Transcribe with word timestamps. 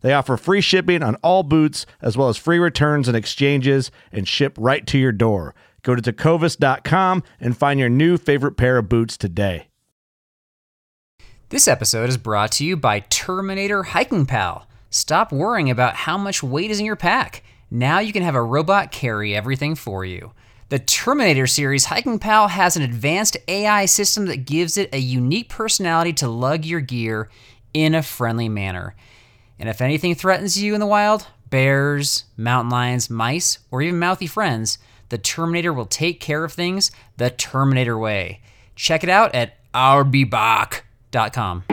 They 0.00 0.12
offer 0.12 0.36
free 0.36 0.60
shipping 0.60 1.02
on 1.02 1.16
all 1.16 1.42
boots, 1.42 1.86
as 2.00 2.16
well 2.16 2.28
as 2.28 2.36
free 2.36 2.58
returns 2.58 3.08
and 3.08 3.16
exchanges, 3.16 3.90
and 4.12 4.26
ship 4.28 4.56
right 4.58 4.86
to 4.86 4.98
your 4.98 5.12
door. 5.12 5.54
Go 5.82 5.94
to 5.94 6.02
tecovas.com 6.02 7.22
and 7.40 7.56
find 7.56 7.80
your 7.80 7.88
new 7.88 8.16
favorite 8.16 8.56
pair 8.56 8.78
of 8.78 8.88
boots 8.88 9.16
today. 9.16 9.68
This 11.50 11.66
episode 11.66 12.10
is 12.10 12.18
brought 12.18 12.52
to 12.52 12.64
you 12.64 12.76
by 12.76 13.00
Terminator 13.00 13.82
Hiking 13.82 14.26
Pal. 14.26 14.66
Stop 14.90 15.32
worrying 15.32 15.70
about 15.70 15.94
how 15.94 16.18
much 16.18 16.42
weight 16.42 16.70
is 16.70 16.78
in 16.78 16.84
your 16.84 16.96
pack. 16.96 17.42
Now 17.70 18.00
you 18.00 18.12
can 18.12 18.22
have 18.22 18.34
a 18.34 18.42
robot 18.42 18.92
carry 18.92 19.34
everything 19.34 19.74
for 19.74 20.04
you. 20.04 20.32
The 20.68 20.78
Terminator 20.78 21.46
series 21.46 21.86
Hiking 21.86 22.18
Pal 22.18 22.48
has 22.48 22.76
an 22.76 22.82
advanced 22.82 23.38
AI 23.48 23.86
system 23.86 24.26
that 24.26 24.44
gives 24.44 24.76
it 24.76 24.90
a 24.92 24.98
unique 24.98 25.48
personality 25.48 26.12
to 26.14 26.28
lug 26.28 26.66
your 26.66 26.80
gear 26.80 27.30
in 27.72 27.94
a 27.94 28.02
friendly 28.02 28.50
manner. 28.50 28.94
And 29.58 29.68
if 29.68 29.80
anything 29.80 30.14
threatens 30.14 30.60
you 30.60 30.74
in 30.74 30.80
the 30.80 30.86
wild, 30.86 31.26
bears, 31.50 32.24
mountain 32.36 32.70
lions, 32.70 33.10
mice, 33.10 33.58
or 33.70 33.82
even 33.82 33.98
mouthy 33.98 34.26
friends, 34.26 34.78
the 35.08 35.18
Terminator 35.18 35.72
will 35.72 35.86
take 35.86 36.20
care 36.20 36.44
of 36.44 36.52
things 36.52 36.92
the 37.16 37.30
Terminator 37.30 37.98
way. 37.98 38.40
Check 38.76 39.02
it 39.02 39.10
out 39.10 39.34
at 39.34 39.54
illbeback.com. 39.74 41.64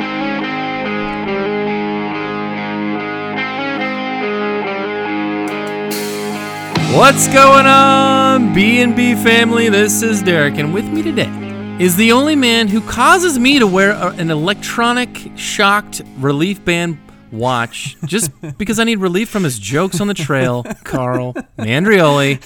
What's 6.95 7.27
going 7.27 7.65
on, 7.65 8.53
B&B 8.53 9.15
family? 9.15 9.69
This 9.69 10.01
is 10.01 10.23
Derek, 10.23 10.57
and 10.57 10.73
with 10.73 10.85
me 10.85 11.03
today 11.03 11.29
is 11.77 11.97
the 11.97 12.13
only 12.13 12.37
man 12.37 12.69
who 12.69 12.79
causes 12.79 13.37
me 13.37 13.59
to 13.59 13.67
wear 13.67 13.91
an 13.91 14.31
electronic 14.31 15.09
shocked 15.35 16.01
relief 16.19 16.63
band 16.63 17.04
watch 17.37 17.97
just 18.05 18.31
because 18.57 18.79
I 18.79 18.83
need 18.83 18.99
relief 18.99 19.29
from 19.29 19.43
his 19.43 19.59
jokes 19.59 20.01
on 20.01 20.07
the 20.07 20.13
trail. 20.13 20.63
Carl 20.83 21.33
Mandrioli, 21.57 22.43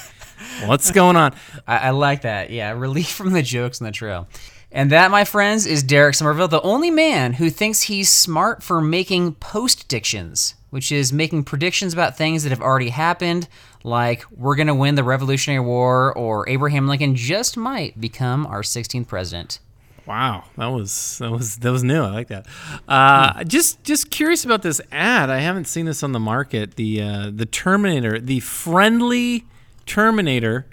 what's 0.68 0.92
going 0.92 1.16
on? 1.16 1.34
I, 1.68 1.78
I 1.78 1.90
like 1.92 2.22
that. 2.22 2.50
Yeah, 2.50 2.72
relief 2.72 3.10
from 3.10 3.34
the 3.34 3.42
jokes 3.42 3.82
on 3.82 3.86
the 3.86 3.92
trail. 3.92 4.28
And 4.72 4.92
that, 4.92 5.10
my 5.10 5.24
friends, 5.24 5.66
is 5.66 5.82
Derek 5.82 6.14
Somerville, 6.14 6.48
the 6.48 6.62
only 6.62 6.92
man 6.92 7.34
who 7.34 7.50
thinks 7.50 7.84
he's 7.84 8.10
smart 8.10 8.62
for 8.62 8.82
making 8.82 9.34
post 9.36 9.88
dictions, 9.88 10.54
which 10.70 10.92
is 10.92 11.12
making 11.12 11.46
predictions 11.46 11.92
about 11.92 12.18
things 12.18 12.44
that 12.44 12.52
have 12.52 12.62
already 12.62 12.90
happened, 12.90 13.48
like 13.84 14.24
we're 14.32 14.56
going 14.56 14.68
to 14.68 14.76
win 14.76 14.96
the 14.96 15.04
Revolutionary 15.04 15.66
War 15.66 16.16
or 16.16 16.48
Abraham 16.48 16.88
Lincoln 16.88 17.16
just 17.16 17.58
might 17.58 18.00
become 18.00 18.46
our 18.46 18.62
16th 18.62 19.08
president. 19.08 19.60
Wow, 20.10 20.46
that 20.58 20.66
was 20.66 21.20
that 21.20 21.30
was 21.30 21.58
that 21.58 21.72
was 21.72 21.84
new. 21.84 22.02
I 22.02 22.10
like 22.10 22.30
that. 22.30 22.48
Uh, 22.88 23.44
just 23.44 23.84
just 23.84 24.10
curious 24.10 24.44
about 24.44 24.64
this 24.64 24.82
ad. 24.92 25.30
I 25.30 25.38
haven't 25.38 25.66
seen 25.66 25.86
this 25.86 26.02
on 26.02 26.14
the 26.14 26.20
market. 26.20 26.78
The 26.78 27.00
uh, 27.00 27.32
the 27.32 27.46
Terminator, 27.46 28.20
the 28.20 28.40
friendly 28.40 29.46
Terminator. 29.86 30.66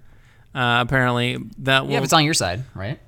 Uh, 0.55 0.81
apparently 0.81 1.37
that 1.59 1.85
will 1.85 1.93
Yeah, 1.93 1.99
if 1.99 2.05
it's 2.05 2.15
on 2.15 2.25
your 2.25 2.33
side, 2.33 2.65
right? 2.75 2.99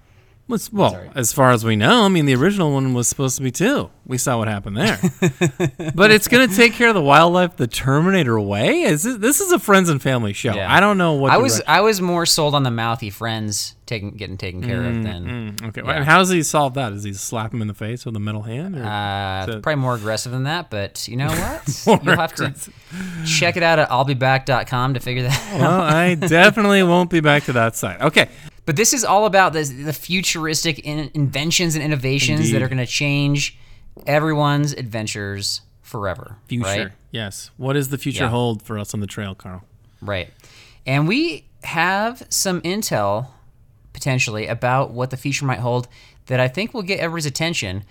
Well 0.49 1.01
as 1.15 1.33
far 1.33 1.51
as 1.51 1.65
we 1.65 1.77
know. 1.77 2.05
I 2.05 2.09
mean, 2.09 2.27
the 2.27 2.35
original 2.35 2.73
one 2.73 2.95
was 2.95 3.09
supposed 3.09 3.37
to 3.37 3.43
be 3.43 3.51
two. 3.51 3.91
We 4.07 4.17
saw 4.17 4.39
what 4.39 4.49
happened 4.49 4.79
there. 4.79 4.99
but 5.95 6.11
it's 6.11 6.29
going 6.29 6.49
to 6.49 6.57
take 6.57 6.73
care 6.73 6.89
of 6.89 6.95
the 6.95 7.03
wildlife 7.03 7.57
the 7.57 7.67
Terminator 7.67 8.41
way. 8.41 8.83
Is 8.83 9.03
this, 9.03 9.17
this 9.17 9.41
is 9.41 9.53
a 9.53 9.59
friends 9.59 9.91
and 9.91 10.01
family 10.01 10.33
show? 10.33 10.55
Yeah. 10.55 10.73
I 10.73 10.81
don't 10.81 10.97
know 10.97 11.13
what 11.15 11.31
I 11.31 11.37
was 11.37 11.61
I 11.67 11.83
was 11.83 12.01
more 12.01 12.25
sold 12.25 12.55
on 12.55 12.63
the 12.63 12.71
mouthy 12.71 13.11
friends 13.11 13.75
taking 13.85 14.13
getting 14.13 14.39
taken 14.39 14.63
care 14.63 14.85
of 14.85 15.03
than 15.03 15.19
Mm, 15.29 15.69
okay. 15.69 15.83
Yeah. 15.85 15.93
And 15.93 16.05
how 16.05 16.19
does 16.19 16.31
he 16.31 16.43
solve 16.43 16.75
that? 16.75 16.91
Does 16.91 17.05
he 17.05 17.13
slap 17.13 17.53
him 17.53 17.61
in 17.61 17.69
the 17.69 17.75
face 17.75 18.07
with 18.07 18.17
a 18.17 18.21
metal 18.21 18.43
hand? 18.43 18.77
Uh, 18.77 19.61
probably 19.61 19.75
more 19.77 19.95
aggressive 19.95 20.33
than 20.33 20.45
that, 20.45 20.71
but 20.71 21.07
you 21.09 21.17
know 21.17 21.29
what? 21.29 21.83
You'll 21.87 22.17
have 22.17 22.33
aggressive. 22.33 22.73
to 22.91 23.27
check 23.27 23.57
it 23.57 23.63
out 23.63 23.79
at 23.79 23.91
I'llbeback.com 23.91 24.95
to 24.95 25.01
figure 25.01 25.25
that 25.25 25.53
out. 25.55 25.61
well, 25.61 25.81
I 25.81 26.15
definitely 26.15 26.83
won't 26.85 27.11
be 27.11 27.21
back 27.21 27.45
to 27.45 27.53
that 27.55 27.77
site. 27.77 28.01
Okay. 28.01 28.29
But 28.69 28.77
this 28.77 28.93
is 28.93 29.03
all 29.03 29.25
about 29.25 29.55
the, 29.55 29.63
the 29.63 29.95
futuristic 29.95 30.81
in, 30.81 31.11
inventions 31.15 31.75
and 31.75 31.83
innovations 31.83 32.53
that 32.53 32.61
are 32.61 32.69
going 32.69 32.77
to 32.77 32.85
change 32.85 33.57
everyone's 34.07 34.75
adventures 34.75 35.63
forever. 35.81 36.37
Future. 36.49 36.65
Right? 36.67 36.89
Yes. 37.11 37.51
What 37.57 37.73
does 37.73 37.89
the 37.89 37.97
future 37.97 38.25
Yeah. 38.25 38.29
hold 38.29 38.63
for 38.63 38.79
us 38.79 38.93
on 38.93 39.01
the 39.01 39.07
trail, 39.07 39.35
Carl? 39.35 39.65
Right. 40.03 40.29
And 40.85 41.09
we 41.09 41.47
have 41.65 42.27
some 42.29 42.61
intel 42.61 43.29
potentially 43.95 44.47
about 44.47 44.91
what 44.91 45.09
the 45.09 45.17
future 45.17 45.47
might 45.47 45.61
hold 45.61 45.89
that 46.27 46.39
I 46.39 46.47
think 46.47 46.75
will 46.75 46.83
get 46.83 47.01
everybody's 47.01 47.25
attention. 47.25 47.85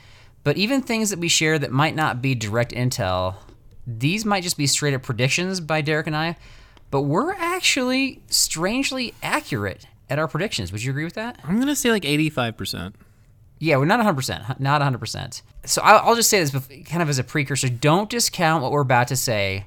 But 0.44 0.58
even 0.58 0.84
things 0.84 1.10
that 1.10 1.18
we 1.18 1.28
share 1.28 1.58
that 1.58 1.72
might 1.72 1.96
not 1.96 2.22
be 2.22 2.36
direct 2.36 2.72
intel, 2.72 3.38
these 3.88 4.26
might 4.26 4.44
just 4.44 4.58
be 4.58 4.68
straight 4.68 4.94
up 4.94 5.02
predictions 5.02 5.60
by 5.60 5.82
Derek 5.82 6.06
and 6.06 6.16
I. 6.16 6.38
But 6.92 7.02
we're 7.02 7.34
actually 7.34 8.22
strangely 8.28 9.16
accurate 9.24 9.88
at 10.10 10.20
our 10.20 10.28
predictions. 10.28 10.72
Would 10.72 10.84
you 10.84 10.92
agree 10.92 11.04
with 11.04 11.16
that? 11.16 11.40
I'm 11.44 11.56
going 11.56 11.68
to 11.68 11.76
say 11.76 11.92
like 11.92 12.04
85%. 12.04 12.94
Yeah, 13.60 13.78
we're 13.78 13.86
not 13.86 14.00
100%. 14.00 14.60
Not 14.60 14.82
100%. 14.82 15.42
So 15.66 15.82
I'll, 15.82 16.10
I'll 16.10 16.16
just 16.16 16.30
say 16.30 16.40
this 16.44 16.52
kind 16.86 17.02
of 17.02 17.10
as 17.10 17.20
a 17.20 17.24
precursor. 17.24 17.70
Don't 17.70 18.10
discount 18.10 18.62
what 18.64 18.72
we're 18.72 18.82
about 18.82 19.08
to 19.10 19.16
say. 19.16 19.66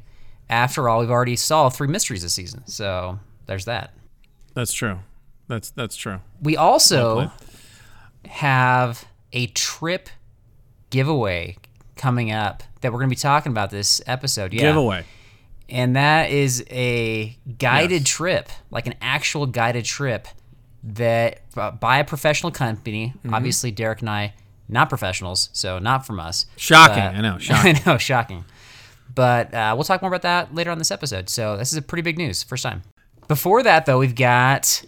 After 0.49 0.89
all, 0.89 1.01
we've 1.01 1.11
already 1.11 1.37
solved 1.37 1.77
three 1.77 1.89
mysteries 1.89 2.23
this 2.23 2.33
season. 2.33 2.67
So 2.67 3.19
there's 3.47 3.67
that. 3.67 3.95
That's 4.55 4.73
true. 4.73 4.99
That's 5.47 5.71
that's 5.71 5.97
true. 5.97 6.21
We 6.41 6.57
also 6.57 7.31
have 8.27 9.05
a 9.33 9.47
trip 9.49 10.09
giveaway 10.91 11.57
coming 11.97 12.33
up 12.33 12.63
that 12.81 12.93
we're 12.93 12.99
going 12.99 13.11
to 13.11 13.15
be 13.15 13.21
talking 13.21 13.53
about 13.53 13.71
this 13.71 14.01
episode. 14.07 14.53
Yeah. 14.53 14.63
Giveaway. 14.63 15.05
And 15.71 15.95
that 15.97 16.31
is 16.31 16.65
a 16.71 17.39
guided 17.59 18.03
Yes. 18.03 18.09
trip, 18.09 18.49
like 18.71 18.87
an 18.87 18.95
actual 19.01 19.47
guided 19.47 19.85
trip 19.85 20.27
that 20.83 21.41
uh, 21.57 21.71
by 21.71 21.99
a 21.99 22.05
professional 22.05 22.51
company. 22.51 23.13
Mm-hmm. 23.19 23.35
Obviously, 23.35 23.71
Derek 23.71 24.01
and 24.01 24.11
I, 24.11 24.35
not 24.69 24.89
professionals, 24.89 25.49
so 25.53 25.79
not 25.79 26.07
from 26.07 26.19
us. 26.21 26.47
Shocking. 26.57 26.97
But- 26.97 27.15
I 27.15 27.21
know. 27.21 27.39
Shocking. 27.41 27.77
I 27.77 27.83
know, 27.87 27.99
shocking. 27.99 28.45
But 29.15 29.53
uh, 29.53 29.73
we'll 29.77 29.85
talk 29.85 30.03
more 30.03 30.09
about 30.09 30.23
that 30.23 30.55
later 30.55 30.71
on 30.71 30.79
this 30.79 30.91
episode. 30.91 31.29
So 31.29 31.57
this 31.57 31.73
is 31.73 31.79
a 31.79 31.83
pretty 31.83 32.03
big 32.03 32.17
news, 32.19 32.43
first 32.45 32.63
time. 32.63 32.83
Before 33.29 33.63
that, 33.63 33.87
though, 33.87 33.99
we've 33.99 34.15
got 34.15 34.83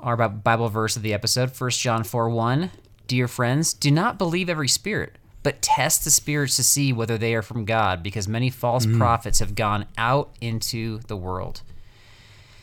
our 0.00 0.16
Bible 0.28 0.68
verse 0.68 0.96
of 0.96 1.02
the 1.02 1.14
episode, 1.14 1.50
1 1.58 1.70
John 1.70 2.04
4 2.04 2.28
1. 2.30 2.70
Dear 3.06 3.28
friends, 3.28 3.72
do 3.72 3.90
not 3.90 4.18
believe 4.18 4.48
every 4.48 4.68
spirit, 4.68 5.16
but 5.44 5.62
test 5.62 6.02
the 6.02 6.10
spirits 6.10 6.56
to 6.56 6.64
see 6.64 6.92
whether 6.92 7.16
they 7.16 7.34
are 7.36 7.42
from 7.42 7.64
God, 7.64 8.02
because 8.02 8.26
many 8.26 8.50
false 8.50 8.84
prophets 8.86 9.38
have 9.38 9.54
gone 9.54 9.86
out 9.96 10.34
into 10.40 10.98
the 11.06 11.16
world. 11.16 11.62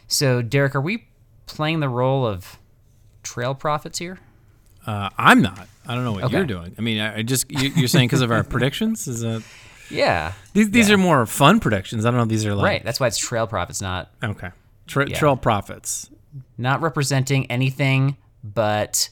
So, 0.08 0.42
Derek, 0.42 0.76
are 0.76 0.82
we 0.82 1.06
playing 1.46 1.80
the 1.80 1.88
role 1.90 2.26
of 2.26 2.58
trail 3.24 3.56
prophets 3.56 4.00
here? 4.00 4.20
Uh, 4.86 5.10
I'm 5.18 5.42
not. 5.42 5.68
I 5.88 5.96
don't 5.96 6.04
know 6.04 6.12
what 6.12 6.24
Okay. 6.26 6.36
you're 6.38 6.46
doing. 6.46 6.76
I 6.78 6.82
mean, 6.82 7.00
I, 7.00 7.22
just 7.22 7.50
you, 7.50 7.70
you're 7.76 7.88
saying 7.88 8.08
because 8.10 8.22
of 8.22 8.32
our 8.32 8.44
predictions. 8.56 9.08
Is 9.08 9.22
that 9.22 9.44
Yeah. 9.90 10.34
these? 10.54 10.70
These 10.72 10.90
Yeah. 10.90 10.96
are 10.96 10.98
more 10.98 11.26
fun 11.26 11.60
predictions. 11.60 12.06
I 12.06 12.12
don't 12.12 12.20
know. 12.20 12.26
These 12.26 12.46
are 12.46 12.56
like 12.56 12.66
Right. 12.66 12.84
That's 12.84 13.00
why 13.00 13.08
it's 13.08 13.18
trail 13.18 13.48
prophets, 13.48 13.82
not 13.82 14.10
Okay. 14.24 14.50
Tra- 14.88 15.08
Yeah. 15.10 15.18
Trail 15.18 15.38
prophets. 15.38 16.10
not 16.58 16.82
representing 16.82 17.46
anything 17.52 18.16
but 18.44 19.10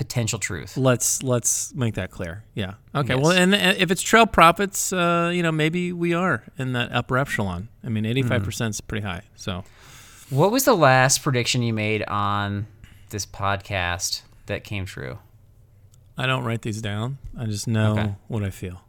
potential 0.00 0.38
truth. 0.38 0.78
Let's 0.78 1.22
let's 1.22 1.74
make 1.74 1.94
that 1.96 2.10
clear. 2.10 2.42
Yeah. 2.54 2.74
Okay. 2.94 3.12
Yes. 3.14 3.22
Well, 3.22 3.32
and, 3.32 3.54
and 3.54 3.76
if 3.76 3.90
it's 3.90 4.00
trail 4.00 4.24
profits, 4.26 4.94
uh, 4.94 5.30
you 5.34 5.42
know, 5.42 5.52
maybe 5.52 5.92
we 5.92 6.14
are 6.14 6.42
in 6.56 6.72
that 6.72 6.90
upper 6.90 7.18
echelon. 7.18 7.68
I 7.84 7.90
mean, 7.90 8.04
Hmm. 8.04 8.10
85 8.10 8.42
percent 8.44 8.74
is 8.76 8.80
pretty 8.80 9.04
high. 9.06 9.22
So 9.36 9.64
What 10.30 10.50
was 10.50 10.64
the 10.64 10.74
last 10.74 11.22
prediction 11.22 11.62
you 11.62 11.74
made 11.74 12.02
on 12.04 12.66
this 13.10 13.26
podcast 13.26 14.22
that 14.46 14.64
came 14.64 14.86
true? 14.86 15.18
I 16.16 16.24
don't 16.26 16.44
write 16.44 16.62
these 16.62 16.80
down. 16.80 17.18
I 17.38 17.44
just 17.44 17.68
know 17.68 17.92
Okay. 17.92 18.14
what 18.28 18.42
I 18.42 18.48
feel. 18.50 18.80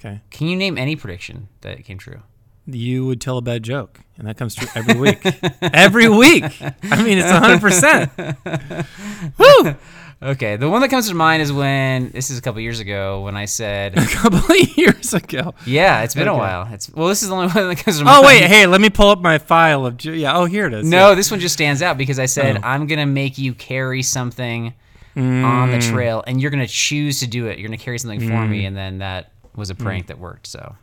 Okay. 0.00 0.22
Can 0.30 0.48
you 0.48 0.56
name 0.56 0.76
any 0.76 0.96
prediction 0.96 1.48
that 1.60 1.84
came 1.84 1.98
true? 1.98 2.22
You 2.66 3.06
would 3.06 3.20
tell 3.20 3.38
a 3.38 3.42
bad 3.42 3.62
joke, 3.62 4.00
and 4.18 4.26
that 4.28 4.36
comes 4.36 4.54
true 4.54 4.68
every 4.74 4.94
week. 5.00 5.20
every 5.62 6.08
week. 6.08 6.44
I 6.82 7.02
mean, 7.02 7.16
it's 7.16 7.32
100. 7.32 7.60
percent 7.62 8.10
Woo! 9.38 9.74
Okay, 10.20 10.56
the 10.56 10.68
one 10.68 10.80
that 10.80 10.88
comes 10.88 11.08
to 11.08 11.14
mind 11.14 11.42
is 11.42 11.52
when 11.52 12.10
this 12.10 12.28
is 12.28 12.38
a 12.38 12.42
couple 12.42 12.60
years 12.60 12.80
ago 12.80 13.20
when 13.22 13.36
I 13.36 13.44
said, 13.44 13.96
A 13.98 14.04
couple 14.06 14.38
of 14.40 14.76
years 14.76 15.14
ago. 15.14 15.54
"Yeah, 15.64 16.02
it's 16.02 16.14
been 16.14 16.26
a 16.26 16.34
while." 16.36 16.66
It's 16.72 16.90
well, 16.92 17.06
this 17.06 17.22
is 17.22 17.28
the 17.28 17.34
only 17.36 17.46
one 17.52 17.68
that 17.68 17.76
comes 17.84 17.98
to 17.98 18.04
mind. 18.04 18.16
Oh 18.24 18.26
wait, 18.26 18.42
hey, 18.42 18.66
let 18.66 18.80
me 18.80 18.90
pull 18.90 19.10
up 19.10 19.20
my 19.20 19.38
file 19.38 19.86
of. 19.86 20.04
Yeah. 20.04 20.36
Oh, 20.36 20.44
here 20.44 20.66
it 20.66 20.74
is. 20.74 20.88
No, 20.88 21.14
this 21.14 21.30
one 21.30 21.38
just 21.38 21.52
stands 21.54 21.82
out 21.82 21.96
because 21.96 22.18
I 22.18 22.26
said 22.26 22.56
Oh. 22.56 22.60
I'm 22.64 22.86
gonna 22.88 23.06
make 23.06 23.38
you 23.38 23.54
carry 23.54 24.02
something 24.02 24.74
on 25.16 25.22
Mm. 25.22 25.80
the 25.80 25.86
trail, 25.92 26.24
and 26.26 26.40
you're 26.40 26.50
gonna 26.50 26.66
choose 26.66 27.20
to 27.20 27.26
do 27.28 27.46
it. 27.46 27.58
You're 27.58 27.68
gonna 27.68 27.76
carry 27.78 27.98
something 27.98 28.20
for 28.20 28.26
Mm. 28.34 28.48
me, 28.50 28.64
and 28.66 28.76
then 28.76 28.98
that 28.98 29.30
was 29.54 29.70
a 29.70 29.74
prank 29.76 30.08
that 30.08 30.18
worked. 30.18 30.46
So 30.48 30.74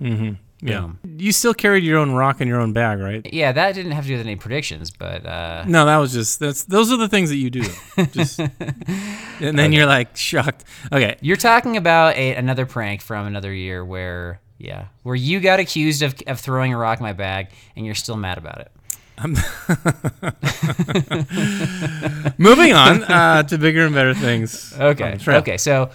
Yeah. 0.68 0.82
boom. 0.82 1.00
You 1.18 1.32
still 1.32 1.54
carried 1.54 1.84
your 1.84 1.98
own 1.98 2.12
rock 2.12 2.42
in 2.42 2.48
your 2.48 2.60
own 2.60 2.74
bag, 2.74 3.00
right? 3.00 3.26
yeah, 3.34 3.52
that 3.52 3.74
didn't 3.76 3.92
have 3.94 4.04
to 4.06 4.10
do 4.10 4.18
with 4.18 4.26
any 4.26 4.36
predictions, 4.36 4.92
but 4.92 5.26
uh, 5.26 5.64
No, 5.68 5.86
that 5.86 5.98
was 5.98 6.14
just 6.14 6.40
that's 6.40 6.64
those 6.66 6.92
are 6.92 6.98
the 6.98 7.08
things 7.08 7.30
that 7.30 7.38
you 7.38 7.50
do. 7.50 7.64
Just 8.12 8.40
and 8.40 9.58
then 9.58 9.72
you're 9.72 9.86
like 9.86 10.16
shocked. 10.18 10.64
Okay. 10.92 11.16
you're 11.22 11.38
talking 11.38 11.78
about 11.78 12.16
a, 12.16 12.36
another 12.36 12.66
prank 12.66 13.02
from 13.02 13.28
another 13.28 13.54
year 13.54 13.84
where 13.86 14.40
yeah, 14.58 14.86
where 15.04 15.16
you 15.16 15.40
got 15.40 15.60
accused 15.60 16.02
of 16.02 16.16
of 16.28 16.40
throwing 16.40 16.74
a 16.74 16.78
rock 16.78 17.00
in 17.00 17.04
my 17.04 17.14
bag, 17.14 17.50
and 17.76 17.86
you're 17.86 17.96
still 17.96 18.18
mad 18.18 18.38
about 18.38 18.60
it. 18.62 18.72
Moving 22.38 22.74
on 22.74 23.04
uh, 23.04 23.44
to 23.44 23.58
bigger 23.58 23.86
and 23.86 23.96
better 23.96 24.14
things. 24.14 24.74
Okay. 24.78 25.18
Okay. 25.28 25.58
So 25.58 25.92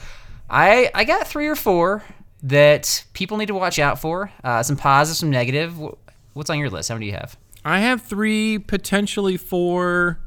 I 0.49 0.91
I 0.95 1.05
got 1.05 1.27
three 1.27 1.49
or 1.49 1.57
four 1.57 2.03
that 2.43 3.05
people 3.13 3.37
need 3.37 3.47
to 3.47 3.55
watch 3.55 3.79
out 3.79 3.99
for. 4.01 4.31
Uh, 4.43 4.63
some 4.63 4.77
positive, 4.77 5.17
some 5.19 5.31
negative. 5.31 5.75
What's 6.33 6.51
on 6.51 6.59
your 6.59 6.71
list? 6.71 6.89
How 6.89 6.95
many 6.95 7.07
do 7.07 7.13
you 7.13 7.17
have? 7.17 7.37
I 7.65 7.81
have 7.81 8.03
three, 8.03 8.59
potentially 8.59 9.37
four, 9.37 10.19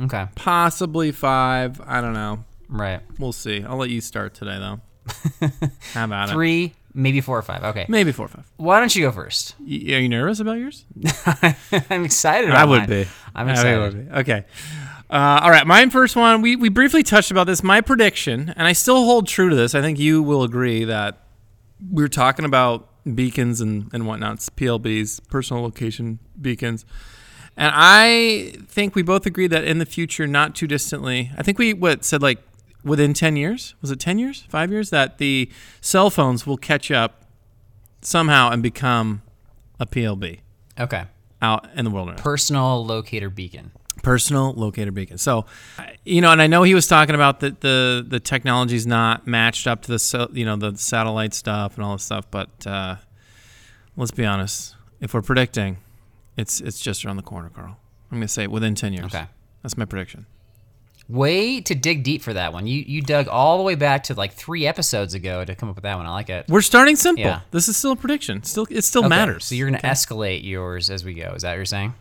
Okay. 0.00 0.26
possibly 0.36 1.10
five. 1.10 1.80
I 1.84 2.00
don't 2.00 2.12
know. 2.12 2.44
Right. 2.68 3.00
We'll 3.18 3.32
see. 3.32 3.64
I'll 3.64 3.76
let 3.78 3.90
you 3.90 4.00
start 4.00 4.34
today, 4.34 4.58
though. 4.58 4.80
How 5.94 6.04
about 6.04 6.28
it? 6.28 6.32
Three, 6.32 6.74
maybe 6.94 7.20
four 7.20 7.36
or 7.38 7.42
five. 7.42 7.64
Okay. 7.64 7.86
Maybe 7.88 8.12
four 8.12 8.26
or 8.26 8.28
five. 8.28 8.44
Why 8.58 8.78
don't 8.78 8.94
you 8.94 9.02
go 9.02 9.10
first? 9.10 9.56
Y- 9.58 9.66
are 9.94 9.98
you 10.00 10.08
nervous 10.08 10.38
about 10.38 10.58
yours? 10.58 10.84
I'm 11.90 12.04
excited. 12.04 12.50
About 12.50 12.60
I 12.60 12.64
would 12.66 12.78
mine. 12.80 12.88
be. 12.88 13.06
I'm 13.34 13.48
I 13.48 13.52
excited. 13.52 13.80
would 13.80 14.08
be. 14.10 14.14
Okay. 14.18 14.44
Uh, 15.10 15.40
all 15.42 15.50
right. 15.50 15.66
My 15.66 15.88
first 15.88 16.14
one, 16.14 16.42
we, 16.42 16.56
we 16.56 16.68
briefly 16.68 17.02
touched 17.02 17.30
about 17.30 17.46
this. 17.46 17.62
My 17.62 17.80
prediction, 17.80 18.52
and 18.56 18.66
I 18.68 18.74
still 18.74 19.04
hold 19.06 19.26
true 19.26 19.48
to 19.48 19.56
this. 19.56 19.74
I 19.74 19.80
think 19.80 19.98
you 19.98 20.22
will 20.22 20.42
agree 20.42 20.84
that 20.84 21.18
we 21.92 22.02
were 22.02 22.08
talking 22.08 22.44
about 22.44 22.88
beacons 23.14 23.60
and, 23.60 23.90
and 23.92 24.06
whatnot, 24.06 24.38
PLBs, 24.38 25.20
personal 25.28 25.62
location 25.62 26.18
beacons. 26.40 26.84
And 27.56 27.72
I 27.74 28.54
think 28.68 28.94
we 28.94 29.02
both 29.02 29.26
agreed 29.26 29.48
that 29.48 29.64
in 29.64 29.78
the 29.78 29.86
future, 29.86 30.26
not 30.26 30.54
too 30.54 30.66
distantly, 30.66 31.30
I 31.36 31.42
think 31.42 31.58
we 31.58 31.74
what 31.74 32.04
said 32.04 32.22
like 32.22 32.38
within 32.84 33.12
10 33.14 33.36
years, 33.36 33.74
was 33.80 33.90
it 33.90 33.98
10 33.98 34.18
years, 34.18 34.44
five 34.48 34.70
years, 34.70 34.90
that 34.90 35.18
the 35.18 35.50
cell 35.80 36.10
phones 36.10 36.46
will 36.46 36.56
catch 36.56 36.90
up 36.90 37.24
somehow 38.00 38.50
and 38.50 38.62
become 38.62 39.22
a 39.80 39.86
PLB 39.86 40.40
Okay. 40.78 41.04
out 41.42 41.68
in 41.74 41.84
the 41.84 41.90
wilderness 41.90 42.20
Personal 42.20 42.84
locator 42.84 43.28
beacon. 43.30 43.72
Personal 44.02 44.52
locator 44.52 44.90
beacon. 44.92 45.18
So, 45.18 45.46
you 46.04 46.20
know, 46.20 46.30
and 46.32 46.40
I 46.40 46.46
know 46.46 46.62
he 46.62 46.74
was 46.74 46.86
talking 46.86 47.14
about 47.14 47.40
that 47.40 47.60
the 47.60 48.04
the 48.06 48.20
technology's 48.20 48.86
not 48.86 49.26
matched 49.26 49.66
up 49.66 49.82
to 49.82 49.88
the 49.88 50.28
you 50.32 50.44
know 50.44 50.56
the 50.56 50.76
satellite 50.76 51.34
stuff 51.34 51.76
and 51.76 51.84
all 51.84 51.92
this 51.94 52.04
stuff, 52.04 52.26
but 52.30 52.48
uh, 52.66 52.96
let's 53.96 54.10
be 54.12 54.24
honest. 54.24 54.74
If 55.00 55.14
we're 55.14 55.22
predicting, 55.22 55.78
it's 56.36 56.60
it's 56.60 56.80
just 56.80 57.04
around 57.04 57.16
the 57.16 57.22
corner, 57.22 57.50
Carl. 57.50 57.76
I'm 58.10 58.18
gonna 58.18 58.28
say 58.28 58.46
within 58.46 58.74
ten 58.74 58.92
years. 58.92 59.06
Okay. 59.06 59.26
that's 59.62 59.76
my 59.76 59.84
prediction. 59.84 60.26
Way 61.08 61.62
to 61.62 61.74
dig 61.74 62.02
deep 62.02 62.20
for 62.20 62.34
that 62.34 62.52
one. 62.52 62.66
You 62.66 62.84
you 62.86 63.00
dug 63.00 63.28
all 63.28 63.56
the 63.56 63.64
way 63.64 63.76
back 63.76 64.02
to 64.04 64.14
like 64.14 64.34
three 64.34 64.66
episodes 64.66 65.14
ago 65.14 65.42
to 65.42 65.54
come 65.54 65.70
up 65.70 65.74
with 65.76 65.84
that 65.84 65.96
one. 65.96 66.04
I 66.04 66.10
like 66.10 66.28
it. 66.28 66.46
We're 66.48 66.60
starting 66.60 66.96
simple. 66.96 67.24
Yeah. 67.24 67.40
This 67.50 67.66
is 67.68 67.78
still 67.78 67.92
a 67.92 67.96
prediction. 67.96 68.42
Still, 68.42 68.66
it 68.70 68.82
still 68.82 69.02
Okay, 69.02 69.08
matters. 69.08 69.46
So 69.46 69.54
you're 69.54 69.70
gonna 69.70 69.80
escalate 69.82 70.44
yours 70.44 70.90
as 70.90 71.04
we 71.04 71.14
go. 71.14 71.32
Is 71.34 71.42
that 71.42 71.50
what 71.52 71.56
you're 71.56 71.64
saying? 71.64 71.94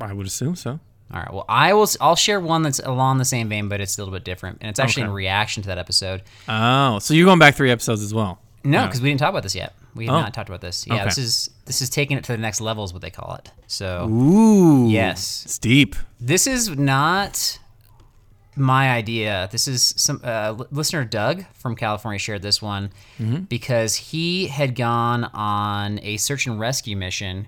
I 0.00 0.12
would 0.14 0.26
assume 0.26 0.56
so. 0.56 0.80
All 1.12 1.20
right. 1.20 1.32
Well, 1.32 1.44
I 1.48 1.72
will. 1.74 1.88
I'll 2.00 2.16
share 2.16 2.40
one 2.40 2.62
that's 2.62 2.78
along 2.80 3.18
the 3.18 3.24
same 3.24 3.48
vein, 3.48 3.68
but 3.68 3.80
it's 3.80 3.96
a 3.98 4.00
little 4.00 4.12
bit 4.14 4.24
different, 4.24 4.58
and 4.60 4.70
it's 4.70 4.80
actually 4.80 5.04
in 5.04 5.10
reaction 5.10 5.62
to 5.62 5.68
that 5.68 5.78
episode. 5.78 6.22
Oh, 6.48 6.98
so 6.98 7.14
you're 7.14 7.26
going 7.26 7.38
back 7.38 7.54
three 7.54 7.70
episodes 7.70 8.02
as 8.02 8.12
well? 8.14 8.40
No, 8.64 8.86
because 8.86 9.00
we 9.02 9.10
didn't 9.10 9.20
talk 9.20 9.28
about 9.30 9.42
this 9.42 9.54
yet. 9.54 9.74
We 9.94 10.06
have 10.06 10.14
Oh. 10.14 10.20
not 10.22 10.34
talked 10.34 10.48
about 10.48 10.60
this. 10.62 10.86
Yeah, 10.86 10.94
Okay. 10.94 11.04
this 11.04 11.18
is 11.18 11.50
this 11.66 11.82
is 11.82 11.90
taking 11.90 12.16
it 12.16 12.24
to 12.24 12.32
the 12.32 12.38
next 12.38 12.60
level, 12.60 12.82
is 12.84 12.92
what 12.92 13.02
they 13.02 13.10
call 13.10 13.34
it. 13.36 13.50
So 13.66 14.08
Ooh. 14.08 14.88
Yes. 14.88 15.42
It's 15.44 15.58
deep. 15.58 15.94
this 16.20 16.46
is 16.46 16.70
not 16.70 17.58
my 18.56 18.90
idea. 18.90 19.48
This 19.52 19.68
is 19.68 19.94
some 19.96 20.20
uh, 20.24 20.54
listener 20.70 21.04
Doug 21.04 21.44
from 21.52 21.76
California 21.76 22.18
shared 22.18 22.42
this 22.42 22.62
one 22.62 22.90
because 23.48 23.96
he 23.96 24.46
had 24.46 24.74
gone 24.74 25.24
on 25.34 26.00
a 26.02 26.16
search 26.16 26.46
and 26.46 26.58
rescue 26.58 26.96
mission 26.96 27.46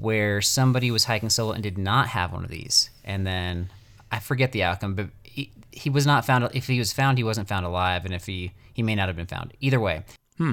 where 0.00 0.40
somebody 0.40 0.90
was 0.90 1.04
hiking 1.04 1.30
solo 1.30 1.52
and 1.52 1.62
did 1.62 1.78
not 1.78 2.08
have 2.08 2.32
one 2.32 2.44
of 2.44 2.50
these, 2.50 2.90
and 3.04 3.26
then 3.26 3.70
I 4.10 4.18
forget 4.18 4.52
the 4.52 4.62
outcome, 4.62 4.94
but 4.94 5.08
he, 5.22 5.50
he 5.70 5.90
was 5.90 6.06
not 6.06 6.24
found. 6.24 6.48
If 6.54 6.66
he 6.66 6.78
was 6.78 6.92
found, 6.92 7.18
he 7.18 7.24
wasn't 7.24 7.48
found 7.48 7.66
alive, 7.66 8.04
and 8.04 8.14
if 8.14 8.26
he 8.26 8.52
he 8.72 8.82
may 8.82 8.94
not 8.94 9.08
have 9.08 9.16
been 9.16 9.26
found. 9.26 9.54
Either 9.60 9.80
way, 9.80 10.04
hmm. 10.38 10.52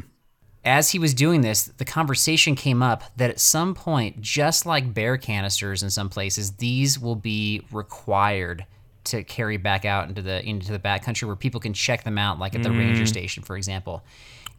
as 0.63 0.91
he 0.91 1.00
was 1.00 1.13
doing 1.13 1.41
this, 1.41 1.65
the 1.65 1.86
conversation 1.86 2.55
came 2.55 2.81
up 2.81 3.03
that 3.17 3.29
at 3.29 3.39
some 3.39 3.74
point, 3.74 4.22
just 4.22 4.65
like 4.65 4.93
bear 4.93 5.17
canisters 5.17 5.84
in 5.84 5.89
some 5.89 6.10
places, 6.10 6.53
these 6.53 7.00
will 7.00 7.15
be 7.15 7.65
required 7.72 8.65
to 9.05 9.24
carry 9.24 9.58
back 9.58 9.86
out 9.86 10.08
into 10.08 10.22
the 10.22 10.46
into 10.46 10.72
the 10.72 10.79
backcountry 10.79 11.25
where 11.25 11.36
people 11.36 11.60
can 11.60 11.74
check 11.74 12.03
them 12.03 12.17
out, 12.17 12.39
like 12.39 12.55
at 12.55 12.63
the 12.63 12.72
ranger 12.72 13.03
mm. 13.03 13.08
station, 13.08 13.43
for 13.43 13.58
example. 13.58 14.03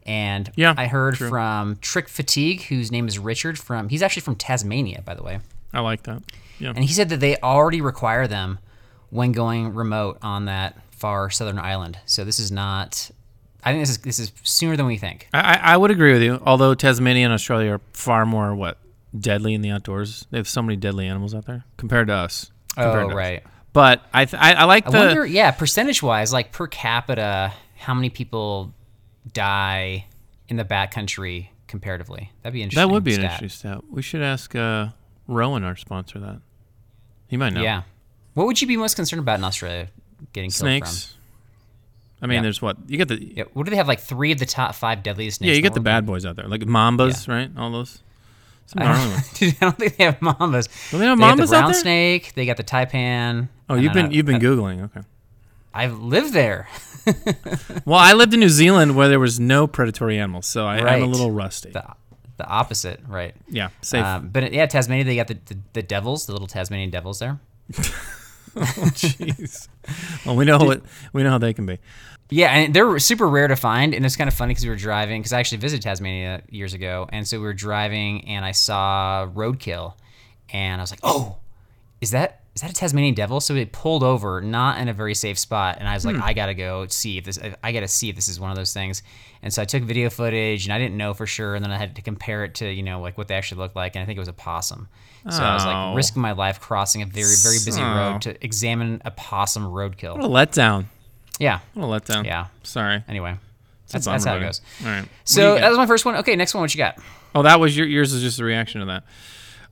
And 0.07 0.51
Yeah, 0.57 0.75
I 0.77 0.87
heard 0.87 1.19
from 1.19 1.77
Trick 1.81 2.09
Fatigue, 2.09 2.63
whose 2.65 2.91
name 2.91 3.07
is 3.07 3.19
Richard 3.19 3.59
from 3.59 3.89
he's 3.89 4.03
actually 4.03 4.23
from 4.23 4.37
Tasmania, 4.37 5.03
by 5.05 5.15
the 5.15 5.23
way. 5.23 5.41
I 5.73 5.81
like 5.81 6.03
that. 6.05 6.23
Yeah. 6.59 6.71
And 6.75 6.85
he 6.85 6.93
said 6.93 7.09
that 7.11 7.21
they 7.21 7.37
already 7.39 7.81
require 7.81 8.27
them 8.27 8.59
when 9.11 9.33
going 9.33 9.75
remote 9.75 10.19
on 10.23 10.47
that 10.47 10.77
far 10.91 11.31
southern 11.31 11.59
island. 11.59 11.99
So 12.07 12.25
this 12.25 12.39
is 12.39 12.51
not 12.51 13.11
I 13.63 13.73
think 13.73 13.83
this 13.83 13.91
is 13.91 13.99
this 13.99 14.19
is 14.19 14.33
sooner 14.43 14.77
than 14.77 14.87
we 14.87 14.97
think. 14.97 15.29
I, 15.35 15.59
I 15.63 15.77
would 15.77 15.91
agree 15.91 16.13
with 16.15 16.23
you. 16.23 16.41
Although 16.45 16.75
Tasmania 16.75 17.25
and 17.27 17.33
Australia 17.35 17.73
are 17.73 17.81
far 17.93 18.25
more 18.25 18.55
what 18.55 18.79
deadly 19.19 19.55
in 19.55 19.61
the 19.63 19.71
outdoors. 19.71 20.27
They 20.31 20.39
have 20.39 20.49
so 20.49 20.63
many 20.63 20.77
deadly 20.77 21.07
animals 21.07 21.35
out 21.35 21.45
there 21.47 21.65
compared 21.77 22.07
to 22.09 22.15
us. 22.15 22.51
compared 22.75 22.97
Oh, 22.97 23.01
to 23.09 23.09
us. 23.09 23.15
right. 23.17 23.43
But 23.73 24.03
I 24.15 24.25
th- 24.25 24.41
I, 24.43 24.53
I 24.55 24.65
like 24.65 24.87
I 24.87 24.91
the 24.91 24.99
wonder, 24.99 25.27
yeah, 25.27 25.51
percentage 25.53 26.03
wise, 26.03 26.33
like 26.33 26.53
per 26.53 26.67
capita, 26.67 27.53
how 27.77 27.95
many 27.95 28.09
people 28.11 28.73
die 29.33 30.07
in 30.49 30.57
the 30.57 30.65
backcountry 30.65 31.49
comparatively? 31.67 32.33
That'd 32.43 32.55
be 32.55 32.63
interesting. 32.63 32.89
that 32.89 32.93
would 32.93 33.05
be 33.05 33.15
an 33.15 33.23
interesting 33.23 33.49
stat. 33.49 33.81
We 33.91 34.03
should 34.03 34.23
ask 34.23 34.55
uh, 34.55 34.89
Rowan, 35.27 35.65
our 35.65 35.77
sponsor, 35.77 36.19
that. 36.21 36.41
He 37.29 37.37
might 37.37 37.53
know. 37.53 37.63
Yeah. 37.63 37.83
What 38.35 38.47
would 38.47 38.61
you 38.61 38.67
be 38.67 38.77
most 38.77 38.95
concerned 38.97 39.21
about 39.21 39.39
in 39.39 39.45
Australia 39.45 39.89
getting 40.33 40.51
killed 40.51 40.55
snakes. 40.55 41.15
I 42.23 42.27
mean, 42.27 42.37
Yeah. 42.37 42.43
there's 42.43 42.61
what 42.61 42.77
you 42.87 42.99
get 42.99 43.09
the? 43.09 43.23
Yeah. 43.23 43.45
What 43.55 43.65
do 43.65 43.71
they 43.71 43.77
have? 43.77 43.89
Like 43.89 44.01
three 44.01 44.33
of 44.33 44.39
the 44.39 44.47
top 44.47 44.75
five 44.75 45.03
deadliest 45.03 45.39
snakes. 45.39 45.49
yeah 45.49 45.55
you 45.55 45.63
get 45.63 45.75
the 45.75 45.81
bad 45.81 46.05
boys 46.07 46.27
out 46.27 46.37
there 46.37 46.47
like 46.49 46.61
mambas 46.63 47.29
right 47.29 47.51
all 47.57 47.71
those. 47.71 48.03
Some 48.67 48.83
I 48.83 48.93
don't, 48.93 49.11
ones. 49.13 49.33
dude, 49.33 49.57
I 49.61 49.65
don't 49.65 49.79
think 49.79 49.97
they 49.97 50.05
have 50.05 50.21
mambas. 50.21 50.69
Don't 50.91 51.01
they 51.01 51.07
have 51.07 51.19
They 51.19 51.25
mambas 51.25 51.37
the 51.37 51.43
out 51.57 51.61
brown 51.61 51.73
there? 51.73 51.81
snake. 51.81 52.35
They 52.35 52.47
got 52.47 52.57
the 52.57 52.63
taipan. 52.65 53.49
Oh, 53.69 53.75
you've 53.75 53.93
been 53.93 54.11
you've 54.13 54.27
been 54.27 54.41
googling. 54.41 54.83
Okay. 54.85 55.01
I've 55.73 55.99
lived 55.99 56.33
there. 56.33 56.69
Well, 57.85 57.99
I 57.99 58.13
lived 58.13 58.35
in 58.35 58.41
New 58.41 58.49
Zealand 58.51 58.95
where 58.95 59.09
there 59.09 59.19
was 59.19 59.41
no 59.41 59.67
predatory 59.67 60.19
animals, 60.19 60.47
so 60.47 60.67
I, 60.67 60.79
I'm 60.79 61.03
a 61.03 61.07
little 61.07 61.31
rusty. 61.31 61.71
The, 61.71 61.85
the 62.37 62.47
opposite, 62.47 63.01
right? 63.09 63.35
Yeah, 63.49 63.71
safe. 63.81 64.05
Um, 64.05 64.29
but 64.29 64.53
yeah, 64.53 64.67
Tasmania, 64.67 65.05
they 65.05 65.17
got 65.17 65.27
the, 65.27 65.39
the, 65.47 65.59
the 65.73 65.83
devils, 65.83 66.27
the 66.27 66.33
little 66.33 66.47
Tasmanian 66.47 66.91
devils 66.91 67.19
there. 67.19 67.41
Oh 68.57 68.91
jeez. 68.95 69.69
well, 70.27 70.35
we 70.35 70.45
know 70.45 70.59
what 70.59 70.83
we 71.13 71.23
know 71.23 71.31
how 71.31 71.39
they 71.39 71.55
can 71.55 71.67
be. 71.67 71.79
Yeah, 72.31 72.51
and 72.51 72.75
they're 72.75 72.99
super 72.99 73.29
rare 73.29 73.47
to 73.47 73.55
find, 73.55 73.95
and 73.95 74.05
it's 74.05 74.17
kind 74.17 74.27
of 74.27 74.35
funny 74.35 74.51
because 74.51 74.65
we 74.65 74.71
were 74.71 74.77
driving. 74.77 75.21
Because 75.21 75.33
I 75.33 75.39
actually 75.39 75.59
visited 75.59 75.83
Tasmania 75.83 76.43
years 76.49 76.75
ago, 76.75 77.09
and 77.13 77.27
so 77.27 77.39
we 77.39 77.45
were 77.45 77.55
driving, 77.55 78.27
and 78.29 78.45
I 78.45 78.51
saw 78.53 79.29
roadkill, 79.33 79.95
and 80.53 80.81
I 80.81 80.83
was 80.83 80.91
like, 80.91 81.01
"Oh, 81.05 81.37
is 82.01 82.11
that 82.11 82.40
is 82.61 82.63
that 82.63 82.71
a 82.73 82.75
Tasmanian 82.75 83.15
devil?" 83.15 83.41
So 83.41 83.55
we 83.55 83.65
pulled 83.65 84.03
over, 84.03 84.41
not 84.43 84.79
in 84.79 84.89
a 84.89 84.93
very 84.93 85.15
safe 85.15 85.39
spot, 85.39 85.79
and 85.81 85.89
I 85.89 85.95
was 85.95 86.05
like, 86.05 86.17
hmm. 86.17 86.23
"I 86.23 86.35
gotta 86.35 86.53
go 86.55 86.87
see 86.89 87.17
if 87.17 87.25
this. 87.25 87.39
I 87.65 87.73
gotta 87.73 87.89
see 87.89 88.11
if 88.11 88.17
this 88.17 88.29
is 88.29 88.39
one 88.39 88.51
of 88.51 88.57
those 88.57 88.73
things." 88.75 89.03
And 89.43 89.53
so 89.53 89.63
I 89.63 89.65
took 89.65 89.83
video 89.83 90.11
footage, 90.11 90.67
and 90.67 90.73
I 90.75 90.79
didn't 90.79 90.99
know 90.99 91.15
for 91.15 91.27
sure, 91.27 91.55
and 91.55 91.65
then 91.65 91.73
I 91.73 91.79
had 91.79 91.97
to 91.97 92.03
compare 92.03 92.45
it 92.45 92.55
to 92.57 92.71
you 92.71 92.83
know 92.83 93.01
like 93.01 93.17
what 93.17 93.29
they 93.29 93.35
actually 93.35 93.59
looked 93.63 93.77
like, 93.77 93.97
and 93.97 94.03
I 94.03 94.07
think 94.07 94.17
it 94.19 94.21
was 94.21 94.29
a 94.29 94.33
possum. 94.35 94.89
So 95.31 95.43
I 95.43 95.55
was 95.55 95.65
Oh. 95.65 95.69
like 95.69 95.97
risking 95.97 96.21
my 96.23 96.33
life 96.33 96.61
crossing 96.61 97.01
a 97.03 97.07
very 97.07 97.35
very 97.43 97.57
busy 97.65 97.73
So- 97.73 97.83
road 97.83 98.23
to 98.23 98.45
examine 98.45 99.01
a 99.05 99.11
possum 99.11 99.65
What 99.71 99.97
roadkill. 99.97 100.17
a 100.23 100.29
letdown. 100.29 100.87
Yeah, 101.39 101.61
What 101.75 101.87
a 101.87 102.01
letdown. 102.01 102.25
yeah. 102.27 102.47
Sorry. 102.63 103.03
Anyway, 103.09 103.37
It's 103.85 103.93
that's, 103.93 104.05
that's 104.07 104.25
how 104.27 104.37
it 104.37 104.41
goes. 104.41 104.61
All 104.85 104.91
right. 104.91 105.05
So 105.25 105.55
that 105.57 105.69
was 105.71 105.79
my 105.79 105.87
first 105.87 106.05
one. 106.05 106.17
Okay, 106.17 106.37
next 106.37 106.53
one. 106.55 106.61
What 106.61 106.75
you 106.75 106.79
got? 106.79 106.99
Oh, 107.35 107.43
that 107.43 107.59
was 107.61 107.77
your 107.77 107.87
yours 107.87 108.13
is 108.13 108.23
just 108.23 108.39
a 108.41 108.45
reaction 108.45 108.81
to 108.81 108.87
that. 108.87 109.05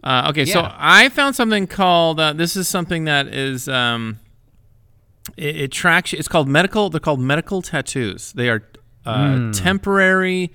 Uh, 0.05 0.27
okay, 0.31 0.45
so 0.45 0.61
I 0.79 1.09
found 1.09 1.35
something 1.37 1.67
called 1.67 2.21
uh, 2.21 2.33
this 2.33 2.57
is 2.57 2.69
something 2.69 3.05
that 3.05 3.27
is 3.29 3.69
um, 3.69 4.21
it, 5.37 5.57
it 5.57 5.73
tracks. 5.73 6.13
It's 6.13 6.29
called 6.29 6.49
medical. 6.49 6.89
They're 6.91 7.01
called 7.01 7.21
medical 7.21 7.63
tattoos. 7.63 8.33
They 8.33 8.49
are 8.49 8.63
uh, 9.05 9.37
Hmm. 9.37 9.51
temporary, 9.53 10.53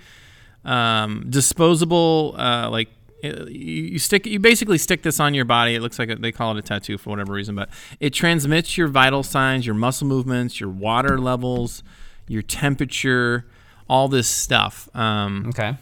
um, 0.63 1.25
disposable. 1.29 2.35
Uh, 2.37 2.69
like 2.69 2.89
uh, 3.23 3.45
you, 3.47 3.83
you 3.93 3.99
stick. 3.99 4.25
You 4.25 4.39
basically 4.39 4.77
stick 4.77 5.03
this 5.03 5.19
on 5.19 5.33
your 5.33 5.45
body. 5.45 5.75
It 5.75 5.81
looks 5.81 5.99
like 5.99 6.09
a, 6.09 6.15
they 6.15 6.31
call 6.31 6.55
it 6.55 6.59
a 6.59 6.61
tattoo 6.61 6.97
for 6.97 7.09
whatever 7.09 7.33
reason, 7.33 7.55
but 7.55 7.69
it 7.99 8.11
transmits 8.11 8.77
your 8.77 8.87
vital 8.87 9.23
signs, 9.23 9.65
your 9.65 9.75
muscle 9.75 10.07
movements, 10.07 10.59
your 10.59 10.69
water 10.69 11.17
levels, 11.19 11.83
your 12.27 12.41
temperature, 12.41 13.45
all 13.89 14.07
this 14.07 14.27
stuff. 14.27 14.87
Um, 14.95 15.47
Okay. 15.49 15.75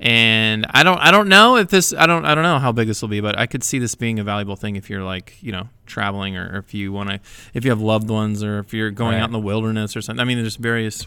And 0.00 0.64
I 0.70 0.82
don't 0.82 0.98
I 0.98 1.10
don't 1.10 1.28
know 1.28 1.56
if 1.56 1.68
this 1.68 1.92
I 1.92 2.06
don't 2.06 2.24
I 2.24 2.34
don't 2.34 2.44
know 2.44 2.58
how 2.58 2.72
big 2.72 2.86
this 2.88 3.02
will 3.02 3.08
be, 3.08 3.20
but 3.20 3.38
I 3.38 3.46
could 3.46 3.64
see 3.64 3.78
this 3.78 3.94
being 3.94 4.18
a 4.18 4.24
valuable 4.24 4.56
thing 4.56 4.76
if 4.76 4.88
you're 4.88 5.02
like 5.02 5.36
you 5.40 5.50
know 5.52 5.68
traveling 5.86 6.36
or 6.36 6.58
if 6.58 6.72
you 6.74 6.92
want 6.92 7.10
to 7.10 7.20
if 7.54 7.64
you 7.64 7.70
have 7.70 7.80
loved 7.80 8.08
ones 8.10 8.42
or 8.44 8.58
if 8.60 8.72
you're 8.72 8.90
going 8.90 9.14
Right. 9.14 9.20
out 9.22 9.28
in 9.28 9.32
the 9.32 9.38
wilderness 9.40 9.96
or 9.96 10.00
something. 10.02 10.20
I 10.20 10.24
mean, 10.24 10.38
there's 10.38 10.56
various 10.56 11.06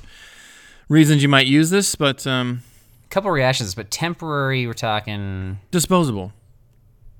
reasons 0.89 1.21
you 1.24 1.29
might 1.29 1.48
use 1.48 1.69
this, 1.69 1.95
but 1.95 2.25
um, 2.27 2.63
Couple 3.10 3.29
reactions, 3.31 3.75
but 3.75 3.91
temporary. 3.91 4.65
We're 4.67 4.74
talking. 4.74 5.60
disposable. 5.71 6.31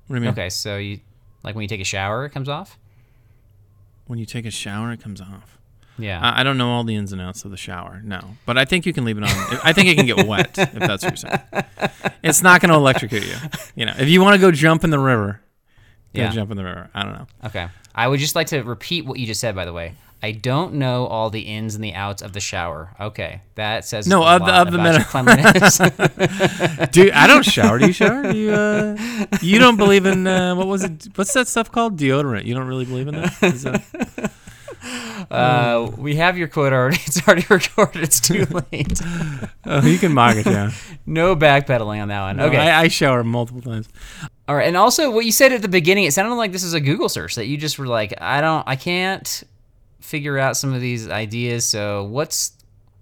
What 0.08 0.16
do 0.16 0.16
you 0.16 0.22
mean? 0.22 0.30
Okay, 0.32 0.50
so 0.50 0.78
you 0.78 1.00
like 1.44 1.56
when 1.56 1.62
you 1.63 1.68
take 1.70 1.82
a 1.82 1.86
shower, 1.86 2.25
it 2.25 2.32
comes 2.32 2.50
off. 2.50 2.78
When 4.08 4.20
you 4.20 4.25
take 4.25 4.46
a 4.46 4.51
shower, 4.51 4.92
it 4.92 5.01
comes 5.01 5.22
off. 5.22 5.58
Yeah. 6.01 6.20
I, 6.22 6.41
I 6.41 6.43
don't 6.43 6.58
know 6.58 6.72
all 6.72 6.84
the 6.84 6.96
ins 6.96 7.12
and 7.13 7.22
outs 7.22 7.46
of 7.46 7.51
the 7.51 7.58
shower, 7.58 8.01
no, 8.03 8.20
but 8.46 8.58
I 8.58 8.65
think 8.65 8.86
you 8.86 8.93
can 8.93 9.05
leave 9.05 9.17
it 9.17 9.24
on. 9.24 9.29
I 9.63 9.72
think 9.74 9.88
it 9.89 9.96
can 9.96 10.05
get 10.05 10.25
wet 10.27 10.58
if 10.58 10.74
that's 10.74 11.03
what 11.03 11.22
you're 11.22 11.31
saying. 11.31 11.39
It's 12.24 12.41
not 12.41 12.62
going 12.62 12.70
to 12.70 12.75
electrocute 12.75 13.25
you. 13.25 13.36
You 13.75 13.86
know, 13.86 13.93
if 13.98 14.10
you 14.10 14.22
want 14.22 14.36
to 14.36 14.41
go 14.41 14.51
jump 14.51 14.84
in 14.84 14.89
the 14.89 15.00
river, 15.00 15.41
go 16.15 16.22
Yeah. 16.22 16.31
jump 16.31 16.51
in 16.51 16.58
the 16.58 16.63
river. 16.63 16.89
I 16.93 17.03
don't 17.03 17.13
know. 17.13 17.27
okay. 17.46 17.67
I 17.93 18.08
would 18.08 18.20
just 18.20 18.36
like 18.36 18.48
to 18.48 18.62
repeat 18.62 19.05
what 19.05 19.20
you 19.20 19.27
just 19.27 19.41
said. 19.41 19.53
By 19.55 19.65
the 19.65 19.74
way, 19.74 19.96
I 20.24 20.31
don't 20.31 20.75
know 20.75 21.08
all 21.08 21.29
the 21.29 21.41
ins 21.41 21.75
and 21.75 21.84
the 21.84 21.93
outs 21.93 22.22
of 22.22 22.31
the 22.31 22.39
shower. 22.39 22.96
Okay, 23.00 23.41
that 23.55 23.84
says 23.86 24.08
No, 24.08 24.24
of 24.25 24.46
the- 24.46 24.53
of 24.53 24.72
the 24.72 24.77
your 24.81 25.03
cleanliness. 25.03 25.77
Dude, 26.91 27.12
I 27.12 27.27
don't 27.27 27.43
shower. 27.43 27.79
Do 27.79 27.88
you 27.88 27.91
shower? 27.93 28.31
Do 28.31 28.38
you 28.38 28.51
uh, 28.53 28.98
you 29.41 29.60
don't 29.60 29.75
believe 29.77 30.05
in 30.05 30.25
uh, 30.27 30.55
what 30.55 30.67
was 30.67 30.84
it? 30.86 31.08
What's 31.15 31.34
that 31.34 31.48
stuff 31.50 31.70
called? 31.72 31.98
Deodorant. 31.98 32.46
You 32.46 32.53
don't 32.55 32.67
really 32.67 32.86
believe 32.86 33.08
in 33.10 33.15
that? 33.15 34.31
Uh, 35.30 35.92
we 35.98 36.16
have 36.16 36.38
your 36.38 36.48
quote 36.48 36.74
already. 36.74 36.98
It's 37.06 37.22
already 37.28 37.46
recorded. 37.50 38.04
It's 38.04 38.20
too 38.20 38.46
late. 38.72 39.00
oh, 39.66 39.86
you 39.86 39.98
can 39.98 40.13
mock 40.13 40.36
it 40.38 40.46
down. 40.46 40.72
no 41.06 41.36
backpedaling 41.36 42.01
on 42.01 42.08
that 42.08 42.22
one. 42.22 42.38
No, 42.38 42.46
Okay. 42.46 42.58
I, 42.58 42.82
I 42.84 42.88
shower 42.88 43.24
multiple 43.24 43.62
times. 43.62 43.88
All 44.48 44.56
right, 44.56 44.68
and 44.68 44.75
also 44.78 45.12
what 45.12 45.25
you 45.25 45.32
said 45.32 45.51
at 45.54 45.62
the 45.62 45.68
beginning, 45.70 46.06
it 46.06 46.13
sounded 46.13 46.36
like 46.36 46.51
this 46.51 46.63
is 46.63 46.74
a 46.74 46.80
Google 46.82 47.10
search 47.10 47.36
that 47.36 47.46
you 47.48 47.58
just 47.58 47.78
were 47.80 47.88
like, 47.88 48.13
I 48.20 48.42
don't, 48.42 48.68
I 48.68 48.75
can't 48.75 49.44
figure 50.00 50.38
out 50.38 50.58
some 50.58 50.74
of 50.74 50.82
these 50.82 51.08
ideas. 51.10 51.63
So 51.66 52.04
what's 52.06 52.51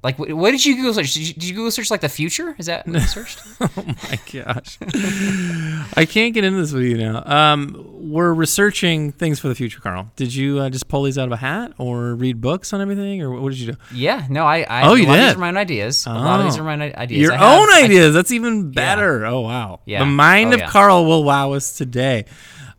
like, 0.03 0.17
what, 0.17 0.31
what 0.33 0.51
did 0.51 0.65
you 0.65 0.75
Google 0.77 0.93
search? 0.93 1.13
Did 1.13 1.27
you, 1.27 1.33
did 1.33 1.43
you 1.43 1.53
Google 1.55 1.71
search 1.71 1.91
like 1.91 2.01
the 2.01 2.09
future? 2.09 2.55
Is 2.57 2.67
that 2.67 2.87
what 2.87 2.95
you 3.01 3.07
searched? 3.07 3.39
Oh 3.61 3.69
my 3.85 4.19
gosh, 4.31 4.77
I 5.95 6.05
can't 6.09 6.33
get 6.33 6.43
into 6.43 6.59
this 6.61 6.71
with 6.71 6.83
you 6.83 6.97
now. 6.97 7.23
Um, 7.25 7.85
we're 8.11 8.33
researching 8.33 9.11
things 9.11 9.39
for 9.39 9.47
the 9.49 9.55
future, 9.55 9.79
Carl. 9.81 10.09
Did 10.15 10.33
you 10.33 10.59
uh, 10.59 10.69
just 10.69 10.87
pull 10.87 11.03
these 11.03 11.17
out 11.17 11.25
of 11.27 11.31
a 11.33 11.37
hat, 11.37 11.73
or 11.77 12.15
read 12.15 12.39
books 12.41 12.71
on 12.73 12.79
everything, 12.81 13.21
or 13.21 13.31
what 13.39 13.49
did 13.49 13.59
you 13.59 13.73
do? 13.73 13.77
yeah, 13.93 14.25
no, 14.29 14.45
I, 14.45 14.61
I 14.69 14.87
Oh, 14.87 14.93
a 14.93 14.97
you 14.97 15.03
of 15.03 15.09
these 15.09 15.25
did? 15.27 15.35
are 15.35 15.39
my 15.39 15.49
own 15.49 15.57
ideas. 15.57 16.05
A 16.05 16.13
lot 16.13 16.39
of 16.39 16.45
these 16.45 16.57
Oh. 16.57 16.61
are 16.61 16.77
my 16.77 16.93
ideas. 16.93 17.21
Your 17.21 17.33
have- 17.33 17.59
own 17.59 17.69
ideas. 17.83 18.13
That's 18.13 18.31
even 18.31 18.71
better. 18.71 19.25
Oh 19.25 19.41
wow. 19.41 19.81
Yeah. 19.85 19.99
The 19.99 20.05
mind 20.05 20.51
Oh, 20.51 20.53
of 20.55 20.59
yeah. 20.61 20.69
Carl 20.69 21.05
will 21.05 21.23
wow 21.23 21.51
us 21.53 21.75
today. 21.77 22.25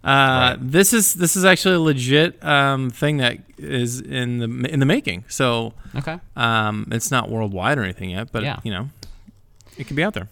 Uh, 0.03 0.09
Right. 0.09 0.57
This 0.61 0.93
is 0.95 1.15
this 1.15 1.37
is 1.37 1.45
actually 1.45 1.75
a 1.75 1.81
legit 1.81 2.43
um, 2.45 2.91
thing 2.91 3.19
that 3.19 3.39
is 3.59 4.01
in 4.01 4.39
the 4.39 4.69
in 4.73 4.81
the 4.81 4.87
making. 4.87 5.25
So 5.29 5.75
okay. 5.95 6.19
um, 6.37 6.89
it's 6.91 7.11
not 7.11 7.29
worldwide 7.31 7.77
or 7.79 7.83
anything 7.83 8.11
yet, 8.11 8.33
but 8.33 8.43
Yeah. 8.43 8.61
you 8.65 8.71
know, 8.73 8.89
it 9.77 9.87
could 9.87 9.97
be 9.97 10.03
out 10.03 10.15
there. 10.15 10.29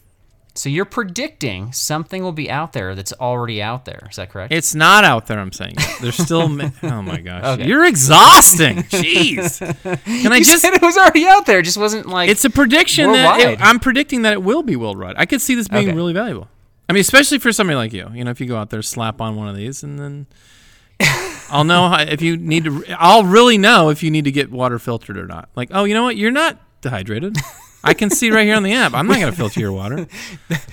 So 0.54 0.68
you're 0.68 0.86
predicting 0.86 1.72
something 1.72 2.20
will 2.24 2.32
be 2.32 2.50
out 2.50 2.72
there 2.72 2.96
that's 2.96 3.12
already 3.12 3.62
out 3.62 3.84
there. 3.84 4.08
Is 4.10 4.16
that 4.16 4.30
correct? 4.30 4.52
It's 4.52 4.74
not 4.74 5.04
out 5.04 5.28
there. 5.28 5.38
I'm 5.38 5.52
saying 5.52 5.74
there's 6.00 6.16
still. 6.16 6.48
ma- 6.48 6.70
oh 6.82 7.00
my 7.02 7.20
gosh, 7.20 7.44
Okay. 7.44 7.66
you're 7.68 7.84
exhausting. 7.84 8.78
Jeez. 8.84 9.60
Can 10.04 10.32
I 10.32 10.36
you 10.38 10.44
just? 10.44 10.62
said 10.62 10.72
it 10.74 10.82
was 10.82 10.96
already 10.96 11.26
out 11.26 11.46
there. 11.46 11.60
It 11.60 11.64
just 11.64 11.76
wasn't 11.78 12.06
like 12.08 12.28
It's 12.28 12.44
a 12.44 12.50
prediction 12.50 13.12
that 13.12 13.38
it, 13.38 13.60
I'm 13.60 13.78
predicting 13.78 14.22
that 14.22 14.32
it 14.32 14.42
will 14.42 14.62
be 14.64 14.74
worldwide. 14.74 15.14
I 15.18 15.26
could 15.26 15.40
see 15.40 15.54
this 15.54 15.68
being 15.68 15.88
Okay. 15.90 15.94
really 15.96 16.12
valuable. 16.12 16.48
I 16.88 16.92
mean, 16.94 17.00
especially 17.00 17.38
for 17.38 17.52
somebody 17.52 17.76
like 17.76 17.92
you. 17.92 18.08
You 18.14 18.24
know, 18.24 18.30
if 18.30 18.40
you 18.40 18.46
go 18.46 18.56
out 18.56 18.70
there, 18.70 18.80
slap 18.82 19.20
on 19.20 19.36
one 19.36 19.48
of 19.48 19.56
these, 19.56 19.82
and 19.82 19.98
then 19.98 20.26
I'll 21.50 21.64
know 21.64 21.88
how, 21.88 22.00
if 22.02 22.22
you 22.22 22.36
need 22.36 22.64
to. 22.64 22.84
I'll 22.98 23.24
really 23.24 23.58
know 23.58 23.90
if 23.90 24.02
you 24.02 24.10
need 24.10 24.24
to 24.24 24.32
get 24.32 24.50
water 24.50 24.78
filtered 24.78 25.18
or 25.18 25.26
not. 25.26 25.48
Like, 25.54 25.68
oh, 25.72 25.84
you 25.84 25.94
know 25.94 26.02
what? 26.04 26.16
You're 26.16 26.30
not 26.30 26.58
dehydrated. 26.80 27.36
I 27.84 27.94
can 27.94 28.10
see 28.10 28.30
right 28.30 28.44
here 28.44 28.56
on 28.56 28.64
the 28.64 28.72
app. 28.72 28.92
I'm 28.92 29.06
not 29.06 29.20
going 29.20 29.30
to 29.30 29.36
filter 29.36 29.60
your 29.60 29.70
water. 29.72 30.06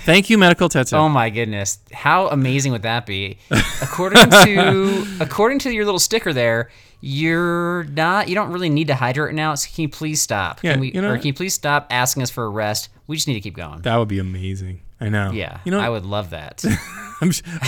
Thank 0.05 0.29
you, 0.29 0.37
medical 0.39 0.69
tattoo. 0.69 0.95
Oh 0.95 1.07
my 1.07 1.29
goodness! 1.29 1.77
How 1.93 2.27
amazing 2.29 2.71
would 2.71 2.81
that 2.81 3.05
be? 3.05 3.37
According 3.81 4.29
to 4.31 5.05
according 5.19 5.59
to 5.59 5.71
your 5.71 5.85
little 5.85 5.99
sticker 5.99 6.33
there, 6.33 6.71
you're 7.01 7.83
not. 7.85 8.27
You 8.27 8.35
don't 8.35 8.51
really 8.51 8.69
need 8.69 8.87
to 8.87 8.95
hydrate 8.95 9.35
now. 9.35 9.53
So 9.55 9.69
can 9.73 9.83
you 9.83 9.89
please 9.89 10.21
stop? 10.21 10.63
Yeah, 10.63 10.71
can 10.73 10.81
we, 10.81 10.91
you 10.93 11.01
know- 11.01 11.11
or 11.11 11.17
can 11.17 11.27
you 11.27 11.33
please 11.33 11.53
stop 11.53 11.87
asking 11.91 12.23
us 12.23 12.31
for 12.31 12.43
a 12.45 12.49
rest? 12.49 12.89
We 13.07 13.15
just 13.15 13.27
need 13.27 13.35
to 13.35 13.41
keep 13.41 13.55
going. 13.55 13.81
that 13.81 13.97
would 13.97 14.07
be 14.07 14.17
amazing. 14.19 14.81
I 15.05 15.09
know. 15.09 15.31
yeah, 15.31 15.59
You 15.65 15.71
know, 15.71 15.79
I 15.79 15.89
would 15.89 16.05
love 16.05 16.31
that. 16.31 16.63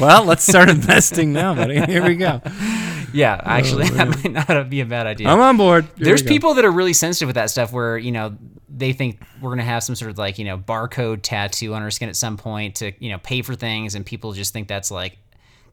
Well, 0.01 0.25
let's 0.25 0.45
start 0.45 0.69
investing 0.69 1.33
now, 1.33 1.55
buddy. 1.55 1.79
Here 1.85 2.05
we 2.05 2.15
go. 2.15 2.41
yeah, 3.13 3.39
oh, 3.39 3.49
actually, 3.49 3.89
that 3.89 4.07
might 4.07 4.47
not 4.47 4.69
be 4.69 4.81
a 4.81 4.85
bad 4.85 5.07
idea. 5.07 5.27
I'm 5.29 5.39
on 5.39 5.57
board. 5.57 5.85
Here 5.95 6.05
There's 6.05 6.23
people 6.23 6.55
that 6.55 6.65
are 6.65 6.71
really 6.71 6.93
sensitive 6.93 7.27
with 7.27 7.35
that 7.35 7.49
stuff 7.49 7.71
where, 7.71 7.97
you 7.97 8.11
know, 8.11 8.35
they 8.69 8.93
think 8.93 9.21
we're 9.41 9.49
going 9.49 9.59
to 9.59 9.63
have 9.63 9.83
some 9.83 9.95
sort 9.95 10.11
of 10.11 10.17
like, 10.17 10.37
you 10.37 10.45
know, 10.45 10.57
barcode 10.57 11.21
tattoo 11.21 11.73
on 11.73 11.81
our 11.81 11.91
skin 11.91 12.09
at 12.09 12.15
some 12.15 12.37
point 12.37 12.75
to, 12.75 12.91
you 13.03 13.09
know, 13.09 13.17
pay 13.19 13.41
for 13.41 13.55
things 13.55 13.95
and 13.95 14.05
people 14.05 14.33
just 14.33 14.53
think 14.53 14.67
that's 14.67 14.91
like 14.91 15.17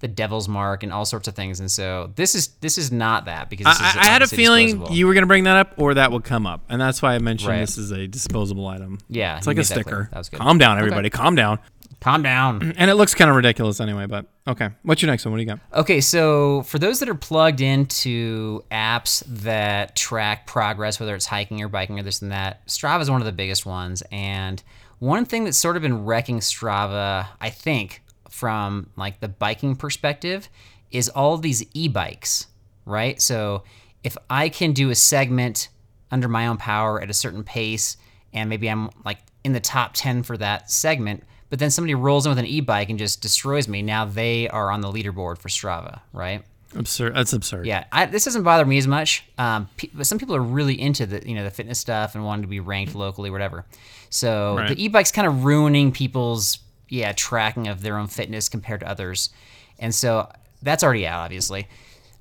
the 0.05 0.09
devil's 0.09 0.49
mark 0.49 0.83
and 0.83 0.93
all 0.93 1.07
sorts 1.07 1.29
of 1.29 1.35
things. 1.35 1.61
And 1.61 1.71
so 1.71 2.13
this 2.15 2.35
is 2.35 2.49
this 2.61 2.77
is 2.77 2.93
not 2.93 3.25
that 3.25 3.49
because 3.49 3.65
this 3.65 3.81
I, 3.81 3.89
is 3.89 3.97
I 3.97 4.07
had 4.11 4.21
a 4.21 4.27
feeling 4.27 4.67
disposable. 4.67 4.95
you 4.95 5.07
were 5.07 5.15
going 5.15 5.23
to 5.23 5.27
bring 5.27 5.45
that 5.45 5.57
up, 5.57 5.73
or 5.79 5.95
that 5.95 6.13
would 6.13 6.25
come 6.25 6.47
up, 6.47 6.61
and 6.69 6.79
that's 6.79 7.01
why 7.01 7.15
I 7.15 7.19
mentioned 7.21 7.49
Right. 7.49 7.61
this 7.61 7.79
is 7.79 7.91
a 7.91 8.07
disposable 8.07 8.67
item. 8.67 8.99
Yeah, 9.09 9.39
it's 9.39 9.47
like 9.47 9.57
a 9.57 9.61
made 9.61 9.65
that 9.65 9.73
sticker. 9.73 10.11
That 10.13 10.19
was 10.19 10.29
good. 10.29 10.41
Calm 10.41 10.59
down, 10.59 10.77
everybody. 10.77 11.09
Calm 11.09 11.35
down. 11.37 11.59
Calm 12.01 12.23
down. 12.23 12.75
And 12.77 12.91
it 12.91 12.97
looks 12.97 13.15
kind 13.15 13.31
of 13.31 13.37
ridiculous 13.37 13.81
anyway. 13.81 14.05
But 14.05 14.27
okay, 14.47 14.69
what's 14.83 15.01
your 15.01 15.11
next 15.11 15.25
one? 15.25 15.33
What 15.33 15.39
do 15.39 15.43
you 15.45 15.49
got? 15.49 15.61
Okay, 15.73 16.03
so 16.03 16.65
for 16.65 16.79
those 16.79 16.99
that 17.01 17.09
are 17.09 17.15
plugged 17.15 17.63
into 17.63 18.63
apps 18.71 19.23
that 19.27 19.97
track 19.97 20.47
progress, 20.47 21.01
whether 21.01 21.15
it's 21.15 21.25
hiking 21.25 21.63
or 21.63 21.69
biking 21.69 21.99
or 21.99 22.03
this 22.03 22.21
and 22.21 22.31
that, 22.31 22.67
Strava 22.67 23.01
is 23.01 23.11
one 23.11 23.23
of 23.23 23.25
the 23.25 23.33
biggest 23.33 23.65
ones. 23.65 24.03
And 24.13 24.63
one 24.99 25.25
thing 25.25 25.45
that's 25.45 25.57
sort 25.57 25.77
of 25.77 25.83
been 25.83 26.05
wrecking 26.05 26.41
Strava, 26.41 27.29
I 27.41 27.49
think, 27.49 28.03
from 28.35 28.91
like 28.97 29.21
the 29.21 29.29
biking 29.29 29.76
perspective, 29.76 30.49
is 30.91 31.09
all 31.09 31.38
these 31.38 31.64
e-bikes, 31.73 32.49
right? 32.85 33.21
So 33.23 33.62
if 34.03 34.17
I 34.29 34.49
can 34.49 34.73
do 34.73 34.91
a 34.91 34.95
segment 34.97 35.69
under 36.11 36.26
my 36.29 36.49
own 36.49 36.57
power 36.57 37.00
at 37.00 37.09
a 37.11 37.14
certain 37.14 37.45
pace, 37.45 37.97
and 38.33 38.50
maybe 38.50 38.69
I'm 38.69 38.91
like 39.05 39.19
in 39.45 39.53
the 39.53 39.61
top 39.61 39.93
10 39.95 40.25
for 40.25 40.37
that 40.38 40.69
segment, 40.71 41.23
but 41.49 41.61
then 41.61 41.71
somebody 41.71 41.95
rolls 41.95 42.26
in 42.26 42.31
with 42.31 42.38
an 42.38 42.47
e-bike 42.47 42.91
and 42.91 42.99
just 42.99 43.23
destroys 43.23 43.69
me. 43.69 43.83
Now 43.83 44.05
they 44.05 44.49
are 44.49 44.71
on 44.73 44.81
the 44.81 44.88
leaderboard 44.88 45.38
for 45.38 45.49
Strava, 45.49 46.00
right? 46.12 46.43
Absurd. 46.75 47.14
That's 47.14 47.33
absurd. 47.33 47.67
Yeah, 47.67 47.85
I, 47.93 48.07
this 48.07 48.25
doesn't 48.25 48.43
bother 48.43 48.64
me 48.67 48.79
as 48.79 48.88
much. 48.88 49.23
Um, 49.38 49.69
pe- 49.76 49.91
but 49.95 50.07
some 50.09 50.19
people 50.19 50.35
are 50.35 50.43
really 50.43 50.81
into 50.81 51.07
the 51.07 51.23
you 51.25 51.37
know 51.37 51.45
the 51.45 51.50
fitness 51.53 51.79
stuff 51.79 52.17
and 52.17 52.25
wanting 52.25 52.43
to 52.43 52.49
be 52.49 52.59
ranked 52.59 52.97
locally, 52.97 53.31
whatever. 53.31 53.64
So 54.11 54.57
Right. 54.57 54.69
the 54.71 54.85
e-bike's 54.85 55.12
kind 55.12 55.29
of 55.29 55.45
ruining 55.45 55.93
people's 55.93 56.59
yeah 56.88 57.12
tracking 57.12 57.69
of 57.69 57.83
their 57.83 57.99
own 57.99 58.07
fitness 58.07 58.49
compared 58.49 58.81
to 58.81 58.88
others, 58.88 59.31
and 59.79 59.95
so 59.95 60.31
that's 60.62 60.83
already 60.83 61.07
out, 61.07 61.21
obviously. 61.21 61.69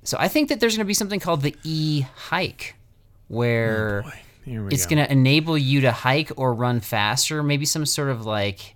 So 0.04 0.18
I 0.20 0.28
think 0.28 0.50
that 0.50 0.60
there's 0.60 0.76
going 0.76 0.86
to 0.86 0.88
be 0.88 0.94
something 0.94 1.20
called 1.20 1.42
the 1.42 1.56
e 1.64 2.02
hike, 2.02 2.76
where 3.28 4.04
oh, 4.06 4.12
Here 4.46 4.64
we 4.64 4.72
it's 4.74 4.86
go. 4.86 4.96
going 4.96 5.06
to 5.06 5.12
enable 5.12 5.58
you 5.58 5.82
to 5.82 5.92
hike 5.92 6.32
or 6.36 6.54
run 6.54 6.82
faster. 6.82 7.42
Maybe 7.42 7.66
some 7.66 7.86
sort 7.86 8.10
of 8.10 8.26
like 8.26 8.76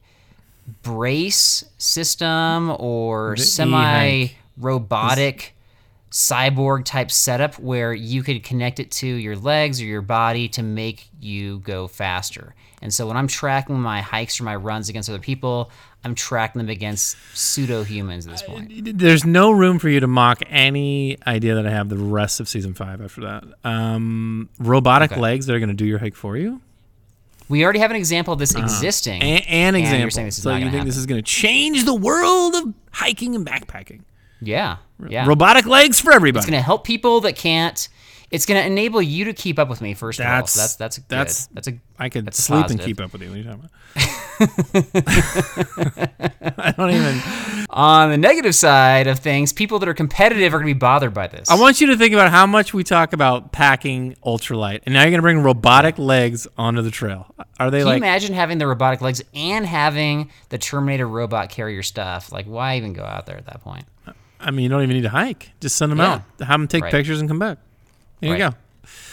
brace 0.83 1.63
system 1.77 2.75
or 2.79 3.35
semi 3.37 4.27
robotic 4.57 5.53
cyborg 6.11 6.85
type 6.85 7.11
setup 7.11 7.59
where 7.59 7.93
you 7.93 8.23
could 8.23 8.43
connect 8.43 8.79
it 8.79 8.91
to 8.91 9.07
your 9.07 9.35
legs 9.35 9.81
or 9.81 9.85
your 9.85 10.01
body 10.01 10.47
to 10.49 10.63
make 10.63 11.09
you 11.19 11.59
go 11.59 11.87
faster. 11.87 12.55
And 12.81 12.93
so 12.93 13.07
when 13.07 13.17
I'm 13.17 13.27
tracking 13.27 13.79
my 13.79 14.01
hikes 14.01 14.39
or 14.39 14.43
my 14.43 14.55
runs 14.55 14.87
against 14.87 15.09
other 15.09 15.19
people, 15.19 15.69
I'm 16.03 16.15
tracking 16.15 16.59
them 16.59 16.69
against 16.69 17.17
pseudo 17.33 17.83
humans 17.83 18.25
at 18.27 18.31
this 18.31 18.43
point. 18.43 18.97
There's 18.97 19.25
no 19.25 19.51
room 19.51 19.79
for 19.79 19.89
you 19.89 19.99
to 19.99 20.07
mock 20.07 20.41
any 20.47 21.17
idea 21.25 21.55
that 21.55 21.65
I 21.67 21.71
have 21.71 21.89
the 21.89 21.97
rest 21.97 22.39
of 22.39 22.47
season 22.47 22.73
five 22.73 23.01
after 23.01 23.21
that. 23.21 23.43
Um, 23.63 24.49
robotic 24.59 25.11
Okay. 25.11 25.19
legs 25.19 25.47
that 25.47 25.55
are 25.55 25.59
going 25.59 25.69
to 25.69 25.75
do 25.75 25.85
your 25.85 25.99
hike 25.99 26.15
for 26.15 26.37
you. 26.37 26.61
We 27.49 27.63
already 27.63 27.79
have 27.79 27.91
an 27.91 27.97
example 27.97 28.33
of 28.33 28.39
this 28.39 28.55
existing. 28.55 29.21
Uh-huh. 29.21 29.31
An, 29.31 29.37
an 29.37 29.43
and 29.47 29.75
example. 29.77 29.99
You're 30.01 30.09
saying 30.11 30.27
this 30.27 30.37
is 30.37 30.43
so 30.43 30.55
you 30.55 30.69
think 30.69 30.85
this 30.85 30.97
is 30.97 31.05
going 31.05 31.21
to 31.21 31.29
change 31.29 31.85
the 31.85 31.95
world 31.95 32.55
of 32.55 32.73
hiking 32.91 33.35
and 33.35 33.45
backpacking? 33.45 34.01
Yeah. 34.41 34.77
Yeah. 35.07 35.27
Robotic 35.27 35.65
legs 35.65 35.99
for 35.99 36.11
everybody. 36.11 36.43
It's 36.43 36.49
going 36.49 36.59
to 36.59 36.65
help 36.65 36.83
people 36.85 37.21
that 37.21 37.35
can't. 37.35 37.87
It's 38.29 38.45
going 38.45 38.59
to 38.61 38.67
enable 38.67 39.01
you 39.01 39.23
to 39.25 39.33
keep 39.33 39.57
up 39.57 39.69
with 39.69 39.79
me 39.79 39.93
first 39.93 40.19
of 40.19 40.25
all. 40.25 40.45
So 40.47 40.59
that's 40.59 40.75
that's 40.75 40.97
good. 40.97 41.07
that's- 41.09 41.47
That's 41.53 41.67
a 41.69 41.79
I 41.99 42.09
could 42.09 42.25
that's 42.25 42.43
sleep 42.43 42.67
and 42.67 42.79
keep 42.79 42.99
up 42.99 43.11
with 43.13 43.21
you. 43.23 43.29
What 43.29 43.35
are 43.35 43.39
you 43.39 43.43
talking 43.45 43.59
about? 43.59 43.71
I 46.57 46.73
don't 46.77 46.91
even. 46.91 47.21
On 47.69 48.11
the 48.11 48.17
negative 48.17 48.55
side 48.55 49.07
of 49.07 49.19
things, 49.19 49.53
people 49.53 49.79
that 49.79 49.89
are 49.89 49.93
competitive 49.93 50.53
are 50.53 50.57
going 50.57 50.67
to 50.67 50.73
be 50.75 50.79
bothered 50.79 51.13
by 51.13 51.27
this. 51.27 51.49
I 51.49 51.55
want 51.55 51.81
you 51.81 51.87
to 51.87 51.97
think 51.97 52.13
about 52.13 52.31
how 52.31 52.45
much 52.45 52.73
we 52.73 52.83
talk 52.83 53.13
about 53.13 53.51
packing 53.51 54.15
ultralight, 54.25 54.81
and 54.85 54.93
now 54.93 55.01
you're 55.01 55.11
going 55.11 55.19
to 55.19 55.23
bring 55.23 55.39
robotic 55.39 55.97
legs 55.97 56.47
onto 56.57 56.81
the 56.81 56.91
trail. 56.91 57.33
Are 57.59 57.71
they 57.71 57.79
Can 57.79 57.87
like? 57.87 57.93
you 57.93 58.03
imagine 58.03 58.33
having 58.33 58.57
the 58.57 58.67
robotic 58.67 59.01
legs 59.01 59.21
and 59.33 59.65
having 59.65 60.31
the 60.49 60.57
Terminator 60.57 61.07
robot 61.07 61.49
carry 61.49 61.73
your 61.73 61.83
stuff? 61.83 62.31
Like, 62.31 62.45
why 62.45 62.77
even 62.77 62.93
go 62.93 63.03
out 63.03 63.25
there 63.25 63.37
at 63.37 63.45
that 63.47 63.61
point? 63.61 63.85
I 64.39 64.51
mean, 64.51 64.63
you 64.63 64.69
don't 64.69 64.83
even 64.83 64.95
need 64.95 65.01
to 65.03 65.09
hike. 65.09 65.51
Just 65.59 65.75
send 65.75 65.91
them 65.91 65.99
Yeah. 65.99 66.13
out. 66.15 66.23
Have 66.47 66.59
them 66.59 66.67
take 66.67 66.83
Right. 66.83 66.91
pictures 66.91 67.19
and 67.19 67.29
come 67.29 67.39
back. 67.39 67.57
There 68.19 68.31
you 68.31 68.37
go. 68.37 68.53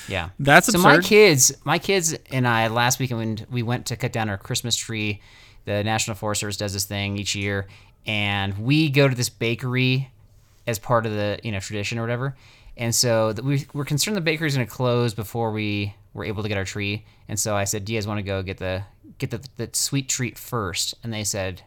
Yeah, 0.06 0.28
That's 0.38 0.70
so. 0.70 0.78
My 0.78 0.98
kids, 0.98 1.52
my 1.64 1.78
kids 1.78 2.14
and 2.30 2.46
I 2.46 2.68
last 2.68 2.98
weekend 2.98 3.46
we 3.50 3.62
went 3.62 3.86
to 3.86 3.96
cut 3.96 4.12
down 4.12 4.28
our 4.28 4.36
Christmas 4.36 4.76
tree. 4.76 5.20
The 5.64 5.82
National 5.82 6.14
Forest 6.14 6.40
Service 6.42 6.56
does 6.58 6.74
this 6.74 6.84
thing 6.84 7.16
each 7.16 7.34
year, 7.34 7.66
and 8.06 8.58
we 8.58 8.90
go 8.90 9.08
to 9.08 9.14
this 9.14 9.30
bakery 9.30 10.10
as 10.66 10.78
part 10.78 11.06
of 11.06 11.12
the 11.12 11.38
you 11.42 11.50
know 11.52 11.58
tradition 11.60 11.98
or 11.98 12.02
whatever. 12.02 12.36
And 12.76 12.94
so 12.94 13.32
we 13.42 13.66
we're 13.72 13.84
concerned 13.86 14.16
the 14.16 14.20
bakery's 14.20 14.54
going 14.56 14.66
to 14.66 14.72
close 14.72 15.14
before 15.14 15.52
we 15.52 15.94
were 16.12 16.24
able 16.24 16.42
to 16.42 16.48
get 16.48 16.58
our 16.58 16.64
tree. 16.64 17.04
And 17.28 17.40
so 17.40 17.56
I 17.56 17.64
said, 17.64 17.84
"Do 17.86 17.92
you 17.94 17.98
guys 17.98 18.06
want 18.06 18.18
to 18.18 18.22
go 18.22 18.42
get 18.42 18.58
the 18.58 18.84
get 19.18 19.30
the, 19.30 19.40
the 19.56 19.70
sweet 19.72 20.08
treat 20.08 20.36
first? 20.36 20.94
And 21.02 21.12
they 21.14 21.24
said, 21.24 21.62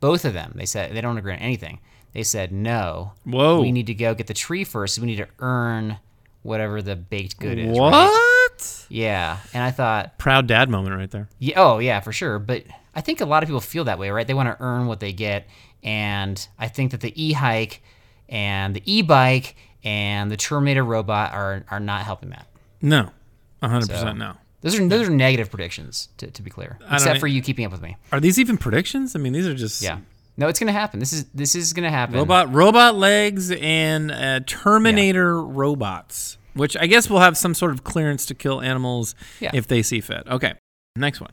both 0.00 0.24
of 0.24 0.32
them. 0.32 0.52
They 0.54 0.66
said 0.66 0.94
they 0.94 1.00
don't 1.00 1.18
agree 1.18 1.32
on 1.32 1.38
anything. 1.38 1.80
They 2.14 2.22
said 2.22 2.52
no. 2.52 3.12
Whoa. 3.24 3.60
We 3.60 3.72
need 3.72 3.86
to 3.88 3.94
go 3.94 4.14
get 4.14 4.28
the 4.28 4.34
tree 4.34 4.64
first. 4.64 4.98
We 4.98 5.06
need 5.06 5.16
to 5.16 5.28
earn 5.40 5.98
whatever 6.42 6.80
the 6.80 6.94
baked 6.96 7.38
good 7.38 7.58
is. 7.58 7.76
What? 7.76 7.92
Right? 7.92 8.86
Yeah. 8.88 9.38
And 9.52 9.62
I 9.62 9.70
thought, 9.72 10.16
Proud 10.18 10.46
dad 10.46 10.68
moment 10.70 10.96
right 10.96 11.10
there. 11.10 11.28
yeah, 11.38 11.54
oh 11.60 11.78
yeah, 11.80 12.00
for 12.00 12.12
sure. 12.12 12.38
But 12.38 12.64
I 12.94 13.00
think 13.00 13.20
a 13.20 13.24
lot 13.26 13.42
of 13.42 13.48
people 13.48 13.60
feel 13.60 13.84
that 13.84 13.98
way, 13.98 14.10
right? 14.10 14.26
They 14.26 14.34
want 14.34 14.48
to 14.56 14.62
earn 14.64 14.86
what 14.86 15.00
they 15.00 15.12
get, 15.12 15.48
and 15.82 16.46
I 16.58 16.68
think 16.68 16.92
that 16.92 17.00
the 17.00 17.12
e-hike 17.20 17.82
and 18.28 18.74
the 18.76 18.82
e-bike 18.90 19.56
and 19.82 20.30
the 20.30 20.36
Terminator 20.36 20.84
robot 20.84 21.32
are 21.32 21.64
are 21.70 21.80
not 21.80 22.02
helping 22.02 22.30
that. 22.30 22.46
No, 22.80 23.10
hundred 23.62 23.86
So- 23.86 23.92
percent 23.94 24.18
no. 24.18 24.34
Those 24.60 24.78
are 24.78 24.88
those 24.88 25.08
are 25.08 25.12
negative 25.12 25.50
predictions, 25.50 26.08
to, 26.18 26.30
to 26.30 26.40
be 26.42 26.48
clear. 26.50 26.78
Except 26.90 27.18
for 27.20 27.26
you 27.26 27.42
keeping 27.42 27.66
up 27.66 27.72
with 27.72 27.82
me. 27.82 27.96
Are 28.12 28.20
these 28.20 28.38
even 28.38 28.56
predictions? 28.56 29.14
I 29.14 29.18
mean, 29.18 29.32
these 29.34 29.46
are 29.46 29.54
just 29.54 29.82
Yeah. 29.82 29.98
No, 30.36 30.48
it's 30.48 30.58
gonna 30.58 30.72
happen. 30.72 30.98
This 31.00 31.12
is 31.12 31.26
this 31.34 31.54
is 31.54 31.72
gonna 31.72 31.90
happen. 31.90 32.16
robot 32.16 32.52
robot 32.52 32.96
legs 32.96 33.50
and 33.52 34.10
uh, 34.10 34.40
Terminator 34.46 35.40
robots, 35.42 36.38
which 36.54 36.76
I 36.76 36.86
guess 36.86 37.08
will 37.08 37.20
have 37.20 37.36
some 37.38 37.54
sort 37.54 37.70
of 37.72 37.84
clearance 37.84 38.26
to 38.26 38.34
kill 38.34 38.60
animals 38.60 39.14
Yeah. 39.40 39.50
if 39.54 39.66
they 39.68 39.82
see 39.82 40.00
fit. 40.00 40.24
Okay, 40.28 40.54
next 40.96 41.20
one. 41.20 41.30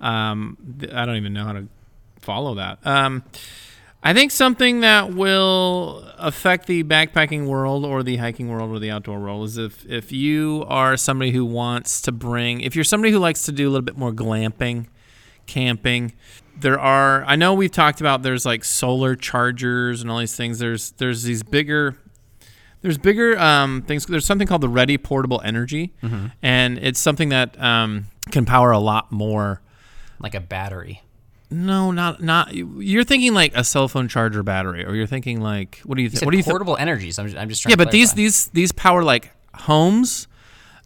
Um, 0.00 0.56
I 0.92 1.04
don't 1.06 1.16
even 1.16 1.32
know 1.32 1.44
how 1.44 1.52
to 1.52 1.68
follow 2.20 2.56
that. 2.56 2.78
Um, 2.84 3.22
I 4.02 4.12
think 4.12 4.30
something 4.30 4.80
that 4.80 5.14
will 5.14 6.04
affect 6.18 6.66
the 6.66 6.84
backpacking 6.84 7.46
world 7.46 7.84
or 7.84 8.02
the 8.02 8.16
hiking 8.16 8.48
world 8.48 8.70
or 8.70 8.78
the 8.78 8.90
outdoor 8.90 9.18
world 9.20 9.46
is 9.46 9.56
if 9.58 9.84
if 9.88 10.12
you 10.12 10.64
are 10.68 10.96
somebody 10.96 11.30
who 11.30 11.44
wants 11.44 12.00
to 12.02 12.12
bring, 12.12 12.60
if 12.60 12.74
you're 12.74 12.84
somebody 12.84 13.12
who 13.12 13.18
likes 13.18 13.42
to 13.46 13.52
do 13.52 13.68
a 13.68 13.70
little 13.70 13.84
bit 13.84 13.96
more 13.96 14.12
glamping, 14.12 14.86
camping. 15.46 16.12
There 16.58 16.78
are 16.78 17.24
I 17.24 17.36
know 17.36 17.54
we've 17.54 17.70
talked 17.70 18.00
about 18.00 18.22
there's 18.22 18.46
like 18.46 18.64
solar 18.64 19.14
chargers 19.14 20.02
and 20.02 20.10
all 20.10 20.18
these 20.18 20.36
things. 20.36 20.58
There's 20.58 20.92
there's 20.92 21.22
these 21.22 21.42
bigger 21.42 21.96
there's 22.82 22.98
bigger 22.98 23.38
um, 23.38 23.82
things. 23.82 24.06
There's 24.06 24.26
something 24.26 24.46
called 24.46 24.60
the 24.60 24.68
Ready 24.68 24.96
Portable 24.96 25.40
Energy, 25.44 25.92
and 26.42 26.78
it's 26.78 27.00
something 27.00 27.30
that 27.30 27.60
um, 27.60 28.06
can 28.30 28.44
power 28.44 28.70
a 28.70 28.78
lot 28.78 29.10
more. 29.10 29.60
like 30.18 30.34
a 30.34 30.40
battery. 30.40 31.02
No, 31.50 31.90
not 31.90 32.22
not. 32.22 32.54
You're 32.54 33.04
thinking 33.04 33.34
like 33.34 33.56
a 33.56 33.64
cell 33.64 33.88
phone 33.88 34.08
charger 34.08 34.42
battery, 34.42 34.84
or 34.84 34.94
you're 34.94 35.06
thinking 35.06 35.40
like 35.40 35.80
what 35.84 35.96
do 35.96 36.02
you 36.02 36.10
said 36.10 36.24
What 36.24 36.32
do 36.32 36.38
you 36.38 36.44
portable 36.44 36.76
energies. 36.76 37.18
I'm 37.18 37.26
just, 37.26 37.36
I'm 37.36 37.48
just 37.48 37.62
trying 37.62 37.72
Yeah, 37.72 37.76
but 37.76 37.90
these 37.90 38.14
these 38.14 38.48
these 38.48 38.72
power 38.72 39.02
like 39.02 39.30
homes, 39.54 40.28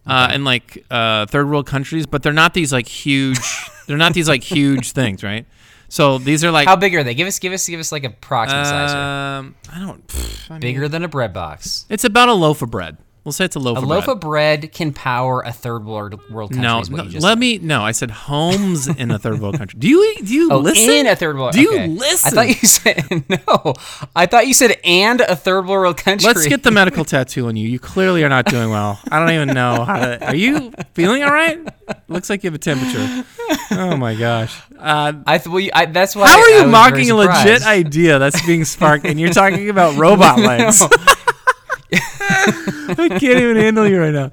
uh, 0.06 0.30
in 0.34 0.44
like 0.44 0.84
uh, 0.90 1.26
third 1.26 1.48
world 1.48 1.66
countries, 1.66 2.06
but 2.06 2.22
they're 2.22 2.32
not 2.32 2.54
these 2.54 2.72
like 2.72 2.88
huge. 2.88 3.38
they're 3.90 3.98
not 3.98 4.14
these 4.14 4.28
like 4.28 4.44
huge 4.44 4.92
things, 5.00 5.24
right? 5.24 5.46
So 5.88 6.18
these 6.18 6.44
are 6.44 6.52
like 6.52 6.68
How 6.68 6.76
big 6.76 6.94
are 6.94 7.02
they? 7.02 7.14
Give 7.14 7.26
us 7.26 7.40
give 7.40 7.52
us 7.52 7.66
give 7.66 7.80
us 7.80 7.90
like 7.90 8.04
a 8.04 8.06
approximate 8.06 8.66
size. 8.66 8.92
um, 8.92 9.56
I 9.72 9.80
don't. 9.80 10.06
pff, 10.06 10.48
I 10.48 10.54
mean, 10.54 10.60
Bigger 10.60 10.86
than 10.86 11.02
a 11.02 11.08
bread 11.08 11.32
box. 11.32 11.86
It's 11.88 12.04
about 12.04 12.28
a 12.28 12.32
loaf 12.32 12.62
of 12.62 12.70
bread. 12.70 12.96
We'll 13.30 13.34
say 13.34 13.44
it's 13.44 13.54
a 13.54 13.60
loaf 13.60 13.78
A 13.78 13.82
of 13.82 13.86
loaf 13.86 14.06
bread. 14.06 14.14
of 14.16 14.20
bread 14.20 14.72
can 14.72 14.92
power 14.92 15.40
a 15.42 15.52
third 15.52 15.84
world 15.84 16.20
world 16.32 16.50
country. 16.50 16.66
no, 16.66 16.80
no 16.82 17.04
let 17.04 17.22
said. 17.22 17.38
me. 17.38 17.58
No, 17.58 17.82
I 17.82 17.92
said 17.92 18.10
homes 18.10 18.88
in 18.88 19.12
a 19.12 19.20
third 19.20 19.40
world 19.40 19.56
country. 19.56 19.78
Do 19.78 19.86
you 19.88 20.16
do 20.24 20.34
you 20.34 20.50
Oh, 20.50 20.58
listen? 20.58 20.90
in 20.90 21.06
a 21.06 21.14
third 21.14 21.36
world. 21.36 21.52
Do 21.52 21.60
you 21.60 21.70
listen? 21.86 22.36
I 22.36 22.46
thought 22.46 22.48
you 22.62 22.68
said 22.68 23.24
no. 23.46 23.74
I 24.16 24.26
thought 24.26 24.48
you 24.48 24.54
said 24.54 24.76
and 24.82 25.20
a 25.20 25.36
third 25.36 25.66
world 25.68 25.96
country. 25.96 26.26
Let's 26.26 26.48
get 26.48 26.64
the 26.64 26.72
medical 26.72 27.04
tattoo 27.04 27.46
on 27.46 27.54
you. 27.54 27.68
You 27.68 27.78
clearly 27.78 28.24
are 28.24 28.28
not 28.28 28.46
doing 28.46 28.70
well. 28.70 28.98
I 29.12 29.20
don't 29.20 29.30
even 29.30 29.54
know 29.54 29.84
how 29.84 30.00
to. 30.00 30.26
Are 30.26 30.34
you 30.34 30.72
feeling 30.94 31.22
all 31.22 31.30
right? 31.32 31.56
Looks 32.08 32.30
like 32.30 32.42
you 32.42 32.48
have 32.48 32.54
a 32.56 32.58
temperature. 32.58 33.24
Oh 33.70 33.96
my 33.96 34.16
gosh. 34.16 34.60
Uh, 34.76 35.12
I 35.26 35.38
th- 35.38 35.46
well, 35.48 35.60
you- 35.60 35.70
I, 35.72 35.86
that's 35.86 36.16
why. 36.16 36.26
how 36.28 36.40
are 36.40 36.48
you 36.50 36.66
mocking 36.66 37.10
a 37.10 37.14
legit 37.14 37.62
idea 37.64 38.18
that's 38.18 38.44
being 38.44 38.64
sparked 38.64 39.04
and 39.06 39.20
you're 39.20 39.32
talking 39.32 39.70
about 39.70 39.96
robot 39.98 40.38
legs? 40.40 40.82
I 41.92 43.08
can't 43.08 43.22
even 43.22 43.56
handle 43.56 43.86
you 43.88 44.00
right 44.00 44.12
now. 44.12 44.30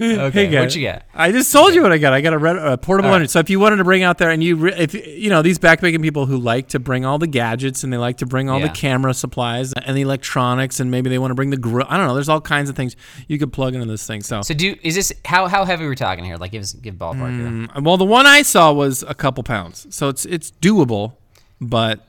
Okay, 0.00 0.46
Hey, 0.46 0.58
what 0.60 0.74
you 0.74 0.86
got? 0.86 1.02
I 1.14 1.30
just 1.32 1.52
told 1.52 1.74
you 1.74 1.82
what 1.82 1.92
I 1.92 1.98
got. 1.98 2.12
I 2.12 2.20
got 2.20 2.32
a, 2.32 2.38
red, 2.38 2.56
a 2.56 2.78
portable 2.78 3.10
right. 3.10 3.28
So 3.28 3.38
if 3.38 3.50
you 3.50 3.60
wanted 3.60 3.76
to 3.76 3.84
bring 3.84 4.02
out 4.02 4.18
there 4.18 4.30
and 4.30 4.42
you, 4.42 4.56
re- 4.56 4.74
if 4.76 4.94
you 4.94 5.28
know 5.28 5.42
these 5.42 5.58
backpacking 5.58 6.00
people 6.02 6.26
who 6.26 6.38
like 6.38 6.68
to 6.68 6.78
bring 6.78 7.04
all 7.04 7.18
the 7.18 7.26
gadgets 7.26 7.84
and 7.84 7.92
they 7.92 7.96
like 7.98 8.18
to 8.18 8.26
bring 8.26 8.48
all 8.48 8.60
the 8.60 8.68
camera 8.68 9.12
supplies 9.12 9.72
and 9.74 9.96
the 9.96 10.00
electronics 10.02 10.80
and 10.80 10.90
maybe 10.90 11.10
they 11.10 11.18
want 11.18 11.30
to 11.30 11.34
bring 11.34 11.50
the 11.50 11.56
grill. 11.56 11.86
I 11.88 11.96
don't 11.96 12.06
know. 12.06 12.14
There's 12.14 12.28
all 12.28 12.40
kinds 12.40 12.70
of 12.70 12.76
things 12.76 12.96
you 13.28 13.38
could 13.38 13.52
plug 13.52 13.74
into 13.74 13.86
this 13.86 14.06
thing. 14.06 14.22
So, 14.22 14.42
So 14.42 14.54
do 14.54 14.76
is 14.82 14.94
this 14.94 15.12
how 15.24 15.46
how 15.48 15.64
heavy 15.64 15.84
we're 15.84 15.94
talking 15.94 16.24
here? 16.24 16.36
Like 16.36 16.52
give 16.52 16.62
us 16.62 16.72
give 16.72 16.94
ballpark. 16.94 17.68
Mm, 17.68 17.82
well, 17.82 17.96
the 17.96 18.04
one 18.04 18.26
I 18.26 18.42
saw 18.42 18.72
was 18.72 19.02
a 19.06 19.14
couple 19.14 19.42
pounds, 19.42 19.86
so 19.90 20.08
it's 20.08 20.24
it's 20.24 20.50
doable, 20.62 21.14
but 21.60 22.06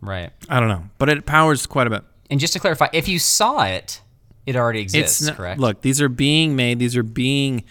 Right. 0.00 0.30
I 0.48 0.60
don't 0.60 0.68
know. 0.68 0.84
But 0.98 1.10
it 1.10 1.26
powers 1.26 1.66
quite 1.66 1.86
a 1.86 1.90
bit. 1.90 2.02
And 2.30 2.40
just 2.40 2.52
to 2.54 2.58
clarify, 2.60 2.88
if 2.92 3.08
you 3.08 3.18
saw 3.18 3.64
it, 3.64 4.00
it 4.46 4.56
already 4.56 4.80
exists, 4.80 5.20
it's 5.20 5.28
not, 5.28 5.36
correct? 5.36 5.60
look 5.60 5.80
these 5.82 6.00
are 6.00 6.08
being 6.08 6.56
made 6.56 6.78
these 6.78 6.96
are 6.96 7.02
being 7.02 7.62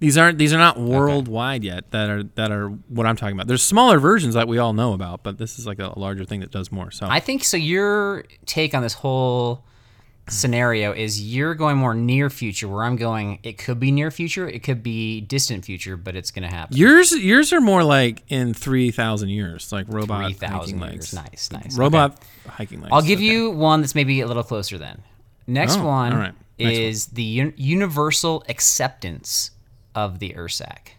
these 0.00 0.16
aren't 0.16 0.38
these 0.38 0.52
are 0.52 0.58
not 0.58 0.78
worldwide 0.78 1.64
yet 1.64 1.90
that 1.90 2.08
are 2.08 2.22
that 2.22 2.52
are 2.52 2.68
what 2.88 3.06
i'm 3.06 3.16
talking 3.16 3.34
about 3.34 3.46
there's 3.48 3.62
smaller 3.62 3.98
versions 3.98 4.34
that 4.34 4.46
we 4.46 4.56
all 4.58 4.72
know 4.72 4.92
about 4.92 5.22
but 5.24 5.38
this 5.38 5.58
is 5.58 5.66
like 5.66 5.78
a 5.80 5.98
larger 5.98 6.24
thing 6.24 6.40
that 6.40 6.50
does 6.50 6.70
more 6.70 6.90
so 6.90 7.06
I 7.06 7.18
think 7.20 7.42
so. 7.44 7.56
Your 7.56 8.24
take 8.46 8.74
on 8.74 8.82
this 8.82 8.94
whole 8.94 9.64
scenario 10.28 10.92
is 10.92 11.20
you're 11.22 11.54
going 11.54 11.78
more 11.78 11.94
near 11.94 12.28
future, 12.28 12.68
where 12.68 12.84
I'm 12.84 12.96
going. 12.96 13.38
It 13.42 13.56
could 13.56 13.80
be 13.80 13.90
near 13.90 14.10
future, 14.10 14.46
it 14.46 14.62
could 14.62 14.82
be 14.82 15.22
distant 15.22 15.64
future, 15.64 15.96
but 15.96 16.14
it's 16.16 16.30
going 16.30 16.46
to 16.48 16.54
happen. 16.54 16.76
yours 16.76 17.12
yours 17.12 17.52
are 17.52 17.60
more 17.62 17.82
like 17.82 18.22
in 18.28 18.52
3000 18.54 19.30
years 19.30 19.72
like 19.72 19.86
robot 19.88 20.18
Three 20.26 20.34
hiking 20.34 20.48
thousand 20.58 20.80
legs. 20.80 21.14
Nice, 21.14 21.50
nice. 21.50 21.78
robot 21.78 22.22
hiking 22.46 22.80
legs 22.82 22.90
I'll 22.92 23.00
give 23.02 23.18
Okay. 23.18 23.24
you 23.26 23.50
one 23.50 23.80
that's 23.80 23.94
maybe 23.94 24.20
a 24.20 24.26
little 24.26 24.42
closer 24.44 24.76
then. 24.78 25.00
Next 25.48 25.78
Oh, 25.78 25.84
one 25.86 26.12
right. 26.14 26.34
Next 26.58 26.72
one. 26.76 26.82
is 26.82 27.06
the 27.06 27.40
un- 27.40 27.54
universal 27.56 28.44
acceptance 28.48 29.50
of 29.94 30.18
the 30.20 30.30
Ursack. 30.34 30.90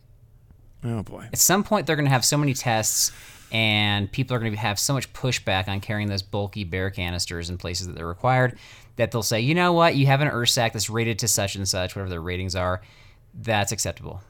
oh 0.83 1.03
boy 1.03 1.27
At 1.31 1.37
some 1.39 1.63
point, 1.63 1.85
they're 1.87 1.95
going 1.95 2.05
to 2.07 2.11
have 2.11 2.25
so 2.25 2.35
many 2.37 2.53
tests, 2.53 3.11
and 3.51 4.11
people 4.11 4.35
are 4.35 4.39
going 4.39 4.51
to 4.51 4.57
have 4.57 4.79
so 4.79 4.93
much 4.93 5.11
pushback 5.13 5.67
on 5.67 5.79
carrying 5.79 6.09
those 6.09 6.21
bulky 6.23 6.63
bear 6.63 6.89
canisters 6.89 7.49
in 7.49 7.57
places 7.57 7.87
that 7.87 7.95
they're 7.95 8.07
required 8.07 8.57
that 8.95 9.11
they'll 9.11 9.23
say, 9.23 9.39
you 9.39 9.55
know 9.55 9.71
what, 9.71 9.95
you 9.95 10.07
have 10.07 10.19
an 10.19 10.27
Ursack 10.27 10.73
that's 10.73 10.89
rated 10.89 11.19
to 11.19 11.27
such 11.29 11.55
and 11.55 11.65
such, 11.67 11.95
whatever 11.95 12.09
their 12.09 12.19
ratings 12.21 12.53
are, 12.53 12.81
that's 13.33 13.71
acceptable. 13.71 14.21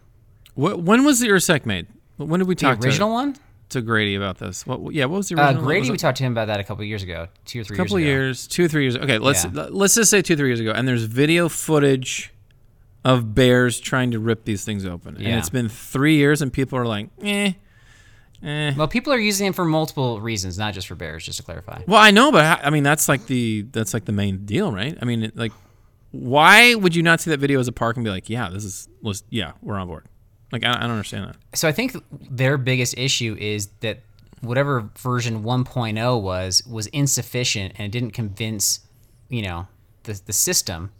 What, 0.54 0.84
when 0.84 1.04
was 1.06 1.20
the 1.20 1.28
Ursack 1.30 1.66
made? 1.66 1.88
When 2.18 2.40
did 2.40 2.48
we 2.48 2.54
talk? 2.56 2.80
The 2.80 2.86
original 2.88 3.12
one, 3.12 3.36
to 3.70 3.82
Grady 3.82 4.16
about 4.16 4.38
this? 4.38 4.66
What? 4.66 4.94
Yeah, 4.94 5.06
what 5.06 5.18
was 5.18 5.30
the 5.30 5.40
uh. 5.40 5.54
Grady, 5.54 5.82
was 5.82 5.92
we 5.92 5.98
talked 5.98 6.18
to 6.18 6.24
him 6.24 6.32
about 6.32 6.46
that 6.48 6.60
a 6.60 6.64
couple 6.64 6.84
years 6.84 7.04
ago, 7.04 7.28
two 7.46 7.62
or 7.62 7.64
three 7.64 7.76
a 7.76 7.78
couple 7.78 8.00
years 8.00 8.08
years, 8.10 8.48
two 8.48 8.66
or 8.66 8.68
three 8.68 8.84
years. 8.84 8.96
Okay, 8.98 9.18
let's 9.18 9.46
Yeah. 9.46 9.68
let's 9.70 9.96
just 9.96 10.10
say 10.12 10.22
two 10.22 10.36
three 10.36 10.50
years 10.50 10.60
ago, 10.60 10.72
and 10.72 10.88
there's 10.88 11.04
video 11.04 11.50
footage 11.50 12.32
of 13.06 13.34
bears 13.34 13.80
trying 13.80 14.12
to 14.12 14.20
rip 14.20 14.44
these 14.46 14.64
things 14.66 14.86
open, 14.86 15.16
and 15.16 15.24
Yeah. 15.26 15.38
it's 15.38 15.50
been 15.50 15.70
three 15.70 16.16
years, 16.16 16.42
and 16.42 16.52
people 16.52 16.78
are 16.78 16.86
like, 16.86 17.10
eh, 17.24 17.54
eh. 18.44 18.74
Well, 18.76 18.88
people 18.88 19.14
are 19.14 19.20
using 19.20 19.48
it 19.48 19.56
for 19.56 19.66
multiple 19.66 20.20
reasons, 20.20 20.58
not 20.58 20.74
just 20.74 20.88
for 20.88 20.96
bears. 20.96 21.26
Just 21.26 21.38
to 21.38 21.44
clarify. 21.44 21.82
Well, 21.88 22.00
I 22.02 22.12
know, 22.12 22.32
but 22.32 22.44
I 22.46 22.68
I 22.68 22.70
mean 22.72 22.84
that's 22.84 23.08
like 23.08 23.28
the 23.28 23.66
that's 23.72 23.94
like 23.94 24.06
the 24.06 24.12
main 24.12 24.46
deal, 24.46 24.72
right? 24.72 24.98
I 25.02 25.06
mean, 25.06 25.32
like, 25.36 25.52
why 26.12 26.76
would 26.76 26.96
you 26.96 27.04
not 27.04 27.22
see 27.22 27.30
that 27.30 27.40
video 27.40 27.60
as 27.60 27.68
a 27.68 27.72
park 27.72 27.96
and 27.96 28.04
be 28.04 28.10
like, 28.10 28.30
yeah, 28.30 28.50
this 28.50 28.66
is, 28.66 28.88
yeah, 29.30 29.52
we're 29.62 29.76
on 29.78 29.88
board. 29.88 30.06
Like, 30.52 30.64
I, 30.66 30.72
I 30.72 30.82
don't 30.82 30.92
understand 30.92 31.28
that. 31.28 31.58
So 31.58 31.68
I 31.68 31.72
think 31.72 31.96
their 32.12 32.58
biggest 32.58 32.98
issue 32.98 33.36
is 33.40 33.68
that 33.82 34.00
whatever 34.42 34.90
version 34.98 35.44
1.0 35.44 36.22
was 36.22 36.66
was 36.66 36.88
insufficient 36.88 37.74
and 37.78 37.86
it 37.86 37.92
didn't 37.92 38.12
convince, 38.12 38.80
you 39.30 39.42
know, 39.42 39.68
the 40.04 40.20
the 40.26 40.34
system 40.34 40.92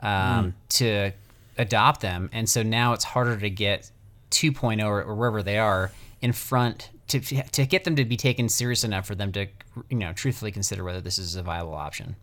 um, 0.00 0.54
to 0.70 1.12
adopt 1.56 2.00
them, 2.00 2.30
and 2.32 2.48
so 2.48 2.62
now 2.62 2.92
it's 2.92 3.04
harder 3.04 3.36
to 3.36 3.50
get 3.50 3.90
2.0 4.30 4.84
or, 4.84 5.02
or 5.02 5.14
wherever 5.14 5.42
they 5.42 5.58
are 5.58 5.90
in 6.20 6.32
front 6.32 6.90
to 7.08 7.20
to 7.20 7.66
get 7.66 7.84
them 7.84 7.96
to 7.96 8.04
be 8.04 8.16
taken 8.16 8.48
serious 8.48 8.84
enough 8.84 9.06
for 9.06 9.14
them 9.14 9.32
to 9.32 9.46
you 9.88 9.96
know 9.96 10.12
truthfully 10.12 10.52
consider 10.52 10.84
whether 10.84 11.00
this 11.00 11.18
is 11.18 11.36
a 11.36 11.42
viable 11.42 11.74
option. 11.74 12.16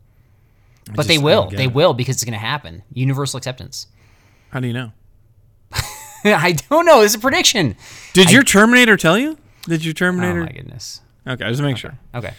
But 0.93 1.07
they 1.07 1.17
I 1.17 1.21
will. 1.21 1.49
They 1.49 1.65
it. 1.65 1.73
will 1.73 1.93
because 1.93 2.15
it's 2.17 2.23
going 2.23 2.33
to 2.33 2.39
happen. 2.39 2.83
Universal 2.93 3.39
acceptance. 3.39 3.87
How 4.51 4.59
do 4.59 4.67
you 4.67 4.73
know? 4.73 4.91
I 6.33 6.53
don't 6.53 6.85
know. 6.85 7.01
It's 7.01 7.15
a 7.15 7.19
prediction. 7.19 7.75
Did 8.13 8.31
your 8.31 8.43
Terminator 8.43 8.97
tell 8.97 9.17
you? 9.17 9.37
Did 9.63 9.85
your 9.85 9.93
Terminator? 9.93 10.41
Oh 10.41 10.45
my 10.45 10.51
goodness. 10.51 11.01
okay, 11.27 11.43
I 11.45 11.49
just 11.49 11.61
make 11.61 11.77
sure. 11.77 11.97
Okay. 12.13 12.33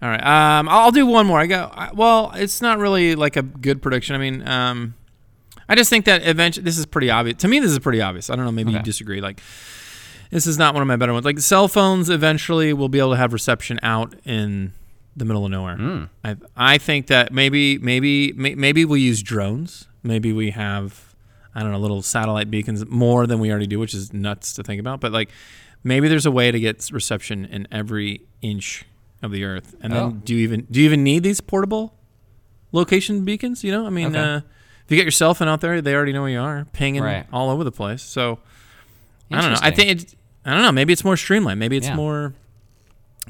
All 0.00 0.08
right. 0.08 0.24
Um, 0.24 0.68
I'll 0.68 0.92
do 0.92 1.06
one 1.06 1.26
more. 1.26 1.40
I 1.40 1.46
go. 1.46 1.70
I, 1.72 1.90
well, 1.92 2.32
it's 2.34 2.62
not 2.62 2.78
really 2.78 3.14
like 3.16 3.36
a 3.36 3.42
good 3.42 3.82
prediction. 3.82 4.14
I 4.14 4.18
mean, 4.18 4.46
um, 4.46 4.94
I 5.68 5.74
just 5.74 5.90
think 5.90 6.04
that 6.04 6.26
eventually 6.26 6.64
this 6.64 6.78
is 6.78 6.86
pretty 6.86 7.10
obvious. 7.10 7.38
To 7.38 7.48
me, 7.48 7.58
this 7.58 7.72
is 7.72 7.78
pretty 7.80 8.00
obvious. 8.00 8.30
I 8.30 8.36
don't 8.36 8.44
know. 8.44 8.52
Maybe 8.52 8.72
you 8.72 8.78
disagree. 8.80 9.20
Like, 9.20 9.40
this 10.30 10.46
is 10.46 10.56
not 10.56 10.72
one 10.74 10.82
of 10.82 10.86
my 10.86 10.96
better 10.96 11.12
ones. 11.12 11.24
Like, 11.24 11.40
cell 11.40 11.66
phones 11.68 12.10
eventually 12.10 12.72
will 12.72 12.88
be 12.88 12.98
able 13.00 13.10
to 13.10 13.16
have 13.16 13.32
reception 13.32 13.80
out 13.82 14.14
in 14.24 14.72
the 15.16 15.24
middle 15.24 15.44
of 15.44 15.50
nowhere. 15.50 16.08
I 16.24 16.36
I 16.56 16.78
think 16.78 17.08
that 17.08 17.32
maybe 17.32 17.78
maybe 17.78 18.32
maybe 18.34 18.84
we 18.84 19.00
use 19.00 19.20
drones. 19.22 19.88
Maybe 20.04 20.32
we 20.32 20.50
have 20.50 21.07
I 21.54 21.62
don't 21.62 21.72
know 21.72 21.78
little 21.78 22.02
satellite 22.02 22.50
beacons 22.50 22.86
more 22.86 23.26
than 23.26 23.38
we 23.40 23.50
already 23.50 23.66
do, 23.66 23.78
which 23.78 23.94
is 23.94 24.12
nuts 24.12 24.52
to 24.54 24.62
think 24.62 24.78
about. 24.80 25.00
But 25.00 25.12
like, 25.12 25.30
maybe 25.82 26.08
there's 26.08 26.26
a 26.26 26.30
way 26.30 26.50
to 26.50 26.60
get 26.60 26.88
reception 26.92 27.44
in 27.46 27.66
every 27.72 28.22
inch 28.42 28.84
of 29.22 29.32
the 29.32 29.44
earth. 29.44 29.74
And 29.80 29.92
then 29.92 30.02
Oh. 30.02 30.10
do 30.10 30.34
you 30.34 30.40
even 30.42 30.66
do 30.70 30.80
you 30.80 30.86
even 30.86 31.02
need 31.02 31.22
these 31.22 31.40
portable 31.40 31.94
location 32.72 33.24
beacons? 33.24 33.64
You 33.64 33.72
know, 33.72 33.86
I 33.86 33.90
mean, 33.90 34.08
Okay. 34.14 34.18
uh, 34.18 34.36
if 34.36 34.90
you 34.90 34.96
get 34.96 35.04
your 35.04 35.10
cell 35.12 35.34
phone 35.34 35.48
out 35.48 35.60
there, 35.60 35.80
they 35.82 35.94
already 35.94 36.12
know 36.12 36.22
where 36.22 36.30
you 36.30 36.40
are, 36.40 36.66
pinging 36.72 37.02
Right. 37.02 37.26
all 37.32 37.50
over 37.50 37.64
the 37.64 37.72
place. 37.72 38.02
So 38.02 38.38
I 39.30 39.40
don't 39.40 39.52
know. 39.52 39.58
I 39.62 39.70
think 39.70 39.90
it. 40.02 40.14
I 40.44 40.52
don't 40.54 40.62
know. 40.62 40.72
Maybe 40.72 40.92
it's 40.92 41.04
more 41.04 41.16
streamlined. 41.16 41.58
Maybe 41.60 41.76
it's 41.76 41.88
Yeah. 41.88 41.96
more. 41.96 42.34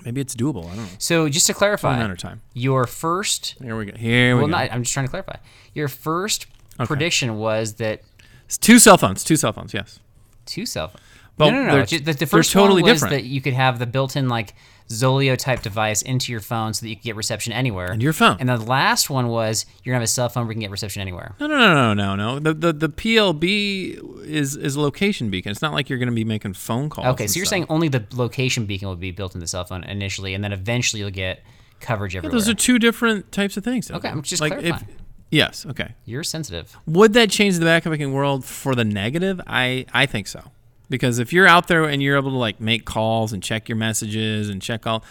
Maybe 0.05 0.21
it's 0.21 0.35
doable. 0.37 0.65
I 0.67 0.77
don't 0.77 0.85
know. 0.85 0.89
So 0.99 1.29
just 1.29 1.47
to 1.47 1.51
It's 1.53 1.61
only 1.61 1.73
a 1.75 1.79
clarify, 1.79 1.99
matter 1.99 2.15
time. 2.15 2.41
your 2.55 2.87
first 2.87 3.57
Here 3.61 3.77
we 3.77 3.87
go. 3.87 3.97
Here 3.99 4.37
we 4.37 4.43
well, 4.43 4.47
go. 4.49 4.53
not, 4.53 4.73
I'm 4.73 4.83
just 4.85 4.93
trying 4.95 5.07
to 5.07 5.11
clarify. 5.11 5.37
Your 5.75 5.89
first 5.89 6.47
prediction 6.87 7.37
was 7.39 7.75
that 7.75 8.03
It's 8.49 8.59
two 8.59 8.79
cell 8.79 8.97
phones. 8.99 9.23
Two 9.23 9.37
cell 9.37 9.53
phones. 9.53 9.73
Yes. 9.75 10.01
two 10.47 10.65
cell 10.67 10.89
phones. 10.89 11.03
Well, 11.37 11.53
no, 11.53 11.57
no, 11.63 11.67
no. 11.67 11.73
they're- 11.85 11.99
The, 12.01 12.05
the 12.05 12.13
they're 12.15 12.27
first 12.27 12.51
totally 12.51 12.83
one 12.83 12.91
was 12.91 13.01
different. 13.03 13.23
that 13.23 13.29
you 13.29 13.41
could 13.41 13.53
have 13.53 13.79
the 13.79 13.87
built-in 13.87 14.29
like 14.29 14.55
Zoleo 14.89 15.37
type 15.37 15.63
device 15.63 16.01
into 16.03 16.33
your 16.33 16.41
phone 16.41 16.73
so 16.75 16.81
that 16.85 16.89
you 16.89 16.97
could 16.97 17.05
get 17.05 17.15
reception 17.15 17.53
anywhere. 17.53 17.93
Into 17.93 18.03
your 18.03 18.13
phone. 18.15 18.39
And 18.41 18.49
the 18.49 18.57
last 18.57 19.09
one 19.11 19.29
was 19.29 19.65
you're 19.85 19.93
gonna 19.93 20.01
have 20.01 20.05
a 20.05 20.07
cell 20.09 20.29
phone 20.31 20.47
where 20.47 20.53
you 20.53 20.55
can 20.57 20.63
get 20.63 20.71
reception 20.73 21.01
anywhere. 21.03 21.35
No, 21.39 21.47
no, 21.47 21.59
no, 21.59 21.95
no, 21.95 22.17
no, 22.17 22.17
no. 22.17 22.39
The 22.41 22.55
the 22.55 22.73
the 22.73 22.89
PLB 22.89 24.25
is 24.27 24.57
is 24.57 24.75
a 24.77 24.81
location 24.81 25.29
beacon. 25.31 25.53
It's 25.53 25.63
not 25.63 25.73
like 25.75 25.89
you're 25.91 25.99
going 25.99 26.09
to 26.09 26.15
be 26.15 26.25
making 26.25 26.55
phone 26.55 26.89
calls. 26.89 27.07
Okay, 27.09 27.27
so 27.27 27.37
you're 27.37 27.45
stuff. 27.45 27.51
saying 27.51 27.67
only 27.69 27.89
the 27.89 28.05
location 28.15 28.65
beacon 28.67 28.89
will 28.89 28.97
be 28.97 29.11
built 29.11 29.35
into 29.35 29.45
the 29.45 29.49
cell 29.49 29.65
phone 29.65 29.85
initially, 29.85 30.35
and 30.35 30.43
then 30.43 30.53
eventually 30.53 31.01
you'll 31.01 31.11
get 31.11 31.43
coverage 31.81 32.17
everywhere. 32.17 32.33
those 32.33 32.49
are 32.49 32.55
two 32.55 32.79
different 32.79 33.31
types 33.31 33.57
of 33.57 33.63
things. 33.65 33.91
Okay, 33.91 34.09
I'm 34.09 34.23
just 34.23 34.41
like 34.41 34.55
clarifying. 34.59 34.89
Yes, 35.31 35.67
okay. 35.67 35.95
You're 36.05 36.25
sensitive. 36.25 36.77
Would 36.87 37.13
that 37.15 37.31
change 37.31 37.59
the 37.59 37.67
backpacking 37.67 38.13
world 38.13 38.45
for 38.45 38.75
the 38.75 38.85
negative? 38.85 39.41
I 39.47 39.87
I 39.93 40.07
think 40.07 40.27
so. 40.27 40.43
Because 40.91 41.19
if 41.19 41.33
you're 41.33 41.47
out 41.47 41.69
there 41.69 41.85
and 41.85 42.03
you're 42.03 42.17
able 42.17 42.31
to 42.31 42.37
like 42.39 42.61
make 42.61 42.85
calls 42.87 43.33
and 43.33 43.43
check 43.43 43.69
your 43.69 43.77
messages 43.77 44.49
and 44.49 44.63
check 44.63 44.87
all 44.87 45.05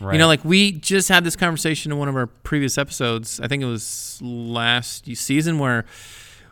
Right. 0.00 0.14
You 0.14 0.18
know, 0.18 0.26
like 0.26 0.44
we 0.44 0.72
just 0.72 1.08
had 1.08 1.22
this 1.22 1.36
conversation 1.36 1.92
in 1.92 1.98
one 1.98 2.08
of 2.08 2.16
our 2.16 2.26
previous 2.26 2.76
episodes. 2.76 3.38
I 3.38 3.46
think 3.46 3.62
it 3.62 3.66
was 3.66 4.18
last 4.20 5.06
season 5.16 5.60
where 5.60 5.84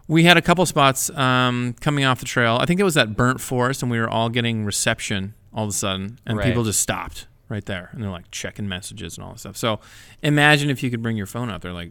we 0.07 0.23
had 0.23 0.37
a 0.37 0.43
couple 0.43 0.65
spots 0.67 1.11
um, 1.11 1.75
coming 1.81 2.05
off 2.05 2.21
the 2.21 2.27
trail. 2.27 2.59
I 2.61 2.67
think 2.67 2.79
it 2.79 2.85
was 2.85 2.95
that 2.95 3.17
burnt 3.17 3.41
forest, 3.41 3.83
and 3.83 3.91
we 3.91 3.99
were 3.99 4.09
all 4.09 4.29
getting 4.29 4.65
reception 4.65 5.35
all 5.53 5.65
of 5.65 5.71
a 5.71 5.73
sudden, 5.73 6.21
and 6.27 6.39
Right. 6.39 6.47
people 6.47 6.63
just 6.63 6.81
stopped 6.81 7.27
right 7.49 7.65
there, 7.65 7.91
and 7.93 8.03
they're 8.03 8.11
like 8.11 8.31
checking 8.31 8.69
messages 8.69 9.17
and 9.19 9.25
all 9.27 9.33
this 9.33 9.41
stuff. 9.41 9.57
So 9.57 9.81
imagine 10.23 10.71
if 10.71 10.83
you 10.85 10.91
could 10.91 11.03
bring 11.03 11.17
your 11.17 11.27
phone 11.27 11.51
out 11.51 11.61
there, 11.63 11.73
like 11.73 11.91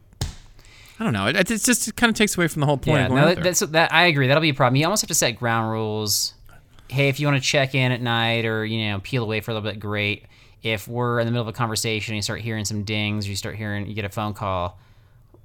I 0.99 1.03
don't 1.05 1.13
know, 1.13 1.27
it, 1.27 1.49
it 1.49 1.63
just 1.63 1.95
kind 1.95 2.09
of 2.09 2.15
takes 2.15 2.37
away 2.37 2.47
from 2.49 2.59
the 2.59 2.65
whole 2.65 2.77
point 2.77 2.97
Yeah, 2.97 3.03
of 3.05 3.09
going 3.09 3.21
no, 3.21 3.41
that, 3.41 3.71
that. 3.71 3.93
I 3.93 4.07
agree. 4.07 4.27
That'll 4.27 4.41
be 4.41 4.49
a 4.49 4.53
problem. 4.53 4.75
You 4.75 4.85
almost 4.85 5.01
have 5.01 5.07
to 5.07 5.13
set 5.15 5.31
ground 5.37 5.71
rules. 5.71 6.33
Hey, 6.89 7.07
if 7.07 7.19
you 7.19 7.27
want 7.27 7.41
to 7.41 7.47
check 7.47 7.73
in 7.75 7.91
at 7.91 8.01
night 8.01 8.45
or 8.45 8.65
you 8.65 8.89
know 8.89 8.99
peel 8.99 9.23
away 9.23 9.39
for 9.41 9.51
a 9.51 9.53
little 9.53 9.69
bit, 9.69 9.79
great. 9.79 10.25
If 10.61 10.87
we're 10.87 11.19
in 11.19 11.25
the 11.25 11.31
middle 11.31 11.43
of 11.43 11.47
a 11.47 11.53
conversation, 11.57 12.13
and 12.13 12.17
you 12.17 12.21
start 12.21 12.41
hearing 12.41 12.65
some 12.65 12.83
dings, 12.83 13.27
or 13.27 13.29
you 13.29 13.35
start 13.37 13.55
hearing, 13.55 13.87
you 13.87 13.93
get 13.93 14.03
a 14.05 14.09
phone 14.09 14.33
call. 14.33 14.77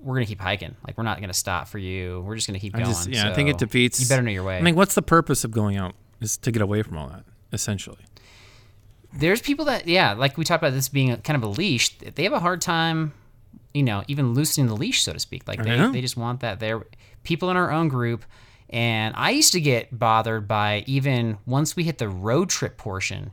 We're 0.00 0.14
gonna 0.16 0.26
keep 0.26 0.40
hiking. 0.40 0.74
Like 0.86 0.98
we're 0.98 1.04
not 1.04 1.20
gonna 1.20 1.32
stop 1.32 1.68
for 1.68 1.78
you. 1.78 2.22
We're 2.26 2.34
just 2.34 2.46
gonna 2.48 2.58
keep 2.58 2.74
I 2.74 2.80
going. 2.80 2.90
just, 2.90 3.08
yeah, 3.08 3.30
I 3.30 3.34
think 3.34 3.48
it 3.48 3.58
defeats. 3.58 4.00
You 4.00 4.08
better 4.08 4.22
know 4.22 4.30
your 4.32 4.42
way. 4.42 4.58
I 4.58 4.60
mean, 4.60 4.74
what's 4.74 4.94
the 4.94 5.02
purpose 5.02 5.44
of 5.44 5.50
going 5.52 5.76
out? 5.76 5.94
Is 6.20 6.36
to 6.38 6.50
get 6.50 6.62
away 6.62 6.82
from 6.82 6.96
all 6.98 7.08
that, 7.08 7.24
essentially. 7.52 7.98
there's 9.12 9.40
people 9.40 9.66
that 9.66 9.86
yeah 9.86 10.12
like 10.14 10.36
we 10.36 10.44
talked 10.44 10.62
about 10.62 10.72
this 10.72 10.88
being 10.88 11.10
a, 11.12 11.16
kind 11.18 11.36
of 11.36 11.42
a 11.42 11.52
leash 11.52 11.96
they 11.98 12.24
have 12.24 12.32
a 12.32 12.40
hard 12.40 12.60
time 12.60 13.12
you 13.74 13.82
know 13.82 14.02
even 14.08 14.32
loosening 14.32 14.68
the 14.68 14.76
leash 14.76 15.02
so 15.02 15.12
to 15.12 15.18
speak. 15.20 15.46
Like 15.46 15.62
they, 15.62 15.76
they 15.92 16.00
just 16.00 16.16
want 16.16 16.40
that 16.40 16.60
they're 16.60 16.86
people 17.22 17.50
in 17.50 17.56
our 17.56 17.70
own 17.70 17.88
group 17.88 18.24
and 18.70 19.14
i 19.16 19.30
used 19.30 19.52
to 19.52 19.60
get 19.60 19.96
bothered 19.96 20.48
by 20.48 20.82
even 20.86 21.36
once 21.46 21.76
we 21.76 21.84
hit 21.84 21.98
the 21.98 22.08
road 22.08 22.48
trip 22.48 22.78
portion 22.78 23.30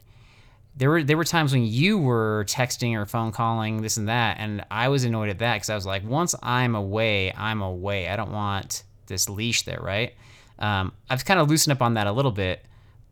there 0.75 0.89
were 0.89 1.03
there 1.03 1.15
were 1.15 1.23
times 1.23 1.53
when 1.53 1.65
you 1.65 1.97
were 1.97 2.45
texting 2.47 2.95
or 2.95 3.05
phone 3.05 3.31
calling 3.31 3.81
this 3.81 3.95
and 3.95 4.09
that 4.09 4.37
and 4.39 4.63
i 4.69 4.89
was 4.89 5.05
annoyed 5.05 5.29
at 5.29 5.39
that 5.39 5.55
because 5.55 5.69
i 5.69 5.75
was 5.75 5.85
like 5.85 6.03
once 6.05 6.35
i'm 6.43 6.75
away 6.75 7.31
i'm 7.37 7.61
away. 7.61 8.09
I 8.09 8.15
don't 8.17 8.31
want 8.31 8.83
this 9.07 9.29
leash 9.29 9.63
there 9.63 9.79
right? 9.81 10.13
Um, 10.59 10.91
i've 11.09 11.23
kind 11.23 11.39
of 11.39 11.49
loosened 11.49 11.71
up 11.71 11.81
on 11.81 11.93
that 11.93 12.07
a 12.07 12.11
little 12.11 12.31
bit 12.31 12.65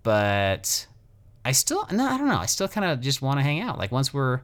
but 0.03 0.87
I 1.45 1.51
still 1.51 1.87
no, 1.91 2.05
I 2.05 2.17
don't 2.17 2.27
know. 2.27 2.37
I 2.37 2.45
still 2.45 2.67
kind 2.67 2.85
of 2.85 3.01
just 3.01 3.21
want 3.21 3.39
to 3.39 3.43
hang 3.43 3.61
out. 3.61 3.77
Like 3.77 3.91
once 3.91 4.13
we're 4.13 4.41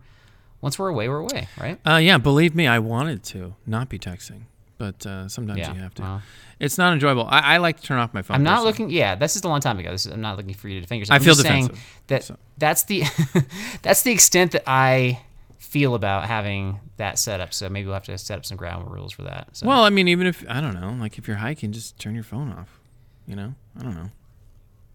once 0.65 0.79
we're 0.79 0.89
away, 0.89 1.07
we're 1.07 1.19
away, 1.19 1.47
right? 1.61 1.79
Uh, 1.87 1.97
yeah, 1.97 2.17
believe 2.17 2.55
me, 2.55 2.65
I 2.65 2.79
wanted 2.79 3.21
to 3.25 3.53
not 3.67 3.87
be 3.87 3.99
texting, 3.99 4.45
but 4.79 5.05
uh, 5.05 5.27
sometimes 5.29 5.59
Yeah, 5.59 5.71
you 5.75 5.79
have 5.79 5.93
to. 5.93 6.01
well. 6.01 6.21
It's 6.59 6.79
not 6.79 6.91
enjoyable. 6.91 7.27
I, 7.29 7.53
I 7.53 7.57
like 7.57 7.77
to 7.81 7.83
turn 7.83 7.99
off 7.99 8.15
my 8.15 8.23
phone. 8.23 8.33
I'm 8.37 8.41
not 8.43 8.63
personally. 8.63 8.71
looking. 8.71 8.89
Yeah, 8.89 9.13
this 9.13 9.35
is 9.35 9.43
a 9.43 9.47
long 9.47 9.59
time 9.61 9.77
ago. 9.77 9.91
This 9.91 10.07
is, 10.07 10.11
I'm 10.11 10.21
not 10.21 10.37
looking 10.37 10.55
for 10.55 10.67
you 10.67 10.75
to 10.75 10.81
defend 10.81 11.01
yourself. 11.01 11.13
I 11.13 11.15
I'm 11.17 11.21
feel 11.23 11.35
just 11.35 11.45
saying 11.47 11.67
defensive, 11.67 11.85
that 12.07 12.23
so. 12.23 12.37
that's 12.57 12.83
the 12.85 13.03
that's 13.83 14.01
the 14.01 14.11
extent 14.11 14.53
that 14.53 14.63
I 14.65 15.21
feel 15.59 15.93
about 15.93 16.25
having 16.25 16.79
that 16.97 17.19
set 17.19 17.41
up. 17.41 17.53
So 17.53 17.69
maybe 17.69 17.85
we'll 17.85 17.93
have 17.93 18.05
to 18.05 18.17
set 18.17 18.39
up 18.39 18.45
some 18.45 18.57
ground 18.57 18.89
rules 18.89 19.13
for 19.13 19.21
that. 19.21 19.49
So. 19.55 19.67
Well, 19.67 19.83
I 19.83 19.91
mean, 19.91 20.07
even 20.07 20.25
if 20.25 20.43
I 20.49 20.61
don't 20.61 20.73
know, 20.73 20.95
like 20.99 21.19
if 21.19 21.27
you're 21.27 21.37
hiking, 21.37 21.73
just 21.73 21.99
turn 21.99 22.15
your 22.15 22.23
phone 22.23 22.51
off. 22.51 22.79
You 23.27 23.35
know, 23.35 23.53
I 23.79 23.83
don't 23.83 23.93
know. 23.95 24.09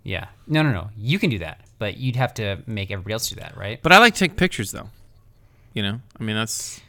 yeah, 0.02 0.26
no, 0.48 0.62
no, 0.62 0.72
no. 0.72 0.90
You 0.96 1.20
can 1.20 1.30
do 1.30 1.38
that, 1.38 1.60
but 1.78 1.96
you'd 1.96 2.16
have 2.16 2.34
to 2.34 2.58
make 2.66 2.90
everybody 2.90 3.12
else 3.12 3.28
do 3.28 3.36
that, 3.36 3.56
right? 3.56 3.80
But 3.82 3.92
I 3.92 3.98
like 3.98 4.14
to 4.14 4.18
take 4.18 4.36
pictures, 4.36 4.72
though. 4.72 4.88
You 5.72 5.82
know, 5.82 6.00
I 6.18 6.22
mean, 6.22 6.36
that's 6.36 6.80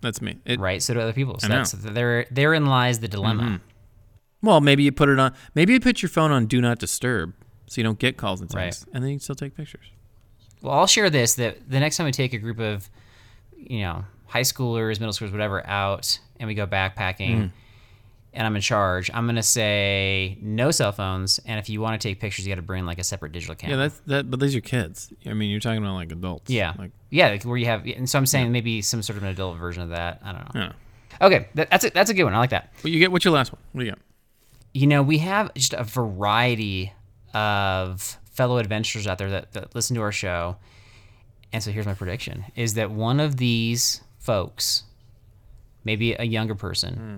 that's 0.00 0.20
me. 0.20 0.38
It, 0.44 0.58
right. 0.60 0.82
So 0.82 0.94
do 0.94 1.00
other 1.00 1.12
people. 1.12 1.38
So 1.38 1.46
I 1.46 1.50
know. 1.50 1.56
that's 1.56 1.72
there. 1.72 2.26
Therein 2.30 2.66
lies 2.66 3.00
the 3.00 3.08
dilemma. 3.08 3.42
Mm-hmm. 3.42 4.46
Well, 4.46 4.60
maybe 4.60 4.82
you 4.82 4.92
put 4.92 5.08
it 5.08 5.18
on. 5.18 5.34
Maybe 5.54 5.72
you 5.72 5.80
put 5.80 6.02
your 6.02 6.08
phone 6.08 6.32
on 6.32 6.46
Do 6.46 6.60
Not 6.60 6.78
Disturb, 6.78 7.34
so 7.66 7.80
you 7.80 7.84
don't 7.84 7.98
get 7.98 8.16
calls 8.16 8.40
and 8.40 8.52
Right. 8.52 8.64
texts, 8.64 8.86
and 8.92 9.02
then 9.04 9.10
you 9.10 9.16
can 9.16 9.20
still 9.20 9.36
take 9.36 9.56
pictures. 9.56 9.86
Well, 10.62 10.74
I'll 10.74 10.86
share 10.86 11.10
this 11.10 11.34
that 11.34 11.68
the 11.68 11.80
next 11.80 11.96
time 11.96 12.06
we 12.06 12.12
take 12.12 12.32
a 12.32 12.38
group 12.38 12.58
of, 12.58 12.88
you 13.56 13.80
know, 13.80 14.04
high 14.26 14.42
schoolers, 14.42 14.98
middle 14.98 15.12
schoolers, 15.12 15.32
whatever, 15.32 15.66
out 15.66 16.18
and 16.40 16.48
we 16.48 16.54
go 16.54 16.66
backpacking, 16.66 17.36
mm. 17.36 17.50
And 18.34 18.46
I'm 18.46 18.56
in 18.56 18.62
charge, 18.62 19.10
I'm 19.12 19.26
gonna 19.26 19.42
say 19.42 20.38
no 20.40 20.70
cell 20.70 20.92
phones. 20.92 21.38
And 21.44 21.58
if 21.58 21.68
you 21.68 21.80
want 21.80 22.00
to 22.00 22.08
take 22.08 22.20
pictures, 22.20 22.46
you 22.46 22.52
got 22.52 22.56
to 22.56 22.66
bring 22.66 22.86
like 22.86 22.98
a 22.98 23.04
separate 23.04 23.32
digital 23.32 23.54
camera. 23.54 23.76
Yeah, 23.76 23.82
that's 23.82 24.00
that. 24.06 24.30
But 24.30 24.40
these 24.40 24.56
are 24.56 24.60
kids. 24.60 25.12
I 25.26 25.34
mean, 25.34 25.50
you're 25.50 25.60
talking 25.60 25.82
about 25.82 25.94
like 25.94 26.12
adults. 26.12 26.50
Yeah. 26.50 26.74
Like, 26.78 26.92
yeah, 27.10 27.28
like 27.28 27.44
where 27.44 27.56
you 27.56 27.66
have, 27.66 27.84
and 27.86 28.08
so 28.08 28.18
I'm 28.18 28.26
saying 28.26 28.52
maybe 28.52 28.80
some 28.80 29.02
sort 29.02 29.18
of 29.18 29.22
an 29.22 29.28
adult 29.28 29.58
version 29.58 29.82
of 29.82 29.90
that. 29.90 30.20
I 30.24 30.32
don't 30.32 30.54
know. 30.54 30.60
yeah. 30.60 30.72
Okay, 31.20 31.48
that, 31.54 31.70
that's 31.70 31.84
a, 31.84 31.90
that's 31.90 32.10
a 32.10 32.14
good 32.14 32.24
one. 32.24 32.34
I 32.34 32.38
like 32.38 32.50
that. 32.50 32.72
What 32.80 32.90
you 32.90 32.98
get? 32.98 33.12
What's 33.12 33.24
your 33.24 33.34
last 33.34 33.52
one? 33.52 33.60
What 33.72 33.80
do 33.80 33.84
you 33.84 33.92
got? 33.92 34.00
You 34.72 34.86
know, 34.86 35.02
we 35.02 35.18
have 35.18 35.52
just 35.54 35.74
a 35.74 35.84
variety 35.84 36.92
of 37.34 38.18
fellow 38.32 38.56
adventurers 38.58 39.06
out 39.06 39.18
there 39.18 39.30
that, 39.30 39.52
that 39.52 39.74
listen 39.74 39.94
to 39.96 40.02
our 40.02 40.12
show. 40.12 40.56
And 41.52 41.62
so 41.62 41.70
here's 41.70 41.86
my 41.86 41.94
prediction 41.94 42.46
is 42.56 42.74
that 42.74 42.90
one 42.90 43.20
of 43.20 43.36
these 43.36 44.00
folks, 44.18 44.84
maybe 45.84 46.14
a 46.14 46.24
younger 46.24 46.54
person, 46.54 46.94
hmm. 46.94 47.16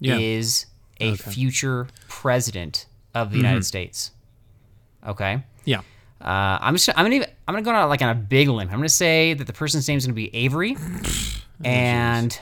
Yeah. 0.00 0.18
is 0.18 0.66
a 1.00 1.14
future 1.16 1.86
president 2.08 2.86
of 3.14 3.30
the 3.30 3.36
United 3.36 3.64
States. 3.64 4.10
Okay? 5.06 5.42
Yeah. 5.64 5.80
Uh, 6.20 6.58
I'm 6.60 6.74
just 6.74 6.88
I'm 6.90 7.04
gonna 7.04 7.14
even, 7.14 7.28
I'm 7.48 7.54
gonna 7.54 7.64
go 7.64 7.70
on 7.72 7.88
like 7.88 8.02
on 8.02 8.10
a 8.10 8.14
big 8.14 8.48
limb. 8.48 8.68
I'm 8.68 8.76
gonna 8.76 8.88
say 8.90 9.32
that 9.34 9.46
the 9.46 9.52
person's 9.54 9.88
name 9.88 9.96
is 9.96 10.04
gonna 10.06 10.14
be 10.14 10.34
Avery, 10.34 10.76
and 11.64 12.38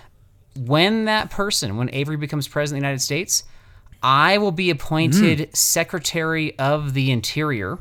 when 0.56 1.04
that 1.04 1.30
person, 1.30 1.76
when 1.76 1.88
Avery 1.94 2.16
becomes 2.16 2.48
president 2.48 2.78
of 2.78 2.82
the 2.82 2.86
United 2.88 3.02
States, 3.02 3.44
I 4.02 4.38
will 4.38 4.50
be 4.50 4.70
appointed 4.70 5.54
Secretary 5.56 6.58
of 6.58 6.94
the 6.94 7.12
Interior, 7.12 7.78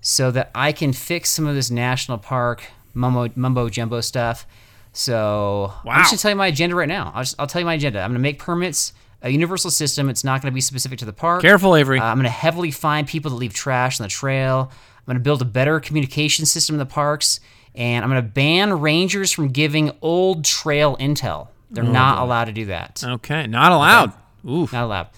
so 0.00 0.32
that 0.32 0.50
I 0.52 0.72
can 0.72 0.92
fix 0.92 1.30
some 1.30 1.46
of 1.46 1.54
this 1.54 1.70
national 1.70 2.18
park 2.18 2.64
mumbo 2.92 3.30
mumbo 3.36 3.68
jumbo 3.68 4.00
stuff. 4.00 4.46
So 4.92 5.72
I'm 5.86 6.00
just 6.00 6.10
gonna 6.10 6.18
tell 6.18 6.30
you 6.30 6.36
my 6.36 6.48
agenda 6.48 6.74
right 6.74 6.88
now. 6.88 7.12
I'll, 7.14 7.22
just, 7.22 7.36
I'll 7.38 7.46
tell 7.46 7.60
you 7.60 7.66
my 7.66 7.74
agenda. 7.74 8.00
I'm 8.00 8.10
gonna 8.10 8.18
make 8.18 8.38
permits 8.38 8.92
a 9.22 9.30
universal 9.30 9.70
system. 9.70 10.08
It's 10.08 10.24
not 10.24 10.42
gonna 10.42 10.52
be 10.52 10.60
specific 10.60 10.98
to 11.00 11.04
the 11.04 11.12
park. 11.12 11.42
Careful, 11.42 11.76
Avery. 11.76 11.98
Uh, 12.00 12.04
I'm 12.04 12.16
going 12.16 12.24
to 12.24 12.30
heavily 12.30 12.70
fine 12.70 13.06
people 13.06 13.30
that 13.30 13.36
leave 13.36 13.52
trash 13.54 14.00
on 14.00 14.04
the 14.04 14.08
trail. 14.10 14.70
I'm 14.72 15.04
going 15.06 15.16
to 15.16 15.22
build 15.22 15.42
a 15.42 15.46
better 15.46 15.78
communication 15.80 16.46
system 16.46 16.74
in 16.74 16.78
the 16.78 16.86
parks, 16.86 17.40
and 17.74 18.04
I'm 18.04 18.10
going 18.10 18.22
to 18.22 18.28
ban 18.28 18.80
rangers 18.80 19.30
from 19.32 19.48
giving 19.48 19.92
old 20.02 20.44
trail 20.44 20.96
intel. 20.98 21.48
They're 21.70 21.84
not 21.84 22.18
allowed 22.18 22.46
to 22.46 22.52
do 22.52 22.66
that. 22.66 23.02
okay. 23.04 23.46
Not 23.46 23.72
allowed. 23.72 24.12
Oof. 24.48 24.72
Not 24.72 24.84
allowed. 24.84 25.08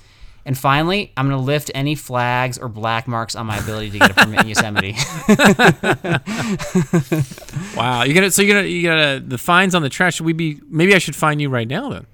And 0.44 0.58
finally, 0.58 1.12
I'm 1.16 1.28
going 1.28 1.38
to 1.38 1.44
lift 1.44 1.70
any 1.74 1.94
flags 1.94 2.58
or 2.58 2.68
black 2.68 3.06
marks 3.06 3.36
on 3.36 3.46
my 3.46 3.56
ability 3.58 3.90
to 3.92 3.98
get 4.00 4.10
a 4.10 4.14
permit 4.14 4.40
in 4.40 4.48
Yosemite. 4.48 4.92
Wow. 7.76 8.02
You're 8.02 8.14
gonna. 8.14 8.30
So 8.30 8.42
you're 8.42 8.56
gonna. 8.56 8.68
You 8.68 8.82
gotta. 8.82 9.20
The 9.20 9.38
fines 9.38 9.74
on 9.74 9.82
the 9.82 9.88
trash. 9.88 10.16
Should 10.16 10.26
we 10.26 10.32
be? 10.32 10.60
Maybe 10.68 10.94
I 10.94 10.98
should 10.98 11.16
fine 11.16 11.40
you 11.40 11.48
right 11.48 11.68
now 11.68 11.90
then. 11.90 12.06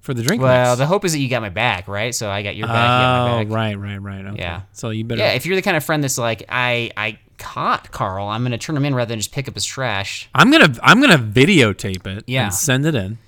For 0.00 0.14
the 0.14 0.22
drink. 0.22 0.42
well, 0.42 0.72
mix. 0.72 0.78
the 0.78 0.86
hope 0.86 1.04
is 1.04 1.12
that 1.12 1.20
you 1.20 1.28
got 1.28 1.42
my 1.42 1.48
back, 1.48 1.86
right? 1.86 2.12
So 2.12 2.28
I 2.28 2.42
got 2.42 2.56
your 2.56 2.66
back, 2.66 2.74
you 2.74 2.88
got 2.88 3.30
Oh, 3.30 3.36
my 3.36 3.44
back. 3.44 3.54
right, 3.54 3.78
right, 3.78 3.98
right. 3.98 4.26
Okay. 4.32 4.42
Yeah. 4.42 4.62
So 4.72 4.90
you 4.90 5.04
better. 5.04 5.20
Yeah, 5.20 5.32
if 5.32 5.46
you're 5.46 5.54
the 5.54 5.62
kind 5.62 5.76
of 5.76 5.84
friend 5.84 6.02
that's 6.02 6.18
like, 6.18 6.42
I, 6.48 6.90
I 6.96 7.20
caught 7.38 7.92
Carl, 7.92 8.26
I'm 8.26 8.42
going 8.42 8.50
to 8.50 8.58
turn 8.58 8.76
him 8.76 8.84
in 8.84 8.96
rather 8.96 9.10
than 9.10 9.20
just 9.20 9.30
pick 9.30 9.46
up 9.46 9.54
his 9.54 9.64
trash. 9.64 10.28
I'm 10.34 10.50
gonna. 10.50 10.74
I'm 10.82 11.00
gonna 11.00 11.18
videotape 11.18 12.04
it. 12.08 12.24
Yeah. 12.26 12.46
And 12.46 12.54
send 12.54 12.84
it 12.84 12.96
in, 12.96 13.18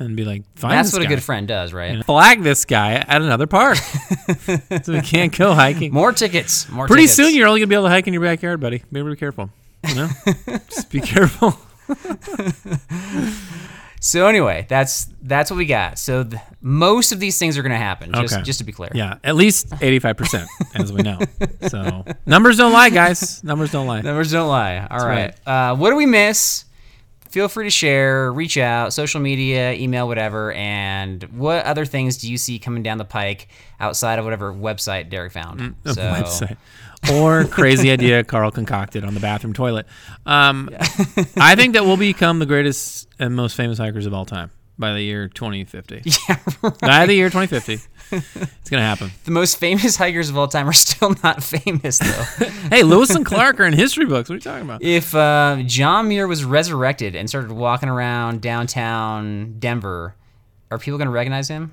and 0.00 0.16
be 0.16 0.24
like, 0.24 0.42
fine. 0.56 0.70
That's 0.70 0.92
what 0.92 1.02
a 1.02 1.06
good 1.06 1.22
friend 1.22 1.46
does, 1.46 1.72
right? 1.72 1.90
And 1.92 2.04
flag 2.04 2.42
this 2.42 2.64
guy 2.64 2.94
at 2.94 3.22
another 3.22 3.46
park, 3.46 3.76
so 4.82 4.92
we 4.92 5.00
can't 5.02 5.36
go 5.36 5.54
hiking. 5.54 5.92
More 5.92 6.12
tickets. 6.12 6.68
More 6.68 6.86
Pretty 6.86 7.02
tickets. 7.04 7.14
soon, 7.16 7.34
you're 7.34 7.46
only 7.48 7.60
gonna 7.60 7.68
be 7.68 7.74
able 7.74 7.84
to 7.84 7.90
hike 7.90 8.06
in 8.06 8.12
your 8.14 8.22
backyard, 8.22 8.60
buddy. 8.60 8.82
Be 8.90 9.02
be 9.02 9.16
careful. 9.16 9.50
You 9.88 9.94
know, 9.94 10.08
just 10.68 10.90
be 10.90 11.00
careful. 11.00 11.54
So 14.02 14.26
anyway, 14.28 14.64
that's 14.66 15.12
that's 15.22 15.50
what 15.50 15.58
we 15.58 15.66
got. 15.66 15.98
So 15.98 16.24
th- 16.24 16.40
most 16.62 17.12
of 17.12 17.20
these 17.20 17.38
things 17.38 17.58
are 17.58 17.62
going 17.62 17.72
to 17.72 17.76
happen. 17.76 18.10
Just 18.14 18.32
Okay. 18.32 18.42
just 18.44 18.58
to 18.60 18.64
be 18.64 18.72
clear. 18.72 18.90
Yeah, 18.94 19.18
at 19.22 19.36
least 19.36 19.68
85 19.78 20.16
percent, 20.16 20.48
as 20.74 20.90
we 20.90 21.02
know. 21.02 21.18
So 21.68 22.06
numbers 22.24 22.56
don't 22.56 22.72
lie, 22.72 22.88
guys. 22.88 23.44
Numbers 23.44 23.72
don't 23.72 23.86
lie. 23.86 24.00
Numbers 24.00 24.32
don't 24.32 24.48
lie. 24.48 24.86
All 24.90 25.06
right. 25.06 25.34
Uh, 25.46 25.76
what 25.76 25.90
do 25.90 25.96
we 25.96 26.06
miss? 26.06 26.64
Feel 27.30 27.48
free 27.48 27.64
to 27.64 27.70
share, 27.70 28.32
reach 28.32 28.56
out, 28.58 28.92
social 28.92 29.20
media, 29.20 29.72
email, 29.74 30.08
whatever. 30.08 30.52
And 30.52 31.22
what 31.24 31.64
other 31.64 31.84
things 31.84 32.16
do 32.16 32.30
you 32.30 32.36
see 32.36 32.58
coming 32.58 32.82
down 32.82 32.98
the 32.98 33.04
pike 33.04 33.48
outside 33.78 34.18
of 34.18 34.24
whatever 34.24 34.52
website 34.52 35.10
Derek 35.10 35.32
found? 35.32 35.76
The 35.84 35.94
so, 35.94 36.02
website 36.02 36.56
or 37.10 37.44
crazy 37.44 37.90
idea 37.92 38.24
Carl 38.24 38.50
concocted 38.50 39.04
on 39.04 39.14
the 39.14 39.20
bathroom 39.20 39.52
toilet. 39.52 39.86
Um, 40.26 40.70
I 41.36 41.54
think 41.56 41.74
that 41.74 41.84
we'll 41.84 41.96
become 41.96 42.38
the 42.38 42.46
greatest 42.46 43.08
and 43.18 43.34
most 43.34 43.56
famous 43.56 43.78
hikers 43.78 44.06
of 44.06 44.14
all 44.14 44.26
time 44.26 44.50
by 44.80 44.92
the 44.94 45.02
year 45.02 45.28
2050. 45.28 46.02
Yeah, 46.28 46.36
By 46.80 47.06
the 47.06 47.14
year 47.14 47.28
2050, 47.28 47.78
it's 48.12 48.70
gonna 48.70 48.82
happen. 48.82 49.10
the 49.24 49.30
most 49.30 49.58
famous 49.58 49.94
hikers 49.96 50.30
of 50.30 50.36
all 50.38 50.48
time 50.48 50.68
are 50.68 50.72
still 50.72 51.14
not 51.22 51.42
famous 51.42 51.98
though. 51.98 52.46
Hey, 52.70 52.82
Lewis 52.82 53.10
and 53.10 53.24
Clark 53.24 53.60
are 53.60 53.64
in 53.64 53.72
history 53.74 54.06
books. 54.06 54.28
What 54.28 54.34
are 54.34 54.36
you 54.36 54.40
talking 54.40 54.64
about? 54.64 54.82
if 54.82 55.14
uh, 55.14 55.62
John 55.66 56.08
Muir 56.08 56.26
was 56.26 56.42
resurrected 56.44 57.14
and 57.14 57.28
started 57.28 57.52
walking 57.52 57.88
around 57.88 58.40
downtown 58.40 59.56
Denver, 59.58 60.14
are 60.70 60.78
people 60.78 60.98
going 60.98 61.06
to 61.06 61.12
recognize 61.12 61.48
him? 61.48 61.72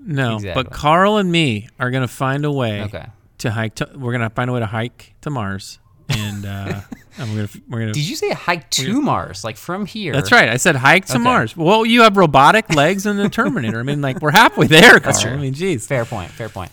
No, 0.00 0.36
Exactly. 0.36 0.62
but 0.62 0.72
Carl 0.72 1.16
and 1.16 1.30
me 1.32 1.68
are 1.80 1.90
gonna 1.90 2.06
find 2.06 2.44
a 2.44 2.52
way 2.52 2.82
Okay. 2.82 3.06
to 3.38 3.50
hike. 3.50 3.74
To, 3.76 3.90
we're 3.96 4.12
gonna 4.12 4.30
find 4.30 4.48
a 4.48 4.52
way 4.52 4.60
to 4.60 4.66
hike 4.66 5.14
to 5.22 5.30
Mars, 5.30 5.80
and, 6.08 6.46
uh, 6.46 6.80
and 7.18 7.30
we're 7.30 7.46
gonna 7.46 7.48
we're 7.68 7.78
gonna. 7.80 7.92
Did 7.92 8.08
you 8.08 8.16
say 8.16 8.30
hike 8.30 8.68
to 8.70 9.00
Mars, 9.00 9.44
like 9.44 9.56
from 9.56 9.86
here? 9.86 10.12
That's 10.12 10.32
right. 10.32 10.48
I 10.48 10.56
said 10.56 10.76
hike 10.76 11.06
to 11.06 11.14
Okay. 11.14 11.22
Mars. 11.22 11.56
Well, 11.56 11.84
you 11.86 12.02
have 12.02 12.16
robotic 12.16 12.70
legs 12.74 13.06
and 13.06 13.18
the 13.18 13.28
Terminator. 13.28 13.80
I 13.80 13.82
mean, 13.82 14.00
like 14.00 14.20
we're 14.20 14.30
halfway 14.32 14.66
there. 14.66 15.00
Carl. 15.00 15.20
true. 15.20 15.32
I 15.32 15.36
mean, 15.36 15.54
geez. 15.54 15.86
Fair 15.86 16.04
point. 16.04 16.30
Fair 16.30 16.48
point. 16.48 16.70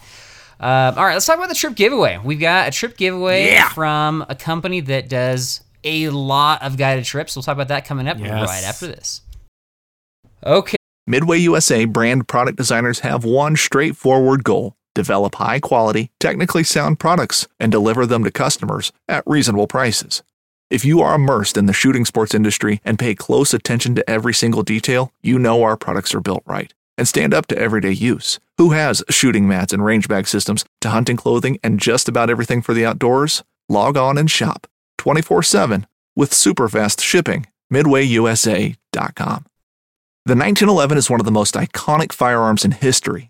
Um, 0.59 0.97
all 0.97 1.05
right, 1.05 1.13
let's 1.13 1.25
talk 1.25 1.37
about 1.37 1.49
the 1.49 1.55
trip 1.55 1.75
giveaway. 1.75 2.17
We've 2.23 2.39
got 2.39 2.69
a 2.69 2.71
trip 2.71 2.95
giveaway 2.95 3.47
Yeah. 3.47 3.69
from 3.69 4.25
a 4.29 4.35
company 4.35 4.79
that 4.81 5.09
does 5.09 5.61
a 5.83 6.09
lot 6.09 6.63
of 6.63 6.77
guided 6.77 7.03
trips. 7.03 7.35
We'll 7.35 7.43
talk 7.43 7.53
about 7.55 7.67
that 7.67 7.83
coming 7.85 8.07
up 8.07 8.17
Yes. 8.19 8.47
right 8.47 8.63
after 8.63 8.87
this. 8.87 9.21
Okay. 10.45 10.77
Midway 11.07 11.37
USA 11.39 11.85
brand 11.85 12.27
product 12.27 12.57
designers 12.57 12.99
have 13.01 13.25
one 13.25 13.55
straightforward 13.55 14.43
goal 14.43 14.75
develop 14.95 15.35
high 15.35 15.59
quality, 15.59 16.09
technically 16.19 16.63
sound 16.63 16.99
products 16.99 17.47
and 17.59 17.71
deliver 17.71 18.07
them 18.07 18.23
to 18.23 18.31
customers 18.31 18.91
at 19.07 19.23
reasonable 19.27 19.67
prices. 19.67 20.23
If 20.71 20.83
you 20.83 21.01
are 21.01 21.13
immersed 21.13 21.57
in 21.57 21.67
the 21.67 21.73
shooting 21.73 22.05
sports 22.05 22.33
industry 22.33 22.81
and 22.83 22.97
pay 22.97 23.13
close 23.13 23.53
attention 23.53 23.93
to 23.95 24.09
every 24.09 24.33
single 24.33 24.63
detail, 24.63 25.11
you 25.21 25.37
know 25.37 25.61
our 25.61 25.77
products 25.77 26.15
are 26.15 26.19
built 26.19 26.41
right 26.47 26.73
and 26.97 27.07
stand 27.07 27.33
up 27.33 27.45
to 27.47 27.57
everyday 27.57 27.91
use. 27.91 28.39
Who 28.57 28.71
has 28.71 29.03
shooting 29.09 29.47
mats 29.47 29.73
and 29.73 29.85
range 29.85 30.07
bag 30.07 30.27
systems 30.27 30.65
to 30.81 30.89
hunting 30.89 31.17
clothing 31.17 31.59
and 31.61 31.79
just 31.79 32.07
about 32.09 32.29
everything 32.29 32.61
for 32.61 32.73
the 32.73 32.85
outdoors? 32.85 33.43
Log 33.69 33.97
on 33.97 34.17
and 34.17 34.31
shop 34.31 34.65
24 34.97 35.43
7 35.43 35.85
with 36.15 36.33
super 36.33 36.67
fast 36.67 37.01
shipping. 37.01 37.45
MidwayUSA.com. 37.71 39.45
The 40.27 40.35
1911 40.35 40.97
is 40.97 41.09
one 41.09 41.19
of 41.19 41.25
the 41.25 41.31
most 41.31 41.55
iconic 41.55 42.11
firearms 42.11 42.65
in 42.65 42.71
history. 42.71 43.29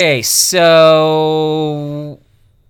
Okay, 0.00 0.22
so 0.22 2.20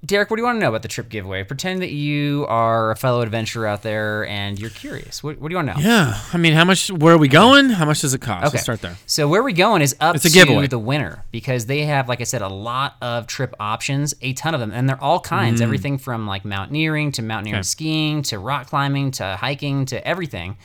Derek, 0.03 0.31
what 0.31 0.37
do 0.39 0.41
you 0.41 0.47
want 0.47 0.57
to 0.57 0.61
know 0.61 0.71
about 0.71 0.81
the 0.81 0.89
trip 0.89 1.11
giveaway? 1.11 1.43
Pretend 1.45 1.83
that 1.83 1.91
you 1.91 2.47
are 2.49 2.91
a 2.93 2.97
fellow 2.97 3.21
adventurer 3.21 3.67
out 3.67 3.83
there 3.83 4.27
and 4.27 4.59
you're 4.59 4.71
curious. 4.71 5.23
What, 5.23 5.39
what 5.39 5.49
do 5.51 5.53
you 5.53 5.57
want 5.59 5.69
to 5.69 5.75
know? 5.75 5.81
Yeah. 5.87 6.19
I 6.33 6.39
mean, 6.39 6.55
how 6.55 6.65
much? 6.65 6.91
Where 6.91 7.13
are 7.15 7.19
we 7.19 7.29
going? 7.29 7.69
How 7.69 7.85
much 7.85 8.01
does 8.01 8.15
it 8.15 8.23
cost? 8.23 8.51
Let's 8.55 8.63
start 8.63 8.81
there. 8.81 8.97
So 9.05 9.29
where 9.29 9.43
we're 9.43 9.51
going 9.53 9.83
is 9.83 9.95
up 10.01 10.17
It's 10.17 10.25
a 10.25 10.29
to 10.31 10.35
giveaway. 10.35 10.69
the 10.69 10.79
winner 10.79 11.23
because 11.31 11.67
they 11.67 11.85
have, 11.85 12.09
like 12.09 12.23
I 12.23 12.25
said, 12.25 12.41
a 12.41 12.49
lot 12.49 12.97
of 13.03 13.27
trip 13.27 13.55
options, 13.61 14.15
a 14.23 14.33
ton 14.33 14.55
of 14.55 14.61
them, 14.61 14.71
and 14.73 14.89
they're 14.89 15.03
all 15.03 15.21
kinds. 15.21 15.61
Everything 15.61 15.99
from 15.99 16.27
like 16.27 16.47
mountaineering 16.47 17.13
to 17.13 17.21
mountaineering 17.23 17.57
Mm. 17.59 17.59
Okay. 17.59 17.63
skiing 17.67 18.23
to 18.23 18.39
rock 18.39 18.69
climbing 18.69 19.11
to 19.13 19.37
hiking 19.37 19.85
to 19.87 20.09
everything. 20.09 20.57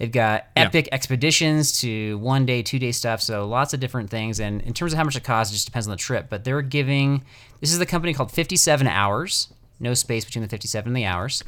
They've 0.00 0.10
got 0.10 0.46
Yeah. 0.56 0.62
epic 0.64 0.88
expeditions 0.92 1.78
to 1.82 2.16
one 2.18 2.46
day, 2.46 2.62
two 2.62 2.78
day 2.78 2.90
stuff. 2.90 3.20
So 3.20 3.46
lots 3.46 3.74
of 3.74 3.80
different 3.80 4.08
things. 4.10 4.40
And 4.40 4.62
in 4.62 4.72
terms 4.72 4.92
of 4.94 4.96
how 4.96 5.04
much 5.04 5.14
it 5.14 5.24
costs, 5.24 5.52
it 5.52 5.56
just 5.56 5.66
depends 5.66 5.86
on 5.86 5.90
the 5.90 5.98
trip. 5.98 6.28
But 6.30 6.42
they're 6.44 6.62
giving 6.62 7.22
this 7.60 7.70
is 7.70 7.78
the 7.78 7.84
company 7.86 8.14
called 8.14 8.32
57 8.32 8.86
Hours. 8.86 9.48
No 9.78 9.92
space 9.92 10.24
between 10.24 10.42
the 10.42 10.48
57 10.48 10.88
and 10.88 10.96
the 10.96 11.04
hours. 11.04 11.44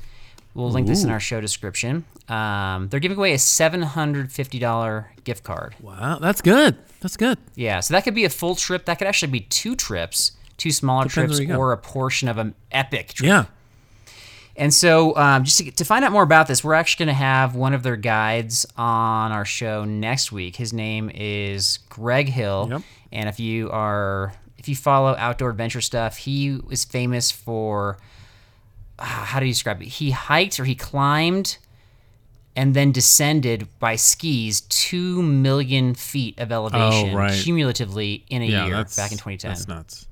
We'll 0.55 0.71
link 0.71 0.87
this 0.87 1.03
in 1.03 1.09
our 1.09 1.19
show 1.21 1.41
description. 1.41 2.05
Um, 2.29 2.89
they're 2.91 3.01
giving 3.01 3.17
away 3.17 3.33
a 3.33 3.39
$750 3.39 5.07
gift 5.25 5.45
card. 5.45 5.75
Wow, 5.81 6.19
that's 6.21 6.41
good. 6.43 6.77
That's 7.01 7.17
good. 7.17 7.39
Yeah, 7.55 7.81
so 7.81 7.95
that 7.95 8.05
could 8.05 8.15
be 8.15 8.25
a 8.25 8.31
full 8.31 8.55
trip. 8.55 8.85
That 8.85 8.99
could 8.99 9.07
actually 9.09 9.33
be 9.33 9.41
two 9.41 9.75
trips, 9.75 10.33
two 10.57 10.71
smaller 10.71 11.05
Depends 11.09 11.39
trips, 11.39 11.51
go. 11.53 11.57
or 11.57 11.73
a 11.73 11.79
portion 11.79 12.29
of 12.29 12.39
an 12.39 12.55
epic 12.71 13.15
trip. 13.15 13.29
Yeah. 13.29 13.45
And 14.57 14.73
so, 14.73 15.17
um, 15.17 15.45
just 15.45 15.59
to, 15.59 15.71
to 15.71 15.85
find 15.85 16.05
out 16.05 16.13
more 16.13 16.23
about 16.23 16.47
this, 16.47 16.63
we're 16.63 16.75
actually 16.75 17.07
going 17.07 17.15
to 17.17 17.19
have 17.23 17.55
one 17.55 17.73
of 17.73 17.83
their 17.83 17.97
guides 17.97 18.67
on 18.77 19.33
our 19.33 19.47
show 19.47 19.85
next 19.87 20.31
week. 20.31 20.57
His 20.57 20.73
name 20.75 21.11
is 21.15 21.79
Greg 21.89 22.29
Hill, 22.29 22.69
Yep. 22.71 22.83
and 23.13 23.29
if 23.31 23.41
you 23.41 23.71
are 23.71 24.35
if 24.59 24.69
you 24.69 24.77
follow 24.77 25.17
outdoor 25.19 25.51
adventure 25.51 25.81
stuff, 25.81 26.19
he 26.19 26.61
is 26.71 26.85
famous 26.85 27.31
for 27.31 27.97
uh, 28.99 29.05
how 29.05 29.41
do 29.41 29.47
you 29.47 29.53
describe 29.53 29.81
it? 29.83 29.89
He 29.89 30.11
hiked 30.11 30.61
or 30.61 30.65
he 30.65 30.75
climbed 30.75 31.57
and 32.55 32.75
then 32.75 32.93
descended 32.93 33.67
by 33.81 33.97
skis 33.97 34.61
two 34.61 35.23
million 35.23 35.95
feet 35.95 36.39
of 36.39 36.53
elevation 36.53 37.15
Oh, 37.15 37.17
right. 37.17 37.33
cumulatively 37.43 38.25
in 38.29 38.43
a 38.43 38.45
Yeah. 38.45 38.67
year 38.67 38.85
back 38.97 39.11
in 39.13 39.17
2010. 39.19 39.51
That's 39.51 39.67
nuts. 39.67 40.07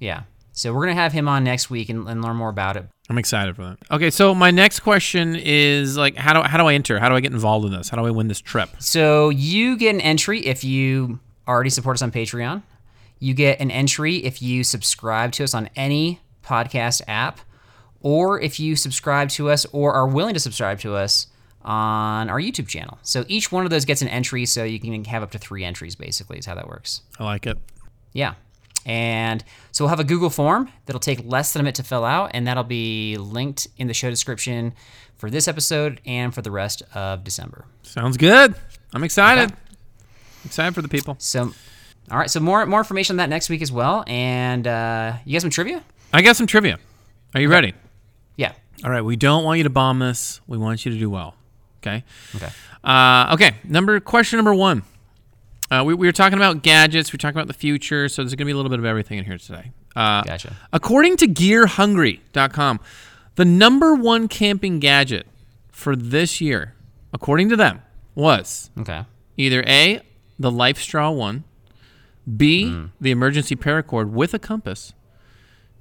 Yeah. 0.00 0.24
So 0.52 0.74
we're 0.74 0.82
gonna 0.86 0.94
have 1.00 1.12
him 1.12 1.28
on 1.28 1.44
next 1.44 1.70
week 1.70 1.88
and, 1.88 2.06
and 2.08 2.20
learn 2.22 2.36
more 2.36 2.50
about 2.50 2.76
it. 2.76 2.86
I'm 3.10 3.18
excited 3.18 3.56
for 3.56 3.64
that. 3.64 3.78
Okay, 3.90 4.10
so 4.10 4.34
my 4.34 4.50
next 4.50 4.80
question 4.80 5.34
is 5.36 5.96
like, 5.96 6.16
how 6.16 6.32
do 6.32 6.48
how 6.48 6.56
do 6.56 6.66
I 6.66 6.74
enter? 6.74 6.98
How 6.98 7.08
do 7.08 7.14
I 7.14 7.20
get 7.20 7.32
involved 7.32 7.66
in 7.66 7.72
this? 7.72 7.88
How 7.88 7.96
do 7.96 8.06
I 8.06 8.10
win 8.10 8.28
this 8.28 8.40
trip? 8.40 8.70
So 8.78 9.28
you 9.30 9.76
get 9.76 9.94
an 9.94 10.00
entry 10.00 10.46
if 10.46 10.62
you 10.64 11.18
already 11.46 11.70
support 11.70 11.96
us 11.96 12.02
on 12.02 12.12
Patreon. 12.12 12.62
You 13.18 13.34
get 13.34 13.60
an 13.60 13.70
entry 13.70 14.16
if 14.16 14.40
you 14.40 14.64
subscribe 14.64 15.32
to 15.32 15.44
us 15.44 15.54
on 15.54 15.68
any 15.76 16.20
podcast 16.44 17.02
app, 17.06 17.40
or 18.00 18.40
if 18.40 18.58
you 18.58 18.76
subscribe 18.76 19.28
to 19.30 19.50
us 19.50 19.66
or 19.72 19.92
are 19.92 20.06
willing 20.06 20.34
to 20.34 20.40
subscribe 20.40 20.78
to 20.80 20.94
us 20.94 21.26
on 21.62 22.28
our 22.28 22.40
YouTube 22.40 22.66
channel. 22.66 22.98
So 23.02 23.24
each 23.28 23.52
one 23.52 23.64
of 23.64 23.70
those 23.70 23.84
gets 23.84 24.02
an 24.02 24.08
entry, 24.08 24.46
so 24.46 24.64
you 24.64 24.80
can 24.80 25.04
have 25.04 25.22
up 25.22 25.30
to 25.32 25.38
three 25.38 25.64
entries. 25.64 25.96
Basically, 25.96 26.38
is 26.38 26.46
how 26.46 26.54
that 26.54 26.68
works. 26.68 27.02
I 27.18 27.24
like 27.24 27.46
it. 27.46 27.58
Yeah. 28.12 28.34
And 28.84 29.44
so 29.70 29.84
we'll 29.84 29.90
have 29.90 30.00
a 30.00 30.04
Google 30.04 30.30
form 30.30 30.70
that'll 30.86 31.00
take 31.00 31.24
less 31.24 31.52
than 31.52 31.60
a 31.60 31.62
minute 31.64 31.76
to 31.76 31.82
fill 31.82 32.04
out, 32.04 32.32
and 32.34 32.46
that'll 32.46 32.64
be 32.64 33.16
linked 33.16 33.68
in 33.76 33.86
the 33.86 33.94
show 33.94 34.10
description 34.10 34.74
for 35.16 35.30
this 35.30 35.46
episode 35.46 36.00
and 36.04 36.34
for 36.34 36.42
the 36.42 36.50
rest 36.50 36.82
of 36.94 37.22
December. 37.22 37.64
Sounds 37.82 38.16
good. 38.16 38.54
I'm 38.92 39.04
excited. 39.04 39.52
Excited 40.44 40.74
for 40.74 40.82
the 40.82 40.88
people. 40.88 41.16
So, 41.18 41.52
all 42.10 42.18
right. 42.18 42.28
So 42.28 42.40
more 42.40 42.66
more 42.66 42.80
information 42.80 43.14
on 43.14 43.18
that 43.18 43.28
next 43.28 43.48
week 43.48 43.62
as 43.62 43.70
well. 43.70 44.02
And 44.06 44.66
uh, 44.66 45.14
you 45.24 45.34
got 45.34 45.42
some 45.42 45.50
trivia? 45.50 45.84
I 46.12 46.22
got 46.22 46.36
some 46.36 46.46
trivia. 46.48 46.78
Are 47.34 47.40
you 47.40 47.48
ready? 47.48 47.74
Yeah. 48.36 48.52
All 48.84 48.90
right. 48.90 49.02
We 49.02 49.14
don't 49.16 49.44
want 49.44 49.58
you 49.58 49.64
to 49.64 49.70
bomb 49.70 50.00
this. 50.00 50.40
We 50.46 50.58
want 50.58 50.84
you 50.84 50.92
to 50.92 50.98
do 50.98 51.08
well. 51.08 51.36
Okay. 51.80 52.02
Okay. 52.34 52.50
Uh, 52.82 53.30
okay. 53.34 53.52
Number 53.64 54.00
question 54.00 54.38
number 54.38 54.54
one. 54.54 54.82
Uh, 55.72 55.82
we, 55.84 55.94
we 55.94 56.06
were 56.06 56.12
talking 56.12 56.38
about 56.38 56.62
gadgets. 56.62 57.12
We 57.12 57.16
were 57.16 57.18
talking 57.20 57.38
about 57.38 57.46
the 57.46 57.54
future. 57.54 58.06
So 58.08 58.22
there's 58.22 58.32
going 58.34 58.38
to 58.40 58.44
be 58.44 58.52
a 58.52 58.56
little 58.56 58.68
bit 58.70 58.78
of 58.78 58.84
everything 58.84 59.18
in 59.18 59.24
here 59.24 59.38
today. 59.38 59.70
Uh, 59.96 60.22
Gotcha. 60.22 60.54
According 60.72 61.16
to 61.18 61.26
GearHungry.com, 61.26 62.80
the 63.36 63.44
number 63.46 63.94
one 63.94 64.28
camping 64.28 64.80
gadget 64.80 65.26
for 65.70 65.96
this 65.96 66.40
year, 66.42 66.74
according 67.14 67.48
to 67.48 67.56
them, 67.56 67.80
was 68.14 68.70
Okay. 68.78 69.04
either 69.38 69.64
A, 69.66 70.02
the 70.38 70.50
Life 70.50 70.78
Straw 70.78 71.10
one, 71.10 71.44
B, 72.36 72.88
the 73.00 73.10
emergency 73.10 73.56
paracord 73.56 74.10
with 74.10 74.34
a 74.34 74.38
compass, 74.38 74.92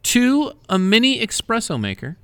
two, 0.03 0.53
a 0.69 0.79
mini 0.79 1.19
espresso 1.19 1.77
maker, 1.79 2.15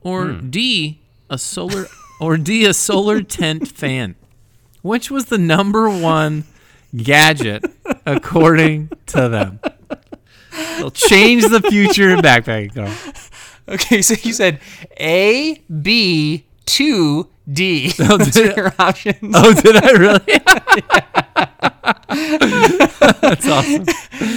or 0.00 0.32
D, 0.32 1.00
a 1.28 1.36
solar 1.36 1.86
or 2.18 2.38
D, 2.38 2.64
a 2.64 2.72
solar 2.72 3.22
tent 3.38 3.68
fan. 3.68 4.14
Which 4.80 5.10
was 5.10 5.26
the 5.26 5.38
number 5.38 5.88
one 5.90 6.44
gadget 6.96 7.64
according 8.06 8.90
to 9.06 9.28
them? 9.28 9.60
They'll 10.78 10.90
change 10.90 11.48
the 11.48 11.60
future 11.62 12.10
in 12.10 12.20
backpacking. 12.20 13.22
Okay. 13.68 14.02
So 14.02 14.14
you 14.22 14.32
said 14.32 14.60
A, 15.00 15.62
B, 15.82 16.44
two, 16.64 17.28
D. 17.50 17.92
Oh, 18.00 18.16
Those 18.18 18.36
are 18.36 18.54
your 18.54 18.72
options. 18.78 19.34
Oh, 19.34 19.52
did 19.54 19.76
I 19.76 19.90
really? 19.92 20.24
That's 23.20 23.48
awesome. 23.48 23.86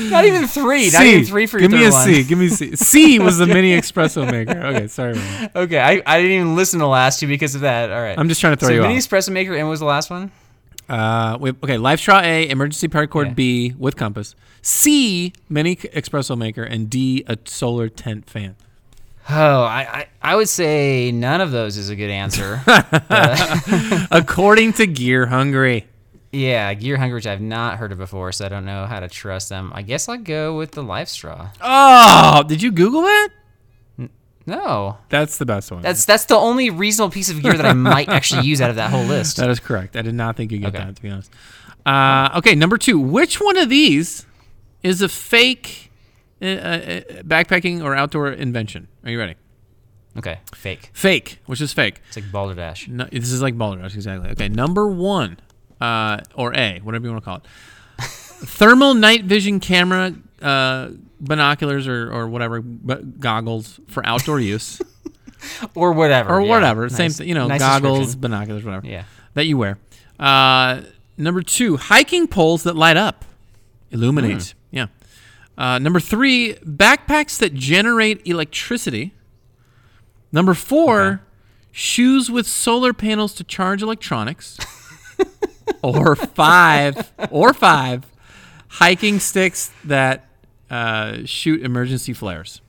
Not 0.09 0.25
even 0.25 0.47
three. 0.47 0.89
Not 0.89 1.05
even 1.05 1.25
three 1.25 1.45
for 1.45 1.59
your 1.59 1.69
Give 1.69 1.79
me 1.79 1.85
a 1.85 1.91
one. 1.91 2.05
C. 2.05 2.23
Give 2.23 2.37
me 2.39 2.47
a 2.47 2.49
C. 2.49 2.75
C 2.75 3.19
was 3.19 3.37
the 3.37 3.45
mini 3.47 3.71
espresso 3.77 4.29
maker. 4.29 4.59
Okay, 4.59 4.87
sorry. 4.87 5.13
man. 5.15 5.51
Okay. 5.55 5.79
I, 5.79 6.01
I 6.05 6.17
didn't 6.17 6.31
even 6.31 6.55
listen 6.55 6.79
to 6.79 6.83
the 6.83 6.89
last 6.89 7.19
two 7.19 7.27
because 7.27 7.55
of 7.55 7.61
that. 7.61 7.91
All 7.91 8.01
right. 8.01 8.17
I'm 8.17 8.27
just 8.27 8.41
trying 8.41 8.53
to 8.53 8.57
throw 8.59 8.69
so 8.69 8.73
you 8.75 8.81
mini 8.81 8.95
off. 8.97 9.03
espresso 9.03 9.31
maker 9.31 9.53
and 9.55 9.67
what 9.67 9.71
was 9.71 9.79
the 9.79 9.85
last 9.85 10.09
one? 10.09 10.31
Uh, 10.89 11.37
we 11.39 11.49
okay, 11.51 11.77
Life 11.77 11.99
Straw 11.99 12.21
A, 12.21 12.47
emergency 12.49 12.87
paracord 12.87 13.27
Yeah. 13.27 13.33
B 13.33 13.73
with 13.77 13.95
compass. 13.97 14.35
C, 14.61 15.33
mini 15.49 15.75
espresso 15.75 16.37
maker, 16.37 16.63
and 16.63 16.89
D, 16.89 17.23
a 17.27 17.37
solar 17.45 17.89
tent 17.89 18.29
fan. 18.29 18.55
Oh, 19.29 19.63
I, 19.63 19.81
I, 19.81 20.07
I 20.31 20.35
would 20.37 20.47
say 20.47 21.11
none 21.11 21.41
of 21.41 21.51
those 21.51 21.75
is 21.75 21.89
a 21.89 21.95
good 21.97 22.09
answer. 22.09 22.61
According 24.11 24.73
to 24.73 24.87
Gear 24.87 25.25
Hungry. 25.25 25.85
yeah, 26.31 26.73
Gear 26.73 26.97
Hungry, 26.97 27.15
which 27.15 27.27
I've 27.27 27.41
not 27.41 27.77
heard 27.77 27.91
of 27.91 27.97
before, 27.97 28.31
so 28.31 28.45
I 28.45 28.49
don't 28.49 28.65
know 28.65 28.85
how 28.85 28.99
to 29.01 29.07
trust 29.09 29.49
them. 29.49 29.71
I 29.75 29.81
guess 29.81 30.07
I'll 30.07 30.17
go 30.17 30.55
with 30.57 30.71
the 30.71 30.83
Life 30.83 31.09
Straw. 31.09 31.49
Oh, 31.61 32.43
did 32.47 32.61
you 32.61 32.71
Google 32.71 33.01
that? 33.01 33.29
No, 34.47 34.97
That's 35.09 35.37
the 35.37 35.45
best 35.45 35.71
one. 35.71 35.81
that's 35.81 36.05
that's 36.05 36.25
the 36.25 36.35
only 36.37 36.69
reasonable 36.69 37.11
piece 37.11 37.29
of 37.29 37.43
gear 37.43 37.53
that 37.53 37.65
I 37.65 37.73
might 37.73 38.07
actually 38.07 38.43
use 38.47 38.61
out 38.61 38.69
of 38.69 38.77
that 38.77 38.89
whole 38.89 39.03
list. 39.15 39.37
that 39.37 39.49
is 39.49 39.59
correct. 39.59 39.95
I 39.97 40.01
did 40.01 40.15
not 40.15 40.37
think 40.37 40.51
you'd 40.53 40.61
get 40.61 40.73
Okay. 40.73 40.85
that, 40.85 40.95
to 40.95 41.01
be 41.01 41.09
honest. 41.09 41.31
Uh, 41.85 42.29
okay, 42.37 42.55
number 42.55 42.77
two. 42.77 42.97
Which 42.99 43.39
one 43.41 43.57
of 43.57 43.67
these 43.69 44.25
is 44.83 45.01
a 45.01 45.09
fake 45.09 45.91
uh, 46.41 46.45
uh, 46.45 46.79
backpacking 47.23 47.83
or 47.83 47.93
outdoor 47.95 48.29
invention? 48.31 48.87
Are 49.03 49.11
you 49.11 49.19
ready? 49.19 49.35
Okay, 50.17 50.39
fake. 50.55 50.89
Fake, 50.93 51.39
which 51.45 51.61
is 51.61 51.73
fake. 51.73 52.01
It's 52.07 52.15
like 52.17 52.31
Balderdash. 52.31 52.87
No, 52.87 53.05
this 53.11 53.31
is 53.31 53.41
like 53.41 53.57
Balderdash, 53.57 53.95
exactly. 53.95 54.29
Okay, 54.31 54.47
number 54.49 54.87
one, 54.87 55.37
uh, 55.81 56.21
or 56.35 56.55
A, 56.55 56.79
whatever 56.83 57.05
you 57.05 57.11
want 57.11 57.23
to 57.23 57.25
call 57.25 57.37
it. 57.37 57.45
Thermal 58.47 58.93
night 58.95 59.25
vision 59.25 59.59
camera, 59.59 60.13
uh, 60.41 60.89
binoculars 61.19 61.87
or, 61.87 62.11
or 62.11 62.27
whatever, 62.27 62.61
but 62.61 63.19
goggles 63.19 63.79
for 63.87 64.05
outdoor 64.05 64.39
use, 64.53 64.81
Or 65.75 65.91
whatever. 65.93 66.33
or 66.35 66.41
yeah. 66.41 66.49
whatever. 66.49 66.89
Same 66.89 67.11
thing, 67.11 67.27
you 67.27 67.33
know, 67.35 67.47
nice 67.47 67.59
goggles, 67.59 68.15
binoculars, 68.15 68.63
whatever. 68.63 68.87
Yeah. 68.87 69.03
That 69.33 69.45
you 69.45 69.57
wear. 69.57 69.77
Uh, 70.19 70.81
number 71.17 71.41
two, 71.41 71.77
hiking 71.77 72.27
poles 72.27 72.63
that 72.63 72.75
light 72.75 72.97
up, 72.97 73.25
illuminate. 73.91 74.53
Hmm. 74.71 74.75
Yeah. 74.75 74.87
Uh, 75.57 75.79
number 75.79 75.99
three, 75.99 76.53
backpacks 76.65 77.37
that 77.39 77.53
generate 77.53 78.25
electricity. 78.27 79.13
Number 80.31 80.53
four, 80.53 81.21
shoes 81.71 82.29
with 82.29 82.47
solar 82.47 82.93
panels 82.93 83.33
to 83.35 83.43
charge 83.43 83.81
electronics. 83.81 84.57
or 85.83 86.15
five, 86.15 87.11
or 87.31 87.53
five, 87.53 88.05
hiking 88.67 89.19
sticks 89.19 89.71
that 89.83 90.26
uh, 90.69 91.19
shoot 91.25 91.61
emergency 91.63 92.13
flares. 92.13 92.61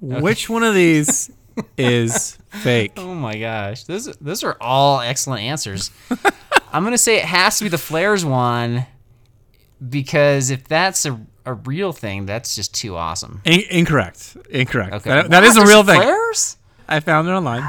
Which 0.00 0.48
one 0.48 0.62
of 0.62 0.74
these 0.74 1.30
is 1.76 2.38
fake? 2.48 2.92
Oh 2.96 3.14
my 3.14 3.38
gosh, 3.38 3.84
those 3.84 4.06
those 4.20 4.42
are 4.42 4.56
all 4.60 5.00
excellent 5.00 5.42
answers. 5.42 5.90
I'm 6.72 6.84
gonna 6.84 6.96
say 6.98 7.16
it 7.16 7.24
has 7.24 7.58
to 7.58 7.64
be 7.64 7.70
the 7.70 7.78
flares 7.78 8.24
one 8.24 8.86
because 9.88 10.50
if 10.50 10.66
that's 10.68 11.04
a, 11.06 11.20
a 11.44 11.54
real 11.54 11.92
thing, 11.92 12.26
that's 12.26 12.54
just 12.54 12.74
too 12.74 12.96
awesome. 12.96 13.42
In- 13.44 13.64
incorrect. 13.70 14.36
Incorrect. 14.50 14.92
Okay, 14.94 15.10
That- 15.10 15.30
that 15.30 15.44
is 15.44 15.56
a 15.56 15.64
real 15.66 15.82
There's 15.82 15.98
thing. 15.98 16.02
Flares? 16.06 16.56
I 16.88 17.00
found 17.00 17.28
it 17.28 17.32
online, 17.32 17.62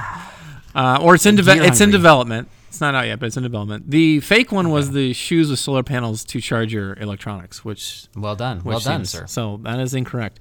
uh, 0.74 1.00
or 1.02 1.16
it's 1.16 1.26
in 1.26 1.36
deve- 1.36 1.45
Gear 1.45 1.64
it's 1.64 1.82
in 1.82 1.91
development. 1.91 2.48
It's 2.72 2.80
not 2.80 2.95
out 2.95 3.05
yet, 3.05 3.19
but 3.19 3.26
it's 3.26 3.36
in 3.36 3.43
development. 3.43 3.91
The 3.91 4.22
fake 4.22 4.49
one 4.51 4.69
was 4.69 4.91
the 4.91 5.11
shoes 5.11 5.49
with 5.49 5.59
solar 5.59 5.84
panels 5.84 6.24
to 6.26 6.39
charge 6.39 6.72
your 6.72 6.93
electronics, 6.93 7.65
which 7.65 8.05
Well 8.15 8.38
done, 8.38 8.59
which 8.59 8.65
well 8.65 8.80
done, 8.80 8.99
seems- 9.05 9.09
sir. 9.09 9.28
So 9.28 9.59
that 9.63 9.80
is 9.82 9.93
incorrect. 9.93 10.39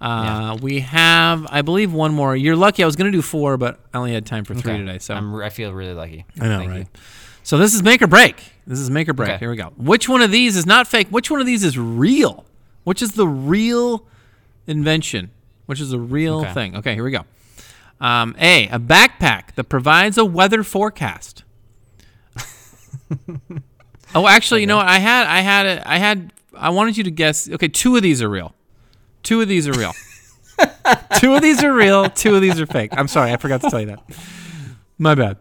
Uh, 0.00 0.56
We 0.62 0.78
have, 0.80 1.44
I 1.50 1.62
believe, 1.62 1.92
one 1.92 2.14
more. 2.14 2.36
You're 2.36 2.54
lucky. 2.54 2.84
I 2.84 2.86
was 2.86 2.94
going 2.94 3.10
to 3.10 3.16
do 3.18 3.20
four, 3.22 3.56
but 3.56 3.80
I 3.92 3.98
only 3.98 4.12
had 4.14 4.26
time 4.26 4.44
for 4.44 4.54
three 4.54 4.76
today. 4.78 4.98
So 5.00 5.12
I'm, 5.14 5.34
I 5.42 5.48
feel 5.48 5.72
really 5.72 5.92
lucky. 5.94 6.24
I 6.40 6.46
know, 6.48 6.58
Thank 6.58 6.70
you. 6.70 6.76
right? 6.78 6.88
So 7.42 7.58
this 7.58 7.74
is 7.74 7.82
make 7.82 8.00
or 8.00 8.06
break. 8.06 8.36
This 8.64 8.78
is 8.78 8.88
make 8.88 9.08
or 9.08 9.12
break. 9.12 9.30
Okay. 9.30 9.38
Here 9.38 9.50
we 9.50 9.56
go. 9.56 9.72
Which 9.76 10.08
one 10.08 10.22
of 10.22 10.30
these 10.30 10.56
is 10.56 10.66
not 10.66 10.86
fake? 10.86 11.08
Which 11.10 11.32
one 11.32 11.40
of 11.40 11.46
these 11.46 11.64
is 11.64 11.76
real? 11.76 12.44
Which 12.84 13.02
is 13.02 13.12
the 13.12 13.26
real 13.26 14.06
invention? 14.68 15.30
Which 15.66 15.80
is 15.80 15.90
the 15.90 15.98
real 15.98 16.40
Okay. 16.42 16.52
thing? 16.52 16.76
Okay, 16.76 16.94
here 16.94 17.02
we 17.04 17.10
go. 17.10 17.24
Um, 18.00 18.34
a 18.40 18.66
a 18.68 18.78
backpack 18.80 19.54
that 19.56 19.64
provides 19.64 20.16
a 20.18 20.24
weather 20.24 20.62
forecast. 20.64 21.41
Oh, 24.14 24.26
actually, 24.26 24.60
you 24.60 24.66
know 24.66 24.76
what? 24.76 24.86
I 24.86 24.98
had 24.98 25.26
I 25.26 25.40
had 25.40 25.66
a, 25.66 25.88
I 25.88 25.98
had 25.98 26.32
I 26.54 26.70
wanted 26.70 26.96
you 26.96 27.04
to 27.04 27.10
guess. 27.10 27.48
Okay, 27.48 27.68
two 27.68 27.96
of 27.96 28.02
these 28.02 28.22
are 28.22 28.28
real. 28.28 28.54
Two 29.22 29.40
of 29.40 29.48
these 29.48 29.68
are 29.68 29.72
real. 29.72 29.92
two 31.18 31.34
of 31.34 31.42
these 31.42 31.62
are 31.62 31.72
real. 31.72 32.08
Two 32.10 32.34
of 32.34 32.42
these 32.42 32.60
are 32.60 32.66
fake. 32.66 32.90
I'm 32.92 33.08
sorry, 33.08 33.32
I 33.32 33.36
forgot 33.36 33.60
to 33.62 33.70
tell 33.70 33.80
you 33.80 33.86
that. 33.86 34.00
My 34.98 35.14
bad. 35.14 35.38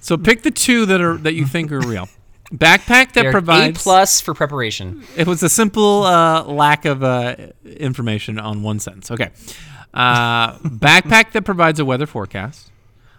So 0.00 0.16
pick 0.16 0.42
the 0.42 0.50
two 0.50 0.86
that 0.86 1.00
are 1.00 1.16
that 1.18 1.34
you 1.34 1.46
think 1.46 1.72
are 1.72 1.80
real. 1.80 2.08
Backpack 2.52 3.12
that 3.14 3.32
provides 3.32 3.76
A 3.76 3.82
plus 3.82 4.20
for 4.20 4.32
preparation. 4.32 5.02
it 5.16 5.26
was 5.26 5.42
a 5.42 5.48
simple 5.48 6.04
uh, 6.04 6.44
lack 6.44 6.84
of 6.84 7.02
uh, 7.02 7.34
information 7.64 8.38
on 8.38 8.62
one 8.62 8.78
sentence. 8.78 9.10
Okay. 9.10 9.30
Uh, 9.92 10.56
backpack 10.58 11.32
that 11.32 11.44
provides 11.44 11.80
a 11.80 11.84
weather 11.84 12.06
forecast. 12.06 12.70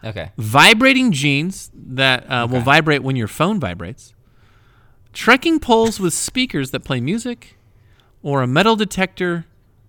Okay. 0.08 0.32
Vibrating 0.38 1.12
jeans 1.12 1.70
that 1.74 2.30
uh, 2.32 2.48
will 2.50 2.62
vibrate 2.62 3.04
when 3.04 3.16
your 3.16 3.28
phone 3.28 3.60
vibrates. 3.60 4.14
Trekking 5.14 5.60
poles 5.60 6.00
with 6.00 6.14
speakers 6.14 6.72
that 6.72 6.82
play 6.82 7.00
music. 7.02 7.56
Or 8.24 8.42
a 8.42 8.48
metal 8.48 8.76
detector 8.76 9.46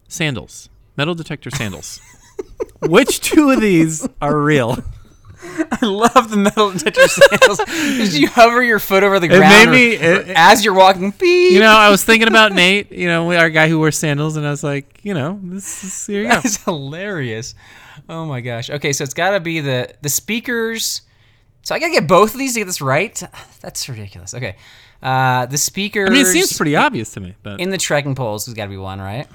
sandals. 0.07 0.69
Metal 0.97 1.15
detector 1.15 1.51
sandals. 1.51 2.01
Which 2.83 3.21
two 3.21 3.51
of 3.51 3.61
these 3.61 4.07
are 4.21 4.39
real? 4.39 4.79
I 5.71 5.87
love 5.87 6.31
the 6.31 6.37
metal 6.37 6.73
detector 6.73 7.07
sandals. 7.09 7.59
Did 7.67 8.15
you 8.15 8.29
hover 8.29 8.63
your 8.63 8.79
foot 8.79 9.03
over 9.03 9.19
the 9.21 9.27
It 9.27 9.39
ground 9.39 9.51
made 9.51 9.69
or- 9.69 9.71
me- 9.73 9.97
or 9.97 10.21
it- 10.23 10.29
as 10.37 10.65
you're 10.65 10.75
walking? 10.75 11.11
Beep. 11.13 11.53
You 11.53 11.61
know, 11.61 11.75
I 11.77 11.91
was 11.91 12.05
thinking 12.05 12.29
about 12.29 12.53
Nate, 12.53 12.91
you 12.93 13.07
know, 13.09 13.33
our 13.33 13.51
guy 13.51 13.69
who 13.69 13.79
wears 13.79 13.97
sandals, 13.97 14.37
and 14.37 14.47
I 14.47 14.51
was 14.51 14.63
like, 14.65 15.01
you 15.05 15.15
know, 15.15 15.39
this 15.43 15.85
is, 15.85 16.07
here 16.07 16.23
you. 16.23 16.29
That's 16.29 16.57
hilarious. 16.65 17.55
Oh 18.09 18.25
my 18.25 18.41
gosh. 18.41 18.71
Okay, 18.71 18.93
so 18.93 19.05
it's 19.05 19.15
got 19.15 19.31
to 19.31 19.41
be 19.41 19.61
the 19.61 19.93
the 20.03 20.09
speakers. 20.09 21.03
So 21.63 21.75
I 21.75 21.79
gotta 21.81 21.93
get 21.93 22.07
both 22.09 22.33
of 22.33 22.39
these 22.39 22.55
to 22.55 22.61
get 22.61 22.67
this 22.67 22.81
right. 22.81 23.21
That's 23.61 23.89
ridiculous. 23.89 24.33
Okay, 24.33 24.57
uh, 25.03 25.45
the 25.47 25.59
speakers. 25.59 26.09
I 26.09 26.13
mean, 26.13 26.23
it 26.23 26.27
seems 26.27 26.57
pretty 26.57 26.77
obvious 26.77 27.13
to 27.13 27.21
me, 27.21 27.35
but 27.43 27.61
in 27.61 27.69
the 27.71 27.77
trekking 27.79 28.15
poles 28.15 28.47
has 28.47 28.55
got 28.55 28.65
to 28.65 28.71
be 28.71 28.77
one, 28.79 29.01
right? 29.01 29.27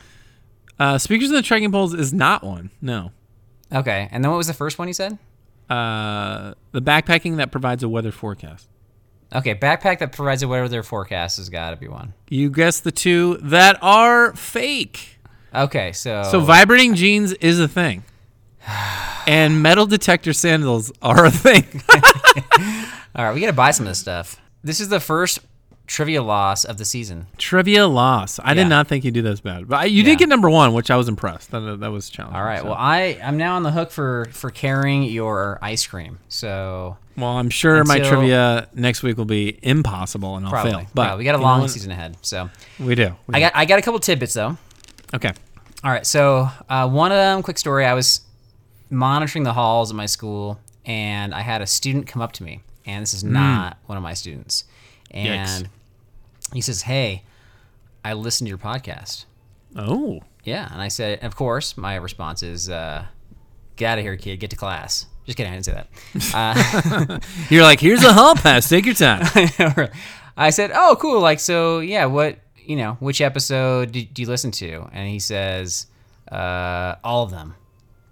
uh, 0.80 0.98
speakers 0.98 1.30
in 1.30 1.36
the 1.36 1.42
trekking 1.44 1.72
poles 1.72 1.94
is 1.94 2.12
not 2.14 2.44
one. 2.44 2.72
No, 2.82 3.12
Okay, 3.72 4.08
and 4.12 4.24
then 4.24 4.32
what 4.32 4.38
was 4.38 4.48
the 4.48 4.54
first 4.54 4.80
one 4.80 4.88
you 4.88 4.94
said? 4.94 5.18
uh, 5.70 6.54
the 6.72 6.82
backpacking 6.82 7.38
that 7.38 7.52
provides 7.52 7.84
a 7.84 7.90
weather 7.90 8.12
forecast. 8.12 8.68
Okay, 9.36 9.54
backpack 9.56 10.00
that 10.00 10.12
provides 10.12 10.42
a 10.44 10.48
weather 10.48 10.82
forecast 10.84 11.38
has 11.38 11.50
got 11.50 11.72
to 11.72 11.76
be 11.76 11.88
one. 11.88 12.14
You 12.30 12.50
guessed 12.50 12.84
the 12.84 12.92
two 12.92 13.38
that 13.44 13.78
are 13.82 14.34
fake. 14.36 15.20
Okay, 15.54 15.92
so 15.92 16.24
So 16.24 16.40
vibrating 16.40 16.96
jeans 16.96 17.34
is 17.34 17.60
a 17.60 17.68
thing, 17.68 18.04
and 19.28 19.62
metal 19.62 19.86
detector 19.86 20.34
sandals 20.34 20.92
are 21.02 21.26
a 21.26 21.32
thing. 21.32 21.66
all 23.16 23.26
right, 23.26 23.34
we 23.34 23.40
gotta 23.42 23.54
buy 23.54 23.72
some 23.72 23.86
of 23.86 23.92
this 23.92 24.00
stuff. 24.00 24.40
This 24.64 24.80
is 24.80 24.90
the 24.90 25.00
first 25.00 25.40
trivia 25.86 26.24
loss 26.24 26.64
of 26.64 26.78
the 26.78 26.86
season. 26.86 27.28
Trivia 27.38 27.86
loss. 27.88 28.40
I 28.40 28.50
Yeah. 28.50 28.54
did 28.64 28.68
not 28.70 28.88
think 28.88 29.04
you'd 29.04 29.14
do 29.14 29.22
this 29.22 29.42
bad, 29.42 29.68
but 29.68 29.92
you 29.92 29.98
Yeah. 30.02 30.12
did 30.12 30.20
get 30.20 30.30
number 30.30 30.50
one, 30.50 30.74
which 30.74 30.90
I 30.90 30.96
was 30.96 31.10
impressed. 31.10 31.52
That, 31.52 31.80
that 31.82 31.92
was 31.92 32.10
challenging. 32.10 32.38
All 32.40 32.46
right, 32.46 32.60
so. 32.62 32.66
well 32.68 32.76
I 32.78 33.20
I'm 33.24 33.38
now 33.38 33.56
on 33.56 33.64
the 33.64 33.72
hook 33.72 33.92
for 33.92 34.28
for 34.32 34.50
carrying 34.50 35.04
your 35.04 35.60
ice 35.62 35.86
cream. 35.86 36.20
So 36.30 36.98
Well, 37.18 37.32
I'm 37.32 37.50
sure 37.50 37.84
my 37.84 37.98
Until- 37.98 38.12
trivia 38.12 38.68
next 38.74 39.04
week 39.04 39.18
will 39.18 39.26
be 39.26 39.60
impossible 39.62 40.38
and 40.38 40.46
I'll 40.46 40.52
probably, 40.52 40.72
fail. 40.72 40.88
But 40.94 41.18
we 41.18 41.26
got 41.26 41.32
a 41.36 41.38
you 41.38 41.42
know 41.44 41.44
long 41.50 41.62
what? 41.62 41.70
season 41.70 41.92
ahead. 41.92 42.16
So 42.22 42.50
We 42.80 42.96
do. 42.96 43.16
We 43.28 43.36
I 43.36 43.40
do. 43.40 43.44
got 43.46 43.52
I 43.56 43.66
got 43.66 43.80
a 43.80 43.82
couple 43.82 44.00
tidbits 44.00 44.34
though. 44.34 44.58
okay. 45.14 45.32
All 45.84 45.92
right, 45.92 46.08
so 46.08 46.48
uh, 46.70 46.88
one 46.88 47.12
of 47.12 47.18
them, 47.18 47.44
quick 47.44 47.58
story. 47.58 47.86
I 47.86 47.94
was 47.94 48.22
monitoring 48.94 49.44
the 49.44 49.54
halls 49.54 49.90
at 49.92 49.96
my 49.96 50.06
school, 50.06 50.60
and 50.86 51.34
I 51.34 51.42
had 51.42 51.62
a 51.62 51.68
student 51.68 52.08
come 52.08 52.22
up 52.22 52.32
to 52.34 52.44
me, 52.44 52.62
and 52.86 53.02
this 53.02 53.14
is 53.14 53.24
not 53.24 53.78
one 53.88 53.98
of 53.98 54.04
my 54.04 54.14
students, 54.14 54.64
and 55.12 55.70
he 56.54 56.62
says, 56.62 56.84
"Hey, 56.84 57.24
I 58.06 58.14
listened 58.14 58.48
to 58.48 58.50
your 58.50 58.58
podcast." 58.58 59.26
Oh, 59.76 60.22
Yeah, 60.44 60.68
and 60.72 60.82
I 60.82 60.90
said, 60.90 61.24
of 61.24 61.36
course, 61.38 61.78
my 61.78 61.96
response 61.96 62.44
is, 62.44 62.70
uh, 62.70 63.06
"Get 63.78 63.92
out 63.94 63.98
of 64.00 64.04
here, 64.04 64.18
kid. 64.18 64.40
Get 64.40 64.50
to 64.50 64.56
class." 64.58 65.06
Just 65.26 65.38
kidding, 65.38 65.54
I 65.54 65.56
didn't 65.56 65.66
say 65.66 65.72
that. 65.74 65.88
Uh, 66.36 67.20
you're 67.50 67.64
like, 67.64 67.80
here's 67.80 68.04
a 68.04 68.12
hall 68.14 68.36
pass. 68.36 68.68
Take 68.68 68.86
your 68.86 68.94
time. 68.96 69.22
I 70.36 70.50
said, 70.50 70.72
"Oh, 70.74 70.98
cool. 71.00 71.22
Like, 71.22 71.40
so, 71.40 71.80
yeah. 71.80 72.06
What, 72.06 72.40
you 72.58 72.76
know, 72.76 72.98
which 73.00 73.22
episode 73.22 73.94
did, 73.94 74.14
do 74.14 74.22
you 74.22 74.28
listen 74.28 74.52
to?" 74.52 74.90
And 74.92 75.08
he 75.08 75.20
says, 75.20 75.88
uh, 76.32 76.96
"All 77.04 77.24
of 77.24 77.32
them." 77.32 77.56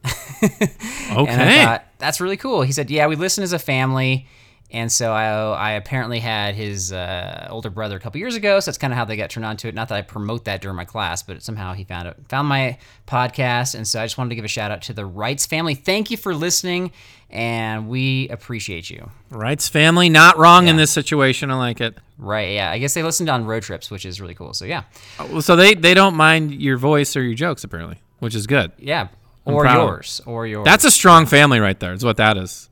Okay. 1.11 1.63
thought 1.65 1.83
that's 1.97 2.21
really 2.21 2.37
cool. 2.37 2.61
He 2.61 2.71
said, 2.71 2.89
"Yeah, 2.89 3.07
we 3.07 3.15
listen 3.15 3.43
as 3.43 3.53
a 3.53 3.59
family." 3.59 4.27
And 4.73 4.89
so 4.89 5.11
I, 5.11 5.25
I 5.27 5.71
apparently 5.71 6.19
had 6.19 6.55
his 6.55 6.93
uh, 6.93 7.45
older 7.51 7.69
brother 7.69 7.97
a 7.97 7.99
couple 7.99 8.19
years 8.21 8.37
ago, 8.37 8.57
so 8.61 8.71
that's 8.71 8.77
kind 8.77 8.93
of 8.93 8.97
how 8.97 9.03
they 9.03 9.17
got 9.17 9.29
turned 9.29 9.45
on 9.45 9.57
to 9.57 9.67
it. 9.67 9.75
Not 9.75 9.89
that 9.89 9.95
I 9.97 10.01
promote 10.01 10.45
that 10.45 10.61
during 10.61 10.77
my 10.77 10.85
class, 10.85 11.21
but 11.23 11.43
somehow 11.43 11.73
he 11.73 11.83
found 11.83 12.07
it, 12.07 12.15
found 12.29 12.47
my 12.47 12.77
podcast, 13.05 13.75
and 13.75 13.85
so 13.85 13.99
I 14.01 14.05
just 14.05 14.17
wanted 14.17 14.29
to 14.29 14.35
give 14.35 14.45
a 14.45 14.47
shout 14.47 14.71
out 14.71 14.81
to 14.83 14.93
the 14.93 15.05
Wrights 15.05 15.45
family. 15.45 15.75
Thank 15.75 16.09
you 16.09 16.15
for 16.15 16.33
listening, 16.33 16.93
and 17.29 17.89
we 17.89 18.29
appreciate 18.29 18.89
you. 18.89 19.09
Wright's 19.29 19.67
family 19.67 20.07
not 20.07 20.37
wrong 20.37 20.69
in 20.69 20.77
this 20.77 20.91
situation. 20.91 21.51
I 21.51 21.55
like 21.55 21.81
it. 21.81 21.97
Right? 22.17 22.53
Yeah, 22.53 22.71
I 22.71 22.77
guess 22.77 22.93
they 22.93 23.03
listened 23.03 23.27
on 23.29 23.43
road 23.45 23.63
trips, 23.63 23.91
which 23.91 24.05
is 24.05 24.21
really 24.21 24.35
cool. 24.35 24.53
So 24.53 24.63
yeah, 24.63 24.83
Oh, 25.19 25.41
So 25.41 25.57
they 25.57 25.73
they 25.73 25.93
don't 25.93 26.15
mind 26.15 26.53
your 26.53 26.77
voice 26.77 27.17
or 27.17 27.23
your 27.23 27.33
jokes 27.33 27.65
apparently, 27.65 27.97
which 28.19 28.35
is 28.35 28.47
good. 28.47 28.71
yeah, 28.77 29.09
or 29.45 29.61
proud 29.61 29.85
yours, 29.85 30.21
or 30.25 30.47
yours. 30.47 30.65
That's 30.65 30.83
a 30.85 30.91
strong 30.91 31.25
family 31.25 31.59
right 31.59 31.79
there. 31.79 31.93
Is 31.93 32.03
what 32.03 32.17
that 32.17 32.37
is. 32.37 32.69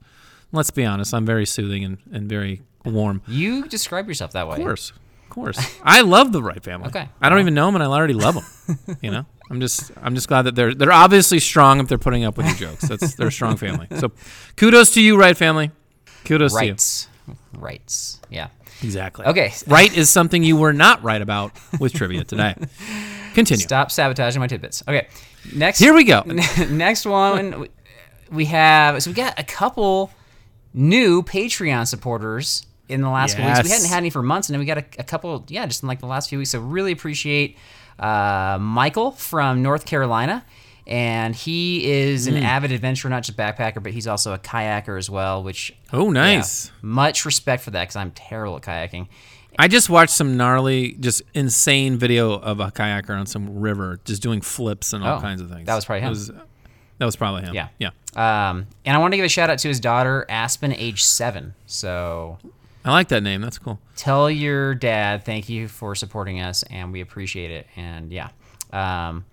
Let's 0.51 0.71
be 0.71 0.85
honest. 0.85 1.13
I'm 1.13 1.25
very 1.25 1.45
soothing 1.45 1.83
and, 1.83 1.97
and 2.11 2.27
very 2.27 2.61
warm. 2.85 3.21
you 3.27 3.67
describe 3.67 4.07
yourself 4.07 4.31
that 4.31 4.47
way. 4.47 4.57
Of 4.57 4.61
course, 4.61 4.91
of 5.23 5.29
course. 5.29 5.79
I 5.83 6.01
love 6.01 6.31
the 6.31 6.41
Wright 6.41 6.63
family. 6.63 6.87
Okay. 6.87 7.07
I 7.21 7.29
don't 7.29 7.39
even 7.39 7.53
know 7.53 7.67
them, 7.67 7.75
and 7.75 7.83
I 7.83 7.87
already 7.87 8.13
love 8.13 8.35
them. 8.35 8.97
you 9.01 9.11
know, 9.11 9.25
I'm 9.49 9.59
just 9.59 9.91
I'm 10.01 10.15
just 10.15 10.27
glad 10.27 10.43
that 10.43 10.55
they're 10.55 10.73
they're 10.73 10.91
obviously 10.91 11.39
strong 11.39 11.79
if 11.79 11.87
they're 11.87 11.97
putting 11.97 12.23
up 12.23 12.37
with 12.37 12.47
your 12.47 12.55
jokes. 12.71 12.87
That's 12.87 13.15
they're 13.15 13.27
a 13.27 13.31
strong 13.31 13.57
family. 13.57 13.87
So, 13.97 14.11
kudos 14.55 14.93
to 14.93 15.01
you, 15.01 15.19
Wright 15.19 15.37
family. 15.37 15.71
Kudos 16.25 16.53
to 16.53 16.65
you. 16.65 16.71
Rights, 16.71 17.07
rights. 17.53 18.19
Yeah. 18.29 18.49
Exactly. 18.81 19.25
Okay. 19.25 19.51
Right 19.67 19.95
is 19.95 20.09
something 20.09 20.43
you 20.43 20.55
were 20.55 20.73
not 20.73 21.03
right 21.03 21.21
about 21.21 21.51
with 21.79 21.93
trivia 21.93 22.23
today. 22.23 22.55
Continue. 23.33 23.63
Stop 23.63 23.91
sabotaging 23.91 24.39
my 24.39 24.47
tidbits. 24.47 24.83
Okay. 24.87 25.07
Next. 25.53 25.79
Here 25.79 25.93
we 25.93 26.03
go. 26.03 26.21
next 26.69 27.05
one 27.05 27.67
we- 28.31 28.45
have 28.45 29.01
so 29.01 29.09
we 29.09 29.15
got 29.15 29.39
a 29.39 29.43
couple 29.43 30.11
new 30.73 31.23
patreon 31.23 31.87
supporters 31.87 32.63
in 32.87 33.01
the 33.01 33.09
last 33.09 33.35
couple 33.35 33.49
weeks 33.51 33.63
we 33.63 33.69
hadn't 33.71 33.87
had 33.87 33.97
any 33.97 34.11
for 34.11 34.21
months 34.21 34.49
and 34.49 34.53
then 34.53 34.59
we 34.59 34.65
got 34.67 34.77
a, 34.77 34.85
a 34.99 35.03
couple 35.03 35.43
yeah 35.47 35.65
just 35.65 35.81
in 35.81 35.87
like 35.87 35.99
the 35.99 36.05
last 36.05 36.29
few 36.29 36.37
weeks 36.37 36.51
so 36.51 36.59
really 36.59 36.91
appreciate 36.91 37.57
uh, 37.97 38.57
michael 38.61 39.09
from 39.11 39.63
north 39.63 39.85
carolina 39.87 40.45
and 40.85 41.35
he 41.35 41.89
is 41.89 42.27
an 42.27 42.37
avid 42.37 42.71
adventurer 42.71 43.09
not 43.09 43.23
just 43.23 43.35
backpacker 43.35 43.81
but 43.81 43.93
he's 43.93 44.05
also 44.05 44.31
a 44.33 44.37
kayaker 44.39 44.97
as 44.99 45.09
well 45.09 45.41
which 45.43 45.73
Oh, 45.91 46.05
yeah, 46.07 46.11
nice. 46.37 46.71
much 46.83 47.25
respect 47.25 47.63
for 47.63 47.71
that 47.71 47.81
because 47.81 47.95
i'm 47.95 48.11
terrible 48.11 48.57
at 48.57 48.61
kayaking 48.61 49.07
I 49.59 49.67
just 49.67 49.89
watched 49.89 50.13
some 50.13 50.37
gnarly, 50.37 50.93
just 50.93 51.21
insane 51.33 51.97
video 51.97 52.31
of 52.33 52.59
a 52.61 52.71
kayaker 52.71 53.11
on 53.11 53.25
some 53.25 53.59
river, 53.59 53.99
just 54.05 54.21
doing 54.21 54.39
flips 54.41 54.93
and 54.93 55.03
all 55.03 55.17
Oh, 55.17 55.21
kinds 55.21 55.41
of 55.41 55.49
things. 55.51 55.65
that 55.67 55.75
was 55.75 55.83
probably 55.85 56.01
him. 56.01 56.09
was- 56.09 56.31
that 56.97 57.05
was 57.05 57.15
probably 57.15 57.41
him. 57.43 57.53
Yeah. 57.53 57.67
Yeah. 57.77 57.89
um, 58.15 58.67
and 58.85 58.95
i 58.95 58.99
want 58.99 59.13
to 59.13 59.17
give 59.17 59.25
a 59.25 59.29
shout 59.29 59.49
out 59.49 59.59
to 59.59 59.67
his 59.67 59.79
daughter 59.79 60.25
aspen 60.29 60.73
age 60.73 61.03
seven 61.03 61.53
so 61.67 62.37
I 62.83 62.91
like 62.91 63.09
that 63.09 63.21
name. 63.21 63.39
That's 63.41 63.57
cool. 63.59 63.79
tell 63.95 64.31
your 64.31 64.73
dad 64.75 65.23
thank 65.25 65.47
you 65.49 65.67
for 65.67 65.93
supporting 65.95 66.39
us 66.41 66.63
and 66.63 66.91
we 66.91 67.01
appreciate 67.01 67.51
it 67.51 67.67
and 67.75 68.11
yeah 68.11 68.29
um, 68.73 69.25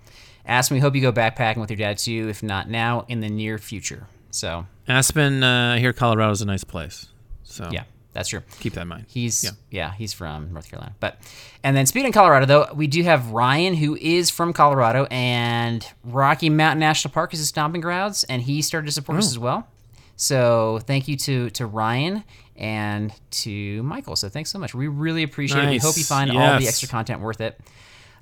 Aspen 0.44 0.78
hope 0.80 0.94
you 0.94 1.00
go 1.02 1.12
backpacking 1.12 1.56
with 1.58 1.70
your 1.70 1.78
dad 1.78 1.98
too 1.98 2.28
if 2.28 2.42
not 2.42 2.68
now 2.68 3.04
in 3.08 3.20
the 3.20 3.28
near 3.30 3.58
future 3.58 4.06
so 4.30 4.66
Aspen 4.86 5.42
uh, 5.42 5.76
here, 5.78 5.92
Colorado 5.92 6.30
is 6.32 6.42
a 6.42 6.46
nice 6.46 6.62
place. 6.64 7.08
So 7.44 7.68
yeah 7.72 7.84
that's 8.16 8.28
true 8.30 8.40
keep 8.60 8.72
that 8.74 8.82
in 8.82 8.88
mind. 8.88 9.04
he's 9.08 9.44
Yeah. 9.44 9.50
yeah. 9.70 9.92
he's 9.92 10.12
from 10.12 10.52
north 10.52 10.68
carolina 10.70 10.94
but 11.00 11.18
and 11.62 11.76
then 11.76 11.86
speaking 11.86 12.08
of 12.08 12.14
colorado 12.14 12.46
though 12.46 12.66
we 12.74 12.86
do 12.86 13.02
have 13.02 13.30
ryan 13.30 13.74
who 13.74 13.94
is 13.96 14.30
from 14.30 14.52
colorado 14.52 15.06
and 15.10 15.86
rocky 16.04 16.50
mountain 16.50 16.80
national 16.80 17.12
park 17.12 17.32
is 17.34 17.40
his 17.40 17.48
stomping 17.48 17.80
grounds 17.80 18.24
and 18.24 18.42
he 18.42 18.62
started 18.62 18.86
to 18.86 18.92
support 18.92 19.16
Oh. 19.16 19.18
us 19.18 19.26
as 19.28 19.38
well 19.38 19.68
so 20.16 20.80
thank 20.86 21.08
you 21.08 21.16
to 21.18 21.50
to 21.50 21.66
ryan 21.66 22.24
and 22.56 23.12
to 23.30 23.82
michael 23.82 24.16
so 24.16 24.28
thanks 24.30 24.50
so 24.50 24.58
much 24.58 24.74
we 24.74 24.88
really 24.88 25.22
appreciate 25.22 25.64
it 25.64 25.70
we 25.70 25.76
hope 25.78 25.94
you 25.96 26.00
Nice. 26.00 26.08
find 26.08 26.30
all 26.30 26.58
the 26.58 26.66
extra 26.66 26.88
content 26.88 27.20
worth 27.20 27.40
it 27.40 27.60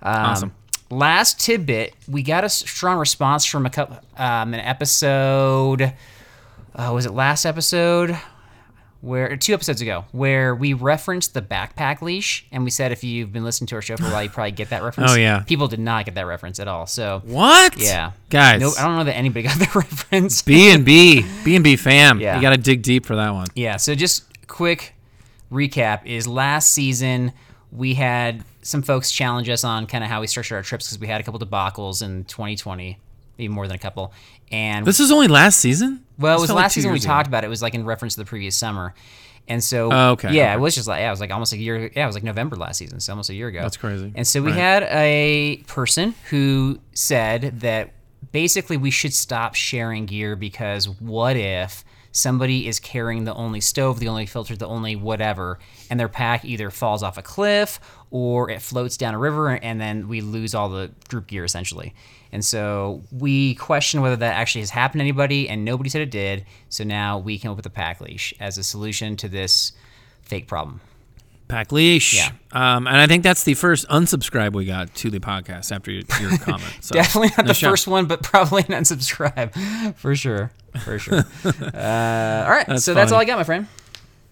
um, 0.02 0.12
Awesome. 0.16 0.52
last 0.90 1.40
tidbit, 1.40 1.94
we 2.08 2.22
got 2.22 2.44
a 2.44 2.48
strong 2.50 2.98
response 2.98 3.46
from 3.46 3.64
a 3.64 3.70
couple, 3.70 3.96
um, 4.18 4.52
an 4.52 4.60
episode. 4.60 5.94
Uh, 6.74 6.90
was 6.92 7.06
it 7.06 7.12
last 7.12 7.46
episode? 7.46 8.18
Where 9.04 9.36
two 9.36 9.52
episodes 9.52 9.82
ago, 9.82 10.06
where 10.12 10.54
we 10.54 10.72
referenced 10.72 11.34
the 11.34 11.42
backpack 11.42 12.00
leash, 12.00 12.46
and 12.50 12.64
we 12.64 12.70
said 12.70 12.90
if 12.90 13.04
you've 13.04 13.32
been 13.32 13.44
listening 13.44 13.66
to 13.68 13.74
our 13.74 13.82
show 13.82 13.96
for 13.98 14.06
a 14.06 14.10
while, 14.10 14.22
you 14.22 14.30
probably 14.30 14.52
get 14.52 14.70
that 14.70 14.82
reference. 14.84 15.12
Oh, 15.12 15.14
yeah. 15.16 15.40
people 15.40 15.68
did 15.68 15.78
not 15.80 16.06
get 16.06 16.14
that 16.14 16.26
reference 16.26 16.58
at 16.58 16.68
all. 16.68 16.86
So 16.86 17.20
What? 17.26 17.76
yeah, 17.76 18.12
guys. 18.30 18.60
no, 18.62 18.72
I 18.78 18.84
don't 18.86 18.96
know 18.96 19.04
that 19.04 19.16
anybody 19.16 19.42
got 19.48 19.58
that 19.58 19.74
reference. 19.74 20.40
B 20.40 20.70
and 20.72 20.84
B, 20.86 21.24
B 21.44 21.54
and 21.54 21.62
B 21.62 21.76
fam. 21.76 22.18
Yeah. 22.18 22.36
You 22.36 22.40
got 22.42 22.50
to 22.50 22.56
dig 22.56 22.82
deep 22.82 23.04
for 23.04 23.16
that 23.16 23.30
one. 23.34 23.46
Yeah, 23.54 23.76
so 23.76 23.94
just 23.94 24.24
quick 24.48 24.94
recap 25.52 26.06
is 26.06 26.26
last 26.26 26.70
season 26.70 27.32
we 27.70 27.94
had 27.94 28.42
some 28.62 28.80
folks 28.82 29.10
challenge 29.12 29.48
us 29.50 29.64
on 29.64 29.86
kind 29.86 30.02
of 30.02 30.08
how 30.08 30.20
we 30.22 30.26
structured 30.26 30.56
our 30.56 30.62
trips 30.62 30.86
because 30.86 30.98
we 30.98 31.06
had 31.08 31.20
a 31.20 31.24
couple 31.24 31.38
debacles 31.40 32.02
in 32.02 32.24
2020, 32.24 32.98
even 33.38 33.54
more 33.54 33.66
than 33.66 33.76
a 33.76 33.78
couple. 33.78 34.12
And 34.52 34.86
This 34.86 35.00
is 35.00 35.10
only 35.10 35.28
last 35.28 35.58
season. 35.60 36.04
well, 36.18 36.36
it 36.36 36.40
was 36.40 36.50
like 36.50 36.56
last 36.64 36.74
two 36.74 36.80
season 36.80 36.92
we 36.92 36.98
ago. 36.98 37.06
talked 37.06 37.26
about 37.26 37.44
it. 37.44 37.48
It 37.48 37.50
was 37.50 37.62
like 37.62 37.74
in 37.74 37.84
reference 37.84 38.14
to 38.14 38.20
the 38.20 38.26
previous 38.26 38.56
summer. 38.56 38.94
And 39.46 39.62
so, 39.62 39.90
Oh, 39.92 40.10
okay, 40.12 40.32
yeah, 40.32 40.44
okay. 40.44 40.52
it 40.54 40.60
was 40.60 40.74
just 40.74 40.88
like, 40.88 41.00
yeah, 41.00 41.08
it 41.08 41.10
was 41.10 41.20
like 41.20 41.30
almost 41.30 41.52
a 41.52 41.58
year. 41.58 41.90
Yeah, 41.94 42.04
it 42.04 42.06
was 42.06 42.14
like 42.16 42.24
November 42.24 42.56
last 42.56 42.78
season, 42.78 42.98
so 43.00 43.12
almost 43.12 43.28
a 43.30 43.34
year 43.34 43.48
ago. 43.48 43.60
That's 43.60 43.76
crazy. 43.76 44.10
And 44.14 44.26
so 44.26 44.40
we 44.40 44.52
Right. 44.52 44.58
had 44.58 44.82
a 44.84 45.56
person 45.66 46.14
who 46.30 46.78
said 46.94 47.60
that 47.60 47.92
basically 48.32 48.76
we 48.78 48.90
should 48.90 49.12
stop 49.12 49.54
sharing 49.54 50.06
gear 50.06 50.34
because 50.34 50.88
what 50.88 51.36
if 51.36 51.84
somebody 52.10 52.66
is 52.68 52.78
carrying 52.80 53.24
the 53.24 53.34
only 53.34 53.60
stove, 53.60 53.98
the 54.00 54.08
only 54.08 54.24
filter, 54.24 54.56
the 54.56 54.66
only 54.66 54.96
whatever, 54.96 55.58
and 55.90 55.98
their 56.00 56.08
pack 56.08 56.44
either 56.44 56.70
falls 56.70 57.02
off 57.02 57.18
a 57.18 57.22
cliff 57.22 57.80
or 58.10 58.48
it 58.48 58.62
floats 58.62 58.96
down 58.96 59.12
a 59.14 59.18
river, 59.18 59.48
and 59.50 59.78
then 59.80 60.08
we 60.08 60.20
lose 60.22 60.54
all 60.54 60.68
the 60.70 60.90
group 61.08 61.26
gear 61.26 61.44
essentially. 61.44 61.92
And 62.34 62.44
so 62.44 63.04
we 63.12 63.54
question 63.54 64.00
whether 64.00 64.16
that 64.16 64.34
actually 64.34 64.62
has 64.62 64.70
happened 64.70 64.98
to 64.98 65.04
anybody, 65.04 65.48
and 65.48 65.64
nobody 65.64 65.88
said 65.88 66.02
it 66.02 66.10
did. 66.10 66.44
So 66.68 66.82
now 66.82 67.16
we 67.16 67.38
came 67.38 67.52
up 67.52 67.56
with 67.56 67.64
a 67.64 67.70
pack 67.70 68.00
leash 68.00 68.34
as 68.40 68.58
a 68.58 68.64
solution 68.64 69.16
to 69.18 69.28
this 69.28 69.70
fake 70.22 70.48
problem. 70.48 70.80
Pack 71.46 71.70
leash. 71.70 72.16
Yeah. 72.16 72.32
Um, 72.50 72.88
and 72.88 72.96
I 72.96 73.06
think 73.06 73.22
that's 73.22 73.44
the 73.44 73.54
first 73.54 73.86
unsubscribe 73.88 74.52
we 74.52 74.64
got 74.64 74.92
to 74.96 75.10
the 75.10 75.20
podcast 75.20 75.70
after 75.70 75.92
your, 75.92 76.02
your 76.20 76.36
comment. 76.38 76.72
So, 76.80 76.94
Definitely 76.94 77.28
not 77.28 77.36
the 77.36 77.42
nice 77.44 77.60
first 77.60 77.86
one, 77.86 78.06
but 78.06 78.24
probably 78.24 78.62
an 78.62 78.82
unsubscribe 78.82 79.94
for 79.96 80.16
sure. 80.16 80.50
For 80.82 80.98
sure. 80.98 81.18
uh, 81.44 82.44
all 82.44 82.50
right, 82.50 82.64
That's 82.66 82.82
so 82.82 82.94
that's 82.94 83.12
all 83.12 83.20
I 83.20 83.26
got, 83.26 83.38
my 83.38 83.44
friend. 83.44 83.68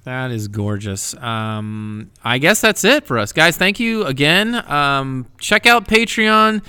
That 0.03 0.33
is 0.33 0.49
gorgeous. 0.49 1.15
Um, 1.19 2.11
I 2.25 2.39
guess 2.39 2.61
that's 2.61 2.83
it 2.83 3.07
for 3.07 3.21
us, 3.21 3.33
guys. 3.33 3.57
Thank 3.57 3.79
you 3.79 4.05
again. 4.07 4.57
Um, 4.69 5.27
check 5.39 5.67
out 5.67 5.87
Patreon. 5.87 6.63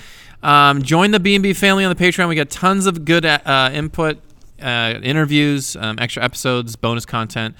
Um, 0.44 0.82
join 0.82 1.10
the 1.10 1.20
B&B 1.20 1.52
family 1.54 1.84
on 1.84 1.94
the 1.94 2.02
Patreon. 2.02 2.28
We 2.28 2.34
got 2.34 2.50
tons 2.50 2.86
of 2.86 3.04
good 3.04 3.24
uh, 3.24 3.70
input, 3.72 4.18
uh, 4.62 4.94
interviews, 5.02 5.74
um, 5.76 5.98
extra 5.98 6.22
episodes, 6.22 6.76
bonus 6.76 7.06
content. 7.06 7.56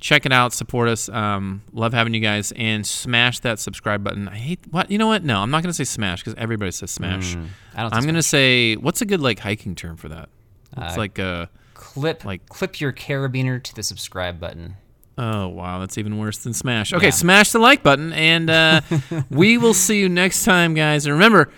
Check 0.00 0.26
it 0.26 0.32
out. 0.32 0.52
Support 0.52 0.88
us. 0.88 1.08
Um, 1.08 1.62
love 1.72 1.94
having 1.94 2.12
you 2.12 2.20
guys. 2.20 2.52
And 2.56 2.86
smash 2.86 3.38
that 3.40 3.58
subscribe 3.58 4.04
button. 4.04 4.28
I 4.28 4.36
hate 4.36 4.58
what 4.70 4.90
you 4.90 4.98
know 4.98 5.06
what? 5.06 5.24
No, 5.24 5.38
I'm 5.40 5.50
not 5.50 5.62
gonna 5.62 5.72
say 5.72 5.84
smash 5.84 6.20
because 6.22 6.34
everybody 6.36 6.72
says 6.72 6.90
smash. 6.90 7.34
Mm, 7.36 7.46
I 7.74 7.82
don't. 7.82 7.94
I'm 7.94 8.00
think 8.02 8.06
gonna 8.12 8.22
say 8.22 8.74
what's 8.76 9.00
a 9.00 9.06
good 9.06 9.20
like 9.22 9.38
hiking 9.38 9.74
term 9.74 9.96
for 9.96 10.10
that? 10.10 10.28
It's 10.76 10.94
Uh, 10.96 10.98
like 10.98 11.18
a 11.18 11.48
clip 11.72 12.22
like- 12.24 12.46
clip 12.50 12.80
your 12.82 12.92
carabiner 12.92 13.62
to 13.62 13.74
the 13.74 13.82
subscribe 13.82 14.38
button. 14.38 14.74
Oh 15.16 15.48
wow, 15.48 15.78
that's 15.78 15.96
even 15.96 16.18
worse 16.18 16.36
than 16.38 16.52
smash. 16.52 16.92
Okay, 16.92 17.10
smash 17.12 17.52
the 17.52 17.58
like 17.60 17.82
button, 17.82 18.12
and 18.12 18.50
uh, 18.50 18.80
we 19.30 19.56
will 19.56 19.72
see 19.72 20.00
you 20.00 20.08
next 20.10 20.44
time, 20.44 20.74
guys. 20.74 21.06
And 21.06 21.14
remember, 21.14 21.50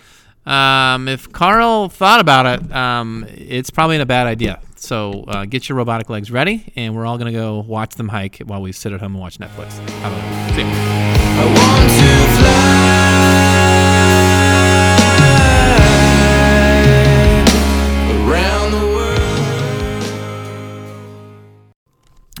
um, 0.47 1.07
if 1.07 1.31
Carl 1.31 1.89
thought 1.89 2.19
about 2.19 2.45
it, 2.45 2.71
um, 2.73 3.25
it's 3.29 3.69
probably 3.69 3.97
a 3.97 4.05
bad 4.05 4.27
idea. 4.27 4.61
So 4.77 5.23
uh, 5.27 5.45
get 5.45 5.67
your 5.67 5.77
robotic 5.77 6.09
legs 6.09 6.31
ready, 6.31 6.71
and 6.75 6.95
we're 6.95 7.05
all 7.05 7.17
gonna 7.17 7.31
go 7.31 7.59
watch 7.59 7.95
them 7.95 8.07
hike 8.07 8.37
while 8.45 8.61
we 8.61 8.71
sit 8.71 8.93
at 8.93 9.01
home 9.01 9.13
and 9.13 9.21
watch 9.21 9.37
Netflix. 9.39 9.77
How 10.01 10.09
about? 10.09 10.55
See 10.55 10.61
ya. 10.61 10.97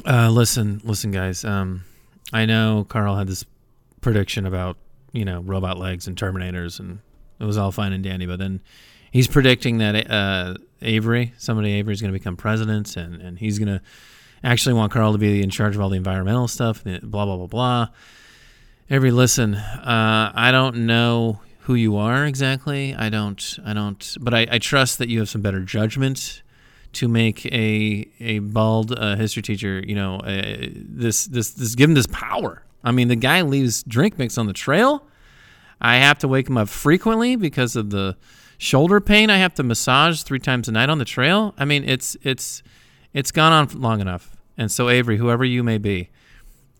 Uh, 0.05 0.29
listen, 0.29 0.79
listen, 0.85 1.11
guys. 1.11 1.43
Um, 1.43 1.83
I 2.31 2.45
know 2.45 2.85
Carl 2.87 3.17
had 3.17 3.27
this 3.27 3.43
prediction 3.99 4.45
about 4.45 4.77
you 5.11 5.25
know 5.25 5.41
robot 5.41 5.77
legs 5.77 6.07
and 6.07 6.15
Terminators, 6.15 6.79
and 6.79 6.99
it 7.39 7.43
was 7.43 7.57
all 7.57 7.71
fine 7.71 7.93
and 7.93 8.03
dandy. 8.03 8.25
But 8.25 8.39
then 8.39 8.61
he's 9.11 9.27
predicting 9.27 9.79
that 9.79 10.09
uh, 10.09 10.55
Avery, 10.81 11.33
somebody 11.37 11.73
Avery, 11.73 11.93
is 11.93 12.01
going 12.01 12.11
to 12.11 12.17
become 12.17 12.35
president, 12.35 12.95
and 12.97 13.21
and 13.21 13.37
he's 13.37 13.59
going 13.59 13.67
to 13.67 13.81
actually 14.43 14.73
want 14.73 14.91
Carl 14.91 15.13
to 15.13 15.17
be 15.17 15.41
in 15.41 15.49
charge 15.49 15.75
of 15.75 15.81
all 15.81 15.89
the 15.89 15.97
environmental 15.97 16.47
stuff. 16.47 16.83
Blah 16.83 16.99
blah 17.25 17.37
blah 17.37 17.47
blah. 17.47 17.87
Avery, 18.89 19.11
listen. 19.11 19.55
Uh, 19.55 20.31
I 20.33 20.51
don't 20.51 20.85
know 20.85 21.41
who 21.61 21.75
you 21.75 21.97
are 21.97 22.25
exactly. 22.25 22.95
I 22.95 23.09
don't. 23.09 23.59
I 23.65 23.73
don't. 23.73 24.17
But 24.21 24.33
I, 24.33 24.47
I 24.51 24.59
trust 24.59 24.99
that 24.99 25.09
you 25.09 25.19
have 25.19 25.29
some 25.29 25.41
better 25.41 25.59
judgment 25.59 26.41
to 26.93 27.07
make 27.07 27.45
a 27.47 28.07
a 28.19 28.39
bald 28.39 28.97
uh, 28.97 29.15
history 29.15 29.41
teacher, 29.41 29.83
you 29.85 29.93
know, 29.93 30.17
uh, 30.17 30.67
this 30.73 31.25
this 31.25 31.51
this 31.51 31.75
give 31.75 31.89
him 31.89 31.93
this 31.93 32.07
power. 32.07 32.63
I 32.83 32.91
mean, 32.91 33.07
the 33.07 33.15
guy 33.15 33.41
leaves 33.41 33.83
drink 33.83 34.17
mix 34.17 34.37
on 34.37 34.47
the 34.47 34.53
trail. 34.53 35.05
I 35.79 35.97
have 35.97 36.17
to 36.19 36.27
wake 36.27 36.47
him 36.47 36.57
up 36.57 36.69
frequently 36.69 37.35
because 37.35 37.75
of 37.75 37.89
the 37.89 38.17
shoulder 38.57 38.99
pain. 38.99 39.29
I 39.29 39.37
have 39.37 39.53
to 39.55 39.63
massage 39.63 40.21
three 40.23 40.39
times 40.39 40.67
a 40.67 40.71
night 40.71 40.89
on 40.89 40.97
the 40.97 41.05
trail. 41.05 41.53
I 41.57 41.65
mean, 41.65 41.83
it's 41.87 42.17
it's 42.23 42.63
it's 43.13 43.31
gone 43.31 43.53
on 43.53 43.81
long 43.81 44.01
enough. 44.01 44.35
And 44.57 44.71
so, 44.71 44.89
Avery, 44.89 45.17
whoever 45.17 45.45
you 45.45 45.63
may 45.63 45.77
be, 45.77 46.09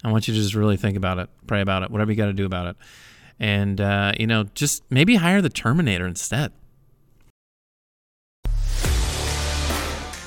I 0.04 0.12
want 0.12 0.28
you 0.28 0.34
to 0.34 0.40
just 0.40 0.56
really 0.56 0.78
think 0.78 0.98
about 0.98 1.20
it, 1.20 1.30
pray 1.46 1.62
about 1.62 1.84
it, 1.84 1.92
whatever 1.92 2.12
you 2.12 2.18
got 2.18 2.26
to 2.26 2.34
do 2.34 2.46
about 2.46 2.68
it, 2.68 2.76
and 3.40 3.80
uh, 3.80 4.14
you 4.20 4.28
know, 4.28 4.46
just 4.56 4.84
maybe 4.90 5.16
hire 5.16 5.42
the 5.42 5.50
Terminator 5.50 6.08
instead. 6.08 6.52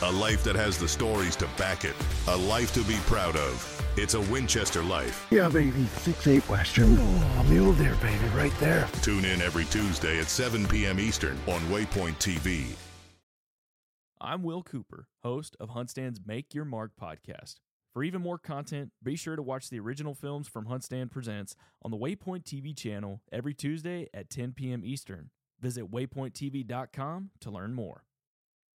A 0.02 0.10
life 0.10 0.42
that 0.44 0.56
has 0.56 0.78
the 0.78 0.88
stories 0.88 1.36
to 1.36 1.46
back 1.58 1.84
it. 1.84 1.94
A 2.28 2.36
life 2.36 2.72
to 2.74 2.82
be 2.84 2.96
proud 3.06 3.36
of. 3.36 3.79
It's 3.96 4.14
a 4.14 4.20
Winchester 4.20 4.82
life. 4.82 5.26
Yeah, 5.30 5.48
baby. 5.48 5.86
Six 5.86 6.26
eight 6.26 6.48
Western. 6.48 6.96
Oh, 6.98 7.46
mule 7.48 7.72
deer, 7.74 7.96
baby, 8.00 8.24
right 8.34 8.56
there. 8.60 8.88
Tune 9.02 9.24
in 9.24 9.42
every 9.42 9.64
Tuesday 9.66 10.20
at 10.20 10.28
7 10.28 10.66
p.m. 10.68 11.00
Eastern 11.00 11.36
on 11.46 11.60
Waypoint 11.62 12.16
TV. 12.18 12.66
I'm 14.20 14.42
Will 14.42 14.62
Cooper, 14.62 15.08
host 15.22 15.56
of 15.58 15.70
Huntstand's 15.70 16.20
Make 16.24 16.54
Your 16.54 16.64
Mark 16.66 16.92
podcast. 17.00 17.54
For 17.92 18.04
even 18.04 18.22
more 18.22 18.38
content, 18.38 18.92
be 19.02 19.16
sure 19.16 19.34
to 19.34 19.42
watch 19.42 19.70
the 19.70 19.80
original 19.80 20.14
films 20.14 20.46
from 20.46 20.66
Huntstand 20.66 21.10
Presents 21.10 21.56
on 21.82 21.90
the 21.90 21.96
Waypoint 21.96 22.44
TV 22.44 22.76
channel 22.76 23.22
every 23.32 23.54
Tuesday 23.54 24.08
at 24.14 24.30
10 24.30 24.52
p.m. 24.52 24.82
Eastern. 24.84 25.30
Visit 25.60 25.90
waypointtv.com 25.90 27.30
to 27.40 27.50
learn 27.50 27.74
more. 27.74 28.04